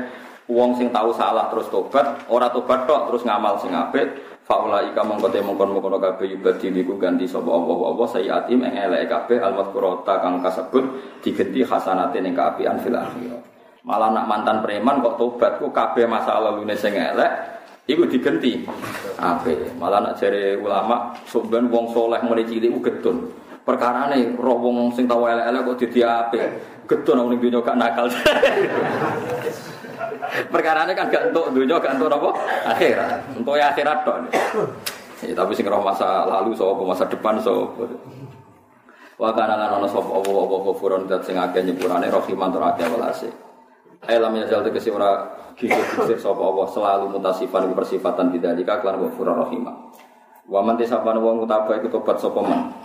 [0.45, 5.01] wong sing tahu salah terus tobat ora tobat tok terus ngamal sing apik Faula ika
[5.01, 9.41] mongko te mongkon mongkon kabeh yubadili ku ganti sapa Allah Allah sayiatim ing elek kabeh
[9.41, 10.85] almadkurata kang kasebut
[11.25, 13.41] digenti hasanate ning kaapian fil akhirah.
[13.81, 17.57] Malah nak mantan preman kok tobat ku kabeh masa lalune sing elek
[17.89, 18.61] iku digenti.
[19.17, 23.25] Ape malah nak jare ulama sampean wong soleh mulai cilik ku gedun.
[23.65, 26.43] Perkarane roh wong sing tau elek-elek kok dadi apik.
[26.85, 28.13] Gedun ning dunya gak nakal.
[30.51, 32.29] Perkara ini kan gak untuk dunia, gak apa?
[32.75, 33.19] Akhirat.
[33.35, 34.27] Untuk ya akhirat dong.
[35.23, 37.71] Ya, tapi sing roh masa lalu so masa depan so.
[39.15, 42.83] Wa kana lan ana sapa apa apa kufurun dat sing akeh nyepurane rahiman tur akeh
[42.91, 43.31] welase.
[44.05, 45.23] Alam ya zal tegese ora
[45.55, 49.75] kisir-kisir sapa apa selalu mutasifan persifatan bidzalika kelan ghafur rahimah.
[50.51, 52.75] Wa man tisabana wong utaba iku tobat sapa man.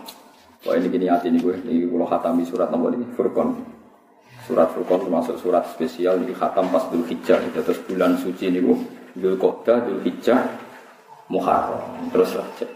[0.60, 3.79] Wah ini gini hati ini gue, ini kalau khatami surat nomor ini, Furqan.
[4.50, 7.38] Surat Furqan termasuk surat spesial di khatam pas Dhul Hijjah.
[7.54, 8.74] Terus bulan suci ini bu,
[9.14, 10.42] Dhul Qodah, Dhul Hijjah,
[11.30, 12.10] Muharram.
[12.10, 12.66] Terus saja.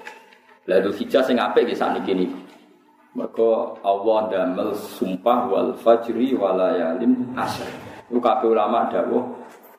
[0.70, 2.38] Lah Dhul Hijjah sing apik ki sakniki niki.
[3.18, 7.66] Mergo Allah damel sumpah wal fajri walayalin asr.
[8.06, 9.22] Iku kabeh ulama dawuh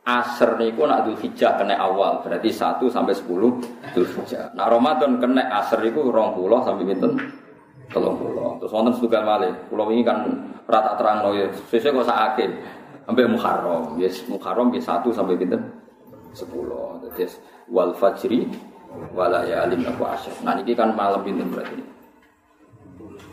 [0.04, 4.52] asr niku nak Dhul Hijjah kena awal, berarti 1 sampai 10 Dhul Hijjah.
[4.52, 7.45] Nah Ramadan kena asr iku 20 sampai pinten?
[7.92, 8.58] Tolong pulau.
[8.62, 9.52] Terus wonten setunggal malih.
[9.70, 10.26] Pulau ini kan
[10.66, 11.48] rata terang loh ya.
[11.70, 12.52] Sesuai kok sakit.
[13.06, 13.98] Sampai Muharram.
[14.02, 15.62] Yes, Muharram ya satu sampai pinten
[16.34, 16.98] sepuluh.
[17.06, 17.30] Jadi
[17.70, 18.50] wal fajri
[19.14, 20.42] wala ya alim aku asyaf.
[20.42, 21.84] Nah ini kan malam pinten berarti.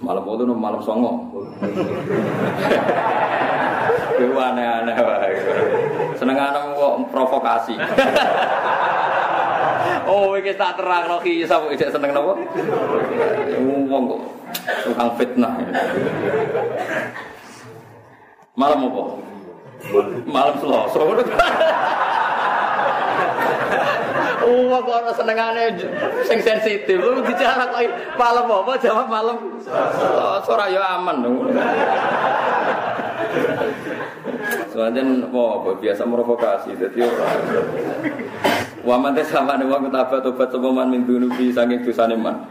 [0.03, 1.31] Malam itu malam songo.
[4.13, 4.95] Itu aneh-aneh
[6.19, 7.75] Seneng anak kok provokasi.
[10.09, 12.33] oh, iki tak terang no kisah kok seneng napa?
[13.63, 14.21] Wong kok
[14.87, 15.55] tukang fitnah.
[18.53, 19.05] Malam apa?
[20.29, 20.99] Malam Selasa.
[24.43, 25.73] Oh, kok ora senengane
[26.27, 26.99] sing sensitif.
[26.99, 27.83] Lu bicara kok
[28.19, 28.73] malam apa?
[28.77, 29.39] Jawab malam.
[30.47, 31.25] Ora ya aman.
[34.73, 37.41] Soalnya mau biasa merovokasi, jadi orang.
[38.83, 42.43] Waman teh sama nih wong tabat tobat sopaman min dunubi saking dosane man.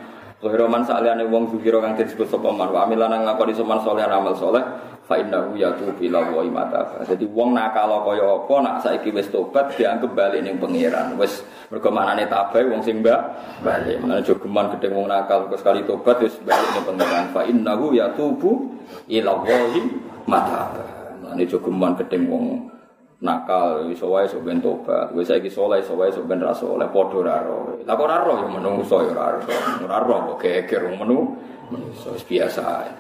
[0.42, 4.64] Khairaman saliyane wong zukira kang disebut sapa man wa amilan ngakoni soman soleh amal soleh
[5.06, 7.04] fa innahu yatubu ila wa imata.
[7.06, 11.14] Jadi wong nakal kaya apa nak saiki wis tobat dianggap bali ning pangeran.
[11.20, 13.22] Wis mergo manane tabai wong sing mbak
[13.62, 14.02] bali.
[14.02, 17.24] Menane jogeman gedeng wong nakal kok sekali tobat wis bali ning pangeran.
[17.36, 18.82] Fa innahu yatubu
[19.14, 20.62] ila wa imata.
[21.22, 22.46] Menane jogeman gedeng wong
[23.22, 25.14] nakal iso wae sok ben tobat.
[25.14, 28.18] Wis saiki saleh iso wae sok ben ra saleh padha ra ro la kok ra
[28.26, 29.54] ro ya menungso ya ora ro
[29.86, 31.38] ora ro kok geger menu
[31.70, 32.98] menungso biasa.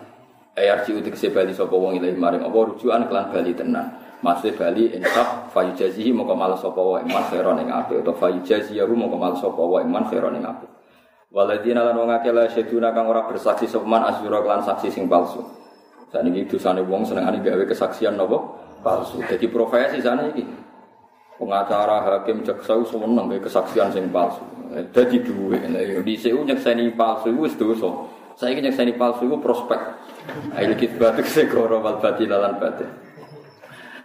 [0.53, 2.53] Ayar ci utik se bali sapa wong ilahi maring apa?
[2.53, 3.87] Rujukan kelan bali tenan.
[4.21, 8.05] Maksud bali insaf fayu jazihi moko malas sapa wae iman khairon ing apik.
[8.05, 10.69] Utawa fayu jaziyahu moko malas sapa wae iman khairon ing apik.
[11.31, 15.09] Waladina lan wong akeh la syeduna kang ora bersaksi sapa man asyura kelan saksi sing
[15.09, 15.41] palsu.
[16.11, 19.21] Saniki dosane wong senengane gawe kesaksian napa palsu.
[19.23, 20.43] Jadi profesi sana ini
[21.41, 24.43] pengacara hakim jaksa seneng kayak kesaksian sing palsu.
[24.93, 25.57] Jadi duwe.
[26.05, 27.89] Di CU nyekseni palsu itu dosa.
[28.37, 29.79] Saya ini nyekseni palsu itu prospek.
[30.53, 32.89] Ayo kita batuk segoro wal batil lan batil.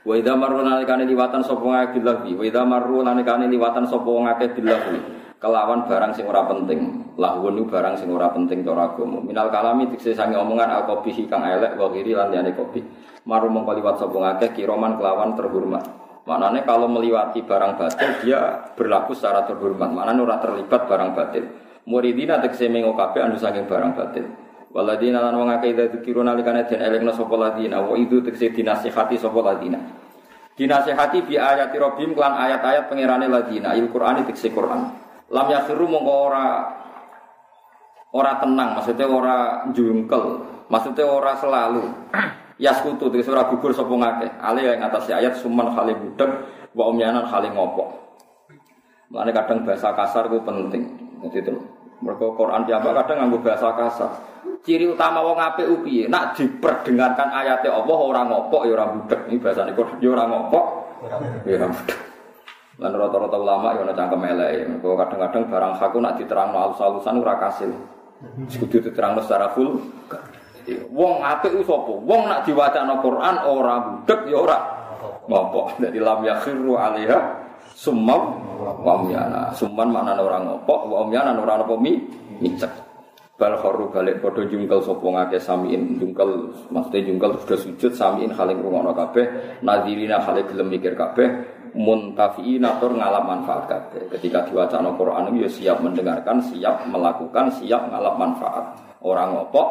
[0.07, 2.31] Wa idza marru nalikane liwatan sapa ngake billahi.
[2.39, 4.99] Wa idza marru nalikane liwatan sapa ngake billahi.
[5.37, 6.81] Kelawan barang sing ora penting.
[7.21, 8.97] Lahun barang sing ora penting cara.
[8.97, 12.17] Minal kalami dikse sange omongan al kopi kang elek wa kiri
[12.57, 12.81] kopi
[13.27, 15.85] maru mongko liwat sapa ngakeh kiroman kelawan terhormat.
[16.27, 19.91] Maknanya kalau melewati barang batil dia berlaku secara terhormat.
[19.91, 21.45] Maknanya ora terlibat barang batil.
[21.87, 24.27] Muridina tegese mengo kabeh anu saking barang batil.
[24.75, 29.15] Waladina lan wong akeh itu kira nalikane den elingna sapa ladina wa itu tegese dinasihati
[29.19, 29.79] sapa ladina.
[30.57, 33.77] Dinasihati bi ayati rabbim kelan ayat-ayat pangerane ladina.
[33.79, 34.89] Il Qur'ani tegese Qur'an.
[35.31, 36.45] Lam yakhiru mongko ora
[38.17, 39.37] ora tenang, maksudnya ora
[39.71, 40.25] jungkel,
[40.73, 41.85] maksudnya ora selalu.
[42.57, 44.31] Yaskutu tegese ora gugur sapa ngakeh.
[44.41, 46.31] Ale yang atas ayat suman khali budek
[46.73, 47.53] wa umyanan khali.
[47.53, 50.83] Mulane kadang bahasa kasar itu penting.
[51.23, 51.53] Jadi itu
[52.01, 54.11] mereka Quran apa kadang nganggo bahasa kasar.
[54.67, 56.11] Ciri utama wong apik piye?
[56.11, 59.21] Nak diperdengarkan ayatnya Allah ora ngopok ya ora budek.
[59.31, 60.65] Ini bahasane Quran ya ora ngopok
[61.47, 61.99] ya ora budek.
[62.77, 64.53] Lan rata-rata ulama ya ana cangkem elek.
[64.69, 67.71] Mergo kadang-kadang barang hakku nak diterangno alus-alusan ora kasil.
[68.59, 69.81] Kudu diterangno secara full.
[70.91, 71.93] Wong apik ku sapa?
[71.95, 74.59] Wong nak diwacana Quran ora budek ya ora
[75.31, 75.75] ngopo.
[75.79, 77.19] Dadi lam yakhiru alaiha
[77.77, 79.55] sumam wa umyana.
[79.55, 82.03] Summan maknane ora ngopo, wa umyana ora apa mi
[82.43, 82.73] micek.
[83.37, 88.65] Bal kharu balik padha jungkel sapa ngake samiin jungkel maksudnya jungkel sudah sujud samiin haling
[88.65, 91.45] rungono kabeh nadirina haling gelem mikir kabeh
[91.77, 94.09] muntafiina tur ngalap manfaat kabeh.
[94.09, 98.65] Ketika diwacana Quran ya siap mendengarkan, siap melakukan, siap ngalap manfaat.
[99.05, 99.69] Orang ngopok,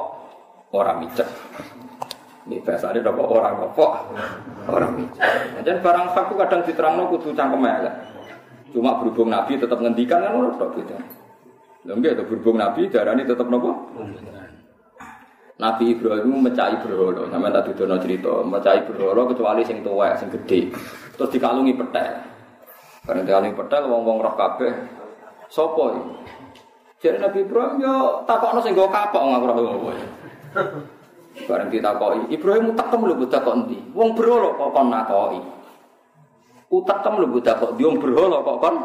[0.75, 1.27] orang micet.
[2.45, 3.93] Ini bahasanya dapat orang kok
[4.67, 5.29] orang micet.
[5.63, 7.95] Jadi barang fakku kadang diterangno kudu cangkem elek.
[8.75, 10.95] Cuma berhubung Nabi tetap ngendikan kan ora tok gitu.
[11.85, 13.71] Lha itu berhubung Nabi darani tetap nopo?
[15.55, 20.67] Nabi Ibrahim mecai berhala, sampe tak dudono cerita, mecai berhala kecuali sing tuwek, sing gede.
[21.15, 22.11] Terus dikalungi petel.
[23.07, 24.73] Karena dikalungi petel wong-wong roh kabeh.
[26.99, 29.95] Jadi Nabi Ibrahim yo takokno sing kapok ngaku roh
[31.45, 33.77] Bareng ditakoki, Ibrahim utekem lho budak kok endi?
[33.91, 35.39] Wong berhala kok kon nakoki.
[36.71, 38.75] Utekem lho budak kok diom berhala kok kon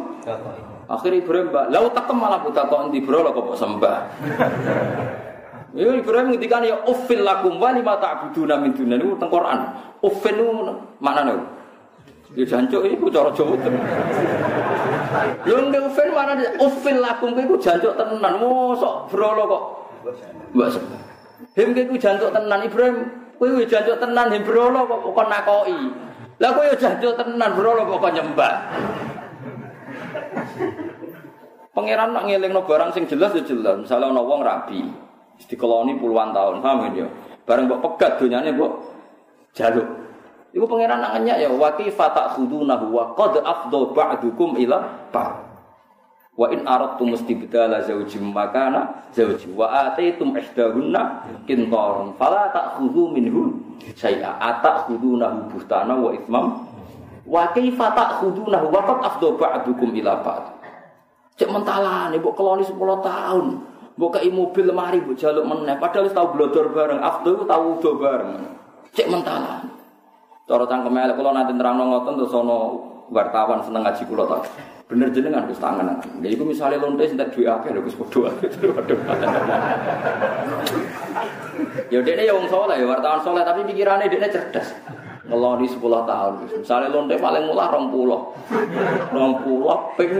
[0.90, 3.98] Akhirnya Ibrahim mbak, lah utekem malah budak kok endi berhala kok sembah.
[5.70, 9.70] Ya Ibrahim ngendikan ya ufil lakum wa lima ta'buduna min dunya niku teng Quran.
[10.02, 10.50] Ufil niku
[10.98, 11.46] maknane.
[12.34, 13.86] Ya jancuk iku cara Jawa tenan.
[15.46, 18.34] Lho nek ufil maknane ufil lakum iku jancuk tenan.
[18.42, 19.62] Mosok berhala kok
[20.58, 21.00] mbak sembah.
[21.56, 22.96] Him ku jantuk tenan Ibrahim,
[23.40, 25.80] kowe jantuk tenan him brolo kok kok nakoki.
[26.38, 28.54] Lah kowe jantuk tenan brolo kok kok nyembah.
[31.70, 33.78] Pangeran nak ngelingno barang sing jelas ya jelas.
[33.82, 34.84] Misalnya ana wong rabi,
[35.48, 37.06] dikeloni puluhan tahun, paham ya?
[37.46, 38.72] Bareng mbok pegat donyane mbok
[39.54, 39.88] jaluk.
[40.50, 44.82] Iku pangeran nak ngenyak ya wati fatak khudunahu wa qad afdha ba'dukum ila
[45.14, 45.49] ba'd.
[46.40, 53.60] Wa in aradtu mustibdala zaujim makana zauji wa ataitum ihdahunna kintaron fala ta'khudhu minhu
[53.92, 54.40] syai'a.
[54.40, 56.64] Atakhudunahu buhtana wa ithmam.
[57.28, 60.44] Wa kaifa ta'khudunahu wa qad afdha ba'dukum ila ba'd.
[61.36, 62.72] Cek mentalane mbok keloni 10
[63.04, 63.46] tahun.
[64.00, 65.76] Mbok kei mobil lemari mbok jaluk meneh.
[65.76, 67.04] Padahal wis tau blodor bareng.
[67.04, 68.48] Afdha tau udo bareng.
[68.96, 69.68] Cek mentalane.
[70.48, 72.58] Cara cangkem elek kula nanti nerangno ngoten terus ana
[73.12, 76.02] wartawan seneng ngaji kula tak bener jenengan Gus tangan.
[76.18, 78.34] Lha iku misale lonte sing tak duwe akeh lho Gus padha
[78.74, 78.98] waduh.
[81.94, 84.74] Ya dekne ya wong saleh ya wartawan saleh tapi pikirane dekne cerdas.
[85.30, 86.32] ngeloni 10 tahun.
[86.58, 87.94] Misalnya lonte paling murah 20.
[89.14, 90.12] 20 ping.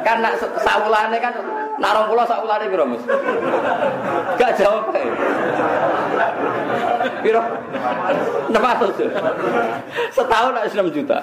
[0.00, 1.36] kan nak saulane kan
[1.76, 3.04] nak 20 saulane piro, Mas?
[4.40, 5.04] Gak jawab kae.
[7.22, 7.42] Piro?
[8.50, 10.14] 600.
[10.14, 11.18] Setahun nak 6 juta.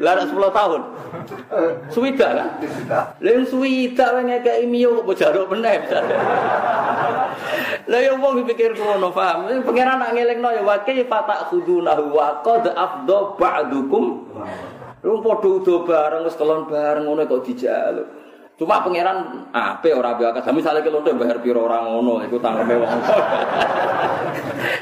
[0.00, 0.80] Lah 10 tahun.
[1.90, 2.48] Suwida kan?
[3.18, 6.18] Lah yang suwida wae ngekeki mio kok jaruk meneh misalnya.
[7.86, 9.50] Lah yo wong pikir ngono, paham?
[9.62, 14.04] Pangeran nak ngelingno ya wa kaifa ta'khudunahu wa qad afdha ba'dukum.
[15.06, 18.25] Lu padha udo bareng wis kelon bareng ngono kok dijaluk.
[18.56, 20.48] Cuma pangeran ape ora biasa.
[20.48, 22.92] Misale kelonte bayar piro ora ngono iku tanggepe wong.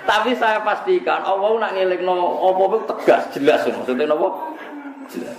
[0.06, 4.30] Tapi saya pastikan Allah nak ngelingno apa tegas jelas maksudnya napa?
[5.10, 5.38] Jelas.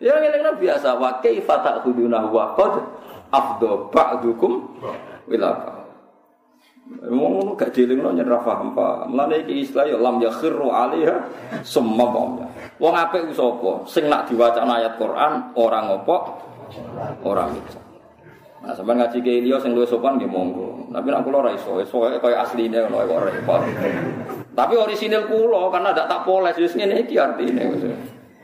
[0.00, 2.72] Ya ngelingno biasa wa kaifa ta'khudunahu wa qad
[3.28, 4.52] afdha ba'dukum
[5.28, 5.84] wilaka.
[6.92, 9.12] Ngomong gak dilingno nyen ra paham paham.
[9.12, 11.24] Mulane iki istilah ya lam yakhiru alaiha
[11.64, 12.08] summa.
[12.80, 13.70] Wong ku sapa?
[13.88, 16.22] Sing nak diwacana ayat Quran ora ngopok,
[17.22, 17.80] ora bisa.
[18.62, 20.86] Nah, sampeyan ngaji ke Ilio sing sopan nggih monggo.
[20.94, 23.60] Tapi nek kula ora iso, iso kaya asline ngono kok repot.
[24.54, 27.74] Tapi orisinil kula karena ndak tak poles wis ngene iki artine.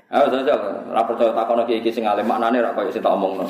[0.09, 0.59] Ayo saja,
[0.91, 3.47] ora percaya takono iki iki sing alim maknane ra kaya sing tak omongno.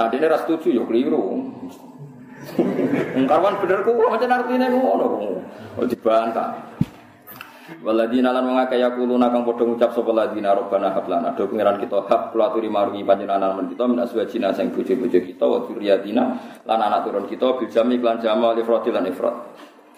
[0.00, 1.44] Nah, dene ra setuju ya keliru.
[3.28, 5.06] Karwan bener ku macam artine ngono.
[5.76, 6.77] Oh dibantah.
[7.68, 11.76] Waladina lan wong akeh yakuluna kang padha ngucap sapa ladina robbana hab lana do pangeran
[11.76, 16.22] kita hab kula aturi maringi panjenengan men kita min aswajina sing bojo-bojo kita wa dzurriyyatina
[16.64, 19.36] lan anak turun kita bil jami lan jamal ifrad lan ifrad.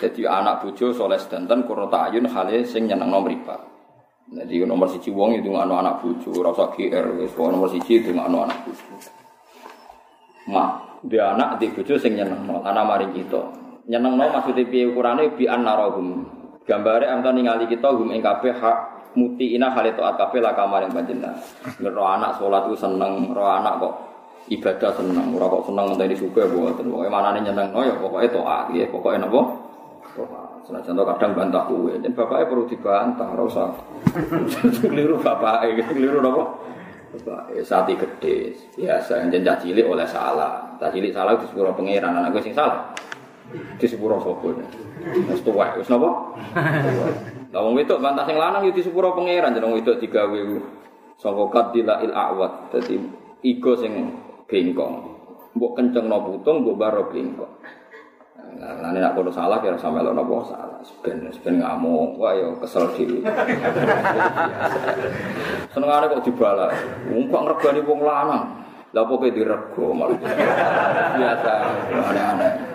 [0.02, 3.60] Jadi anak bojo soleh sedanten kurota ayun hale sing nyenengno mripat.
[4.34, 8.10] Jadi nomor siji wong itu anu anak bojo ora usah GR wis nomor siji itu
[8.18, 8.82] anu anak bojo.
[10.50, 10.74] Ma,
[11.06, 13.42] dia anak di bojo sing nyenengno anak maring kita.
[13.86, 16.39] Nyenengno maksudnya piye ukurane bi annarahum
[16.70, 18.78] Gambare antar ningali kita hum ing hak
[19.18, 21.34] muti ina hale taat kabeh la kamar yang panjenengan.
[21.82, 23.94] Roh anak salat ku seneng, roh anak kok
[24.46, 26.86] ibadah seneng, ora kok seneng ngenteni suka mboten.
[26.86, 29.42] Pokoke manane nyenengno ya pokoke taat ya, pokoke napa?
[30.62, 33.74] Senajan to kadang bantah kuwe, jen bapaknya perlu dibantah, usah.
[34.84, 36.54] Keliru bapaknya, keliru napa?
[37.10, 40.78] Bapak, sati gede, biasa, jen cilik oleh salah.
[40.78, 42.94] Cah cilik salah itu sepuro pangeran, anak gue sing salah.
[43.50, 44.54] Di sepuro sopo.
[45.00, 46.10] Wis tuwek, wis napa?
[47.50, 50.38] Lah wong wedok bantah sing lanang yo di sepuro pangeran jeneng wedok digawe
[51.18, 52.70] saka kadila il awat.
[52.70, 52.94] Dadi
[53.42, 54.14] ego sing
[54.46, 54.94] bengkong.
[55.58, 57.54] Mbok kencengno putung, mbok baro bengkong.
[58.60, 60.78] Lah nek kono salah kira sampe lo napa salah.
[61.02, 63.26] Ben ben ngamuk, wah yo kesel dhewe.
[65.74, 66.70] Senengane kok dibalak.
[67.10, 68.46] Wong kok ngregani wong lanang.
[68.94, 70.18] Lah pokoke dirego malah.
[71.18, 71.52] Biasa
[71.94, 72.69] aneh-aneh.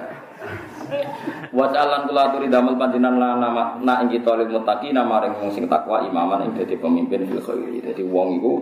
[1.56, 5.66] Wa ta'alan kula aturi damel panjenengan lana na ing kita lil muttaqina maring wong sing
[5.66, 7.82] takwa imaman ing dadi pemimpin fil khairi.
[7.82, 8.54] Dadi wong iku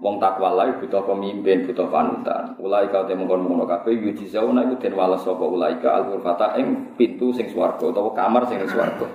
[0.00, 2.56] wong takwa lae butuh pemimpin, butuh panutan.
[2.58, 6.08] Ulai ka te mongkon ngono kabeh yuji zauna iku den wales sapa ulai ka al
[6.08, 9.06] ghurfata ing pintu sing swarga utawa kamar sing swarga.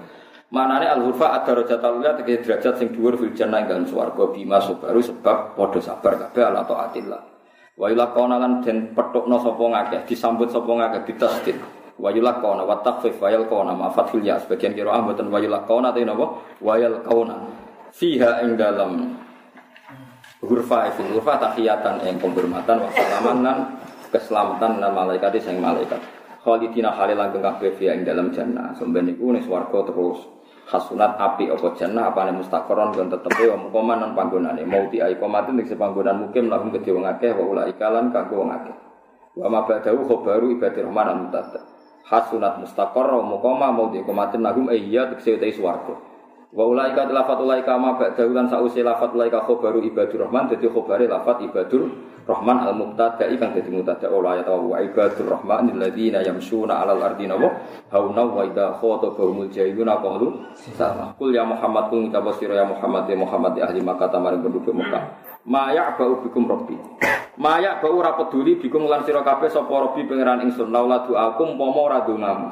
[0.54, 4.62] Manane al ghurfa ad-darajat al tegese derajat sing dhuwur fil jannah ing dalem swarga bima
[4.62, 7.22] baru sebab padha sabar kabeh ala taatillah.
[7.76, 8.08] Wa ila
[8.40, 11.58] lan den petukno sapa ngakeh disambut sapa ngakeh ditasdid
[11.96, 14.40] wayulak kauna wa takfif wayal ma fathul ya.
[14.40, 16.26] Sebagian kira ah mboten wayulak kauna napa?
[17.96, 19.16] Fiha ing dalam
[20.44, 21.02] hurfa itu.
[21.16, 23.48] Hurfa tahiyatan yang penghormatan wa salaman
[24.12, 26.04] keselamatan dan malaikat sing malaikat.
[26.44, 28.76] Khalidina halil langgeng kabeh fiha ing dalam jannah.
[28.76, 30.28] Sampeyan niku ning swarga terus
[30.66, 34.68] hasunat api apa jannah apa nih mustaqoron dan tetep wa mukoman nan panggonane.
[34.68, 38.44] Mau di ai komatin ning sepanggonan mukim lahum kedhe wong akeh wa ulai kalan kanggo
[38.44, 38.76] wong akeh.
[39.40, 40.84] Wa ma ba'dahu khabaru ibadir
[42.06, 45.98] hasunat mustaqar wa muqama mau di komatin nagum eh iya tekse utai swarga.
[46.56, 51.04] Wa ulaika lafat ulaika ma ba'da lan sause lafat ulaika khabaru ibadur rahman dadi khabare
[51.04, 51.92] lafat ibadur
[52.24, 54.08] rahman al mubtada kang dadi mubtada.
[54.08, 57.52] Ayat wa ibadur rahman alladziina yamshuna 'alal ardi nawa
[57.92, 63.54] hauna wa idza khatabahumul jahiluna qalu sama kul ya muhammad kul ya muhammad ya muhammad
[63.60, 64.72] ahli makkah tamarin penduduk
[65.46, 66.74] Maya bau bikum robbi.
[67.38, 71.86] Maya bau ora peduli bikum lan sira kabeh sapa robbi pangeran ingsun laula doakum pomo
[71.86, 72.50] ora dongamu.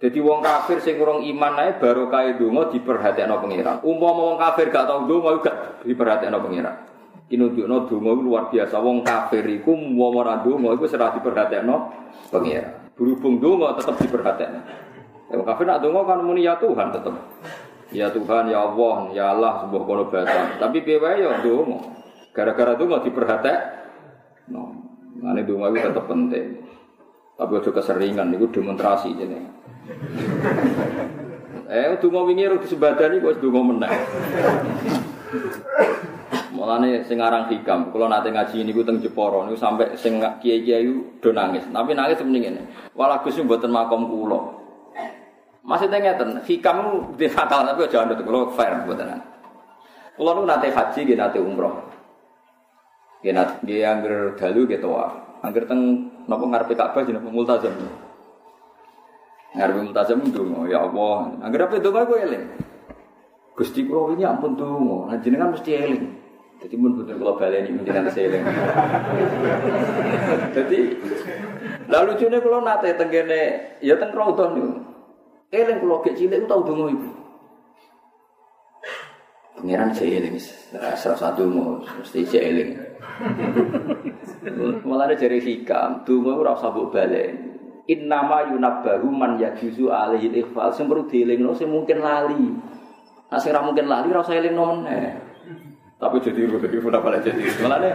[0.00, 3.76] Jadi wong kafir sing kurang iman ae barokah donga diperhatekno pangeran.
[3.84, 6.74] Umpama wong kafir gak tau donga gak diperhatekno pangeran.
[7.28, 11.76] Kinunjukno donga luar biasa wong kafir iku umpama ora donga iku serah diperhatekno
[12.32, 12.96] pangeran.
[12.96, 14.60] Berhubung donga tetep diperhatekno.
[15.36, 17.14] Wong kafir nak donga kan muni ya Tuhan tetep.
[17.92, 20.08] Ya Tuhan, ya Allah, ya Allah, sebuah kono
[20.56, 22.01] Tapi piye wae ya donga.
[22.32, 23.58] Gara-gara itu nggak diperhatek,
[24.48, 24.72] no,
[25.20, 26.64] mana dungo itu tetap penting.
[27.36, 29.50] Tapi aja keseringan niku demonstrasi jenenge.
[31.72, 33.92] Eh, donga wingi ro disebadani kok donga meneh.
[36.52, 40.84] Mulane sing aran hikam, kula nate ngaji niku teng Jepara niku sampai sing kiai-kiai
[41.16, 41.64] do nangis.
[41.72, 42.62] Tapi nangis mending ngene.
[42.92, 44.60] Walah Gus mboten makom kula.
[45.64, 46.76] Maksudnya ngeten, hikam
[47.16, 49.08] di fatal tapi aja anut kula fair mboten.
[50.12, 51.72] Kula nu nate haji nggih nate umroh.
[53.22, 53.32] Nggih
[53.62, 55.12] nggih angger dalu nggih tawaf.
[55.46, 57.74] Angger teng napa ngarepe Ka'bah jenenge multazam.
[59.54, 61.38] Ngarepe multazam ndonga, ya Allah.
[61.38, 62.44] Angger ape ndonga kowe eling.
[63.54, 66.22] Gusti kula wingi ampun donga, nah jenengan mesti eling.
[66.62, 68.46] Jadi mun kalau baleni menjenengan seling.
[70.54, 70.80] Jadi
[71.90, 73.42] lalu lucunya kalau nate tenggene
[73.82, 74.78] ya teng raudhah niku.
[75.50, 77.21] Eling kula gek cilik tau donga ibu.
[79.62, 80.34] Pangeran seling
[80.98, 82.74] salah satu mau mesti seling.
[84.90, 87.54] Malah ada jari hikam, donga ora usah mbok baleni.
[87.86, 92.50] Innama yunabbahu man yajuzu alaihi ikhfal sing perlu dielingno sing mungkin lali.
[93.30, 95.14] Nah sing mungkin lali ora usah elingno meneh.
[95.94, 97.42] Tapi jadi itu jadi udah pada jadi.
[97.62, 97.94] Malah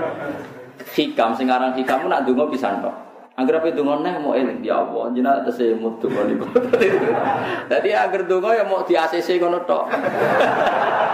[0.95, 2.95] hikam sekarang hikam nak dungo pisan tok.
[3.37, 6.41] Angger apa dungo nih mau eling ya Allah, jinak atas semut dungo nih.
[7.69, 9.93] Jadi angger dungo ya mau di ACC kono tok.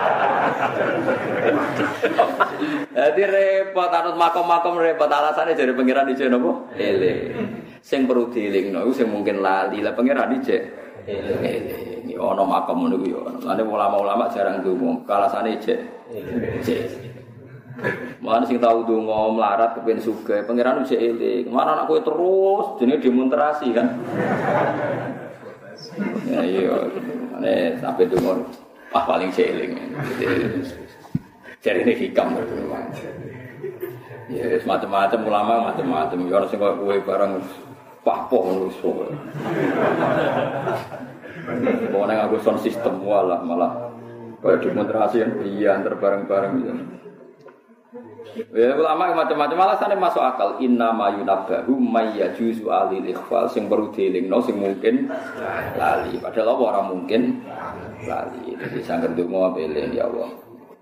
[2.94, 7.36] Jadi repot anut makom-makom repot alasannya jadi pangeran di nopo ele.
[7.84, 10.40] Sing perlu dieling no, sing mungkin lali lah pangeran di
[11.08, 11.36] ele.
[12.04, 13.28] Ini ono makom ngono yo.
[13.44, 15.80] Lane ulama-ulama jarang dungo, kalasane cek.
[18.22, 21.50] Mana sing tahu donga melarat kepen sugih, pangeran ujek eling.
[21.50, 23.98] Mana anak kowe terus jenenge demonstrasi kan.
[26.30, 26.72] Ya iya,
[27.36, 28.46] ane sampai donga
[28.94, 29.74] ah paling eling.
[31.64, 32.38] Jadi ini hikam
[34.32, 36.18] Ya macam-macam ulama macam-macam.
[36.30, 37.34] Ya orang sing kowe barang
[38.04, 38.90] papo ngono iso.
[41.92, 43.72] Pokoknya aku sound system malah malah
[44.44, 45.32] Kayak demonstrasi yang
[45.80, 46.74] antar bareng-bareng gitu.
[48.54, 50.58] Ya ulama macam-macam alasannya masuk akal.
[50.58, 53.94] Inna ma yunabahu mayya juzu alil ikhfal sing perlu
[54.26, 55.14] no sing mungkin
[55.78, 56.18] lali.
[56.18, 57.46] Padahal apa orang mungkin
[58.10, 58.58] lali.
[58.58, 60.34] Jadi sangger donga belen ya Allah.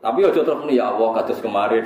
[0.01, 1.83] Tapi ojo terus ya Allah kados kemarin.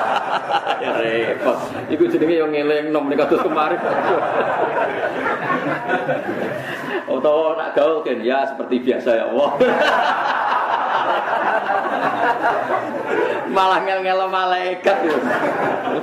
[0.82, 1.58] ya repot.
[1.90, 3.82] Iku jenenge ngeling nom kados kemarin.
[7.16, 9.50] Atau nak gaul kan ya seperti biasa ya Allah.
[13.56, 15.16] Malah ngel-ngel malaikat itu.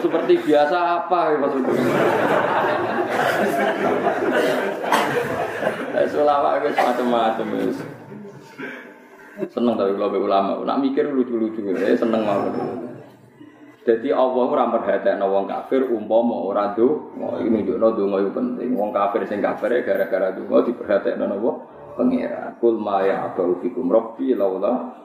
[0.01, 1.73] Seperti biasa apa ya maksudnya.
[6.13, 7.47] Ulama itu macam-macam
[9.49, 12.49] Seneng tapi kalau ulama, nak mikir lucu-lucu, ya seneng mau.
[13.83, 18.69] Jadi Allah ora merhatekno wong kafir umpama ora ini nunjukno donga iku penting.
[18.79, 21.51] Wong kafir sing kafir gara-gara donga diperhatekno napa?
[21.99, 22.55] Pangeran.
[22.63, 24.95] Kul ma ya'budu fikum rabbi laula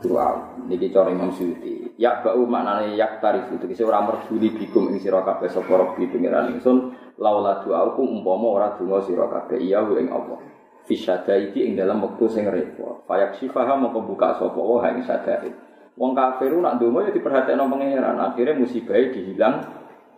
[0.00, 0.56] doa.
[0.66, 1.94] Niki cara Imam Suyuti.
[2.00, 6.08] Ya bau maknane yak tarif itu kise ora merduli bikum ing sira kabeh sapa rabbi
[6.08, 10.40] pangeran ingsun laula doa ku umpama ora donga sira kabeh iya ing apa
[10.88, 15.52] fisyadaiti ing dalam wektu sing repot fayak sifaha mongko buka sapa wa ing sadai
[16.00, 18.16] wong kafiru nak donga ya diperhatekno pangeran.
[18.16, 19.56] Akhirnya musibah dihilang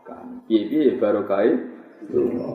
[0.07, 1.43] kan piye-piye barokah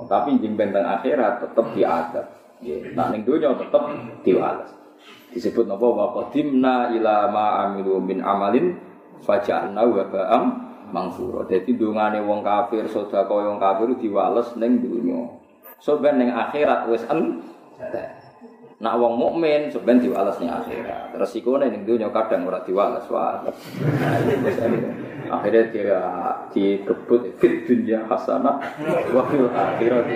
[0.08, 2.28] tapi jeng benteng akhirat tetep diadab.
[2.64, 2.96] Nggih.
[2.96, 3.84] Nak ning donya tetep
[4.24, 4.87] diwales
[5.32, 8.78] disebut napa wa qadimna ila ma amilu min amalin
[9.24, 10.44] faja'alna wa ba'am
[10.92, 11.44] mangsura.
[11.48, 15.28] Dadi dungane wong kafir sedekah wong kafir diwales ning dunya.
[15.78, 17.44] So ben ning akhirat wis en
[18.78, 21.18] Nak wong mukmin sebenarnya diwales ning akhirat.
[21.18, 23.50] Resikone ning dunya kadang ora diwales wae.
[25.28, 26.00] Akhirnya dia
[26.56, 28.64] dikebut fit dunya hasanah
[29.12, 30.08] wa fil akhirat.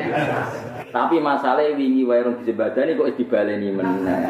[0.91, 4.21] Tapi masalah wingi wae rong dijebadani kok dibaleni meneh.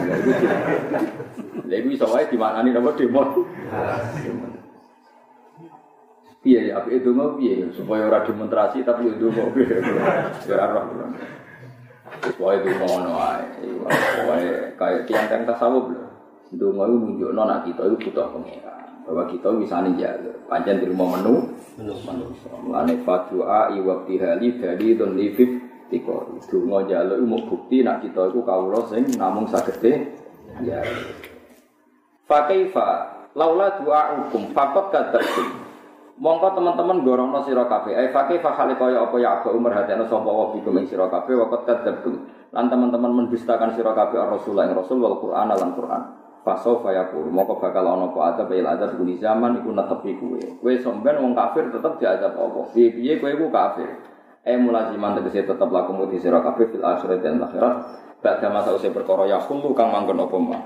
[1.70, 3.45] Lha iku iso wae dimaknani napa demo.
[6.41, 9.78] Piye ya apik donga piye supaya ora demonstrasi tapi yo donga piye.
[10.49, 10.86] Ora roh.
[12.26, 13.45] Wis wae donga ngono wae.
[14.26, 16.06] Wae kaya tiang-tiang tasawuf lho.
[16.58, 18.81] Donga iku nunjukno nek kita iku butuh pengira.
[19.07, 20.36] Bahwa kita bisa jalur.
[20.45, 21.95] Pancen di rumah menu, menu.
[22.06, 22.53] Manusia.
[22.61, 25.52] Mulane fatwa iwabtihali dari don livit
[25.91, 26.40] tiko.
[26.48, 30.15] Donga njaluk mau bukti nak kita iku kawula sing namung sagede
[30.64, 30.80] ya.
[32.30, 32.90] Fa kaifa?
[33.36, 35.48] Laula du'aukum faqat kadzabtum
[36.22, 37.98] mongko teman-teman gorongno sira kabeh.
[37.98, 41.10] Ai fa kaifa hale kaya apa ya Abu Umar hadene sapa wa bikum ing sira
[41.10, 46.03] kabeh waqat kadzabtum lan teman-teman mendustakan sira kabeh rasul ing rasul wal Qur'an lan Qur'an
[46.42, 50.42] Faso fayaqul moko bakal ana apa ada bail ada di zaman iku netepi kuwe.
[50.58, 52.74] Kowe somben wong kafir tetep diadab apa?
[52.74, 53.90] Piye-piye kowe iku kafir.
[54.42, 57.76] Eh mulaziman tegese tetep laku muti sira kabeh fil akhirat dan akhirat.
[58.26, 60.58] Ba'da masa usai perkara ya khulu kang manggon apa ma.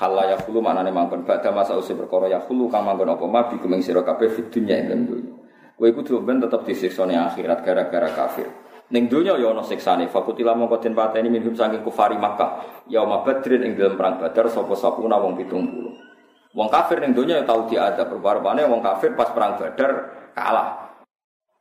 [0.00, 3.44] Halla ya khulu maknane manggon ba'da masa usai perkara ya khulu kang manggon apa ma
[3.44, 5.36] bikum sira kabeh fid dunya ing dunya.
[5.76, 8.48] Kowe iku ben tetep disiksa ning akhirat gara-gara kafir.
[8.90, 10.10] Ning donya ya ana siksane.
[10.10, 12.84] Fakutila mongko den pateni minhum saking kufari Makkah.
[12.90, 16.54] Ya badrin ing dalem perang Badar sapa sapuna wong 70.
[16.58, 18.10] Wong kafir ning donya ya tau diadab.
[18.10, 19.90] Rupa-rupane wong kafir pas perang Badar
[20.34, 20.98] kalah.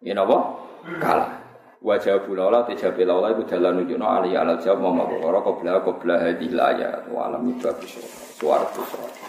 [0.02, 0.58] Ya napa?
[0.98, 1.30] Kalah.
[1.80, 6.60] Wajah bulala tijabe laula iku dalan nunjukno ali ala jawab mama perkara qabla qabla hadil
[6.60, 7.80] ayat wa alam ibad
[8.36, 9.29] suara suara